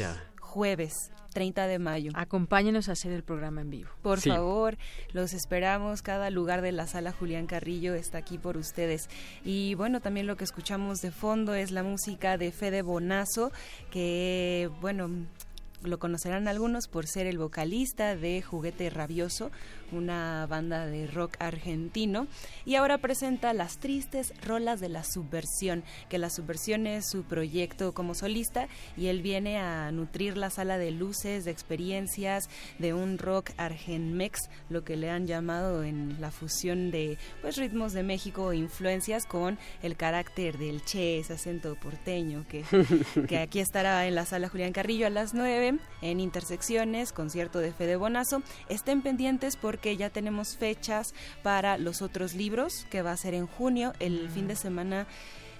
[0.55, 1.11] Jueves.
[1.33, 2.13] 30 de mayo.
[2.15, 3.89] Acompáñenos a hacer el programa en vivo.
[4.01, 4.77] Por favor,
[5.11, 6.01] los esperamos.
[6.01, 9.09] Cada lugar de la sala Julián Carrillo está aquí por ustedes.
[9.43, 13.51] Y bueno, también lo que escuchamos de fondo es la música de Fede Bonazo,
[13.91, 15.09] que bueno,
[15.83, 19.51] lo conocerán algunos por ser el vocalista de Juguete Rabioso,
[19.91, 22.27] una banda de rock argentino,
[22.65, 27.93] y ahora presenta Las Tristes Rolas de la Subversión, que la Subversión es su proyecto
[27.93, 28.67] como solista
[28.97, 32.49] y él viene a nutrir la sala de luces, de experiencias,
[32.79, 37.93] de un rock argenmex, lo que le han llamado en la fusión de pues ritmos
[37.93, 42.63] de México e influencias con el carácter del che, ese acento porteño, que,
[43.27, 47.71] que aquí estará en la sala Julián Carrillo a las 9 en Intersecciones, concierto de
[47.71, 48.41] Fede Bonazo.
[48.69, 53.33] Estén pendientes por porque ya tenemos fechas para los otros libros, que va a ser
[53.33, 55.05] en junio, el fin de semana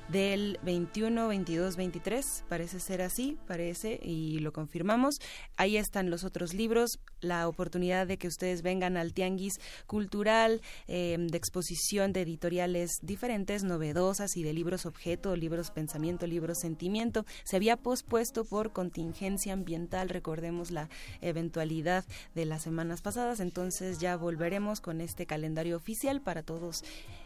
[0.10, 5.16] del 21, 22, 23, parece ser así, parece, y lo confirmamos.
[5.58, 11.28] Ahí están los otros libros, la oportunidad de que ustedes vengan al Tianguis Cultural, em,
[11.28, 17.26] de exposición de editoriales diferentes, novedosas y de libros objeto, libros pensamiento, libros sentimiento.
[17.44, 20.90] Se había pospuesto por contingencia ambiental, recordemos la
[21.22, 22.06] eventualidad
[22.36, 26.84] de las semanas pasadas, entonces ya volveremos con este calendario oficial para todos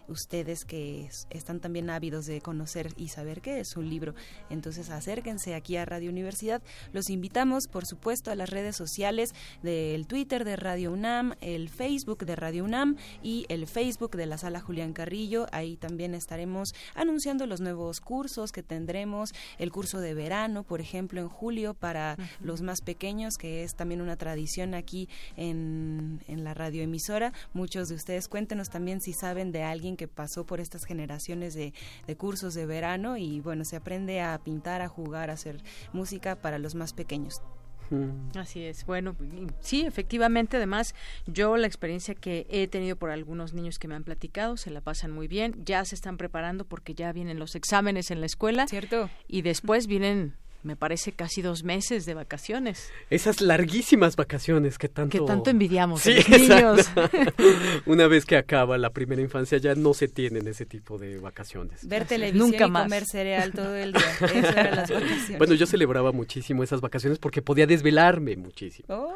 [0.10, 4.14] ustedes que están también ávidos de conocer y saber qué es un libro.
[4.49, 6.61] Entonces acérquense aquí a Radio Universidad.
[6.94, 9.34] Los invitamos, por supuesto, a las redes sociales
[9.64, 14.38] del Twitter de Radio UNAM, el Facebook de Radio UNAM y el Facebook de la
[14.38, 15.48] Sala Julián Carrillo.
[15.52, 21.22] Ahí también estaremos anunciando los nuevos cursos que tendremos, el curso de verano, por ejemplo,
[21.22, 26.53] en julio para los más pequeños, que es también una tradición aquí en, en la
[26.53, 27.34] radioemisora.
[27.53, 31.73] Muchos de ustedes cuéntenos también si saben de alguien que pasó por estas generaciones de,
[32.15, 35.61] cursos de verano y bueno, se aprende a pintar, a jugar, a hacer
[35.91, 37.41] música para los más pequeños.
[37.89, 38.38] Mm.
[38.38, 38.85] Así es.
[38.85, 39.17] Bueno,
[39.59, 40.55] sí, efectivamente.
[40.55, 40.95] Además,
[41.27, 44.80] yo la experiencia que he tenido por algunos niños que me han platicado, se la
[44.80, 45.65] pasan muy bien.
[45.65, 48.67] Ya se están preparando porque ya vienen los exámenes en la escuela.
[48.67, 49.09] Cierto.
[49.27, 52.91] Y después vienen me parece casi dos meses de vacaciones.
[53.10, 55.18] Esas larguísimas vacaciones que tanto...
[55.18, 56.91] Que tanto envidiamos los niños.
[57.86, 61.88] Una vez que acaba la primera infancia ya no se tienen ese tipo de vacaciones.
[61.88, 64.11] Ver televisión Nunca y comer cereal todo el día.
[64.22, 65.38] Eso eran las vacaciones.
[65.38, 68.88] Bueno, yo celebraba muchísimo esas vacaciones porque podía desvelarme muchísimo.
[68.90, 69.14] Oh.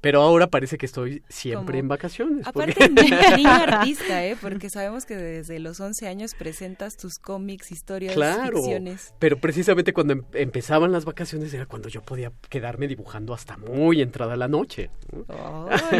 [0.00, 2.46] Pero ahora parece que estoy siempre en vacaciones.
[2.46, 2.88] Aparte,
[3.36, 4.36] niño artista, ¿eh?
[4.40, 9.14] Porque sabemos que desde los 11 años presentas tus cómics, historias, claro, ficciones.
[9.18, 14.00] Pero precisamente cuando em, empezaban las vacaciones era cuando yo podía quedarme dibujando hasta muy
[14.00, 14.90] entrada la noche.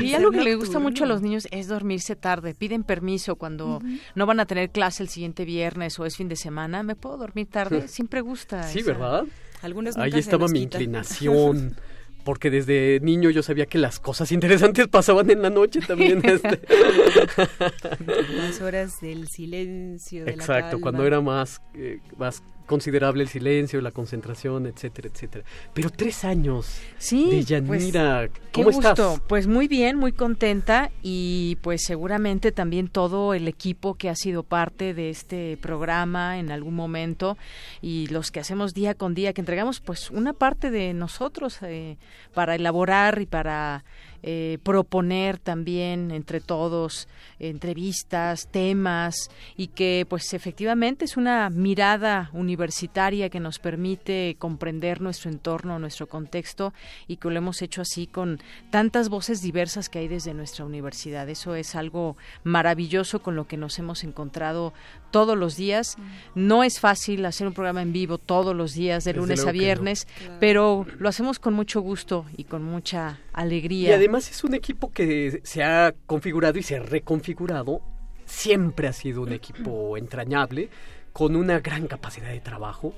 [0.03, 2.55] y algo que le gusta mucho a los niños es dormirse tarde.
[2.55, 3.81] Piden permiso cuando
[4.15, 6.83] no van a tener clase el siguiente viernes o es fin de semana.
[6.83, 7.89] ¿Me puedo dormir tarde?
[7.89, 8.63] Siempre gusta.
[8.65, 9.25] Sí, ¿verdad?
[9.63, 11.77] Algunos Ahí estaba mi inclinación.
[12.27, 16.21] porque desde niño yo sabía que las cosas interesantes pasaban en la noche también.
[16.25, 16.61] Este.
[18.37, 20.27] Las horas del silencio.
[20.27, 25.45] Exacto, cuando era más, eh, más considerable el silencio, la concentración, etcétera, etcétera.
[25.73, 26.81] Pero tres años.
[26.99, 27.31] Sí.
[27.31, 28.91] De Yanira, pues, ¿cómo qué gusto.
[28.91, 29.21] estás?
[29.27, 34.43] Pues muy bien, muy contenta y pues seguramente también todo el equipo que ha sido
[34.43, 37.39] parte de este programa en algún momento
[37.81, 41.97] y los que hacemos día con día, que entregamos pues una parte de nosotros eh,
[42.35, 43.85] para elaborar y para
[44.23, 53.29] eh, proponer también entre todos entrevistas, temas y que pues efectivamente es una mirada universitaria
[53.29, 56.73] que nos permite comprender nuestro entorno, nuestro contexto
[57.07, 58.41] y que lo hemos hecho así con
[58.71, 61.29] tantas voces diversas que hay desde nuestra universidad.
[61.29, 64.73] Eso es algo maravilloso con lo que nos hemos encontrado
[65.11, 65.97] todos los días.
[66.35, 69.47] No es fácil hacer un programa en vivo todos los días, de Desde lunes a
[69.47, 69.53] no.
[69.53, 70.07] viernes,
[70.41, 73.91] pero lo hacemos con mucho gusto y con mucha alegría.
[73.91, 77.81] Y además es un equipo que se ha configurado y se ha reconfigurado.
[78.25, 80.69] Siempre ha sido un equipo entrañable,
[81.13, 82.93] con una gran capacidad de trabajo.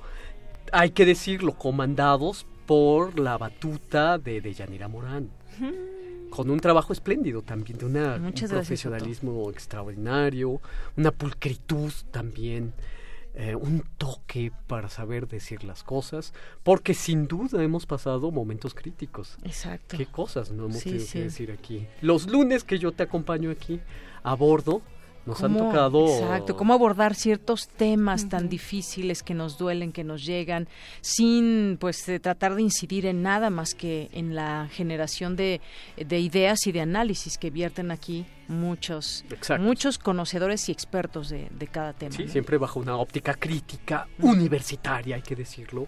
[0.73, 5.29] Hay que decirlo, comandados por la batuta de Deyanira Morán.
[6.31, 10.61] Con un trabajo espléndido también, de una, un profesionalismo extraordinario,
[10.97, 12.73] una pulcritud también.
[13.41, 16.35] Eh, un toque para saber decir las cosas,
[16.65, 19.39] porque sin duda hemos pasado momentos críticos.
[19.45, 19.97] Exacto.
[19.97, 21.13] ¿Qué cosas no hemos Sí, tenido sí.
[21.13, 21.87] que decir aquí?
[22.03, 23.81] Los lunes que yo te acompaño aquí
[24.25, 24.83] a bordo,
[25.29, 26.09] nos han ¿Cómo- tocado...
[26.09, 30.67] Exacto, cómo abordar ciertos temas tan difíciles que nos duelen, que nos llegan,
[31.01, 35.61] sin pues eh, tratar de incidir en nada más que en la generación de,
[35.97, 39.63] de ideas y de análisis que vierten aquí muchos, Exacto.
[39.63, 42.17] muchos conocedores y expertos de, de cada tema.
[42.17, 42.33] Sí, ¿no?
[42.33, 45.87] siempre bajo una óptica crítica universitaria, hay que decirlo.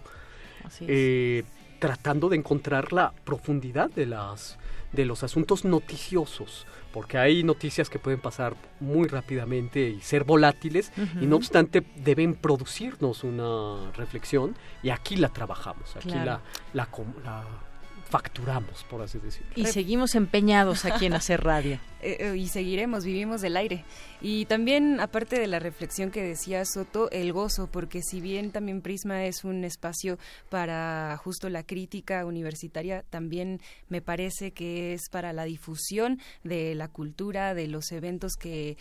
[0.63, 0.89] Así es.
[0.93, 1.43] eh,
[1.79, 4.57] tratando de encontrar la profundidad de las
[4.93, 10.91] de los asuntos noticiosos, porque hay noticias que pueden pasar muy rápidamente y ser volátiles,
[11.19, 16.25] y no obstante deben producirnos una reflexión, y aquí la trabajamos, aquí Claro.
[16.25, 16.41] la,
[16.73, 17.43] la, com- la
[18.11, 19.47] facturamos, por así decirlo.
[19.55, 21.79] Y seguimos empeñados aquí en hacer radio.
[22.03, 23.85] Eh, eh, y seguiremos, vivimos del aire.
[24.21, 28.81] Y también, aparte de la reflexión que decía Soto, el gozo, porque si bien también
[28.81, 30.17] Prisma es un espacio
[30.49, 36.87] para justo la crítica universitaria, también me parece que es para la difusión de la
[36.87, 38.77] cultura, de los eventos que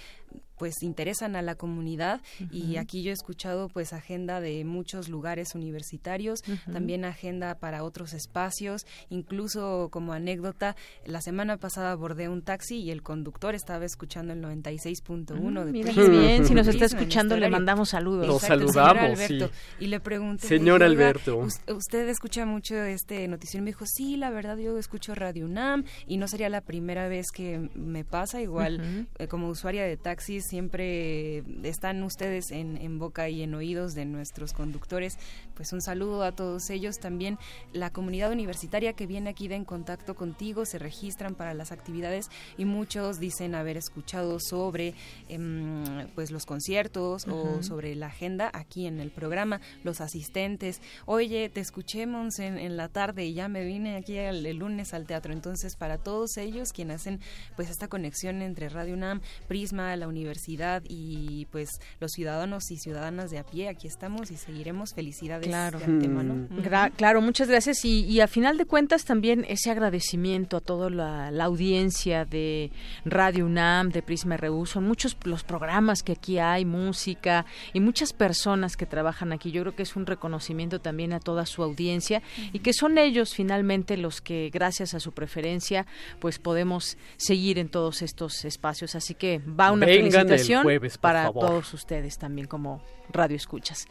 [0.59, 2.20] pues interesan a la comunidad
[2.51, 8.12] y aquí yo he escuchado pues agenda de muchos lugares universitarios, también agenda para otros
[8.12, 10.77] espacios, incluso como anécdota,
[11.07, 15.73] la semana pasada abordé un taxi y el conductor estaba escuchando el 96.1 de Mm,
[15.73, 16.02] mira Prisma.
[16.05, 18.27] qué bien, si nos está escuchando, le mandamos saludos.
[18.27, 19.47] Lo saludamos, Alberto.
[19.48, 19.85] sí.
[19.85, 21.39] Y le pregunté, Señor le dije, "Oiga, Alberto.
[21.39, 23.65] us- ¿usted escucha mucho este noticiero?
[23.65, 27.31] Me dijo, sí, la verdad yo escucho Radio UNAM y no sería la primera vez
[27.32, 28.40] que me pasa.
[28.43, 34.05] Igual, eh, como usuaria de siempre están ustedes en, en boca y en oídos de
[34.05, 35.18] nuestros conductores.
[35.60, 37.00] Pues un saludo a todos ellos.
[37.00, 37.38] También
[37.74, 42.30] la comunidad universitaria que viene aquí de en contacto contigo, se registran para las actividades
[42.56, 44.94] y muchos dicen haber escuchado sobre
[45.28, 50.80] em, pues los conciertos o sobre la agenda aquí en el programa, los asistentes.
[51.04, 54.94] Oye, te escuchemos en, en la tarde y ya me vine aquí el, el lunes
[54.94, 55.34] al teatro.
[55.34, 57.20] Entonces, para todos ellos quienes hacen
[57.54, 63.30] pues esta conexión entre Radio UNAM, Prisma, la universidad y pues los ciudadanos y ciudadanas
[63.30, 64.94] de a pie, aquí estamos y seguiremos.
[64.94, 65.78] Felicidades Claro.
[65.78, 66.35] de antemano.
[66.35, 66.59] Mm.
[66.62, 67.85] Gra- claro, muchas gracias.
[67.85, 72.70] Y, y a final de cuentas también ese agradecimiento a toda la, la audiencia de
[73.05, 74.66] Radio UNAM, de Prisma RU.
[74.66, 79.51] Son muchos los programas que aquí hay, música y muchas personas que trabajan aquí.
[79.51, 82.22] Yo creo que es un reconocimiento también a toda su audiencia
[82.52, 85.86] y que son ellos finalmente los que, gracias a su preferencia,
[86.18, 88.94] pues podemos seguir en todos estos espacios.
[88.94, 91.47] Así que va una Vengan el felicitación jueves, para favor.
[91.47, 93.86] todos ustedes también como radio escuchas.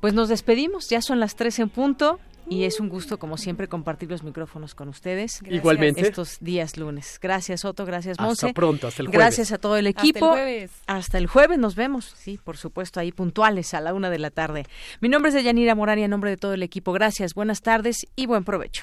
[0.00, 2.18] Pues nos despedimos, ya son las tres en punto.
[2.48, 5.38] Y es un gusto, como siempre, compartir los micrófonos con ustedes.
[5.40, 5.54] Gracias.
[5.60, 6.00] Igualmente.
[6.00, 7.20] Estos días lunes.
[7.22, 7.86] Gracias, Otto.
[7.86, 8.52] Gracias, Hasta Monse.
[8.54, 9.18] pronto, hasta el jueves.
[9.20, 10.28] Gracias a todo el Hasta el equipo.
[10.30, 10.70] jueves.
[10.88, 12.12] Hasta el jueves nos vemos.
[12.18, 14.66] Sí, por supuesto, ahí puntuales a la una de la tarde.
[15.00, 16.92] Mi nombre es Deyanira Morán y en nombre de todo el equipo.
[16.92, 18.82] Gracias, buenas tardes y buen provecho.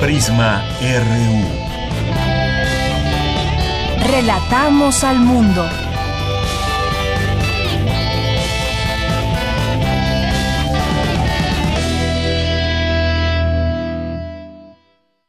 [0.00, 1.65] Prisma RU.
[4.06, 5.85] Relatamos al mundo.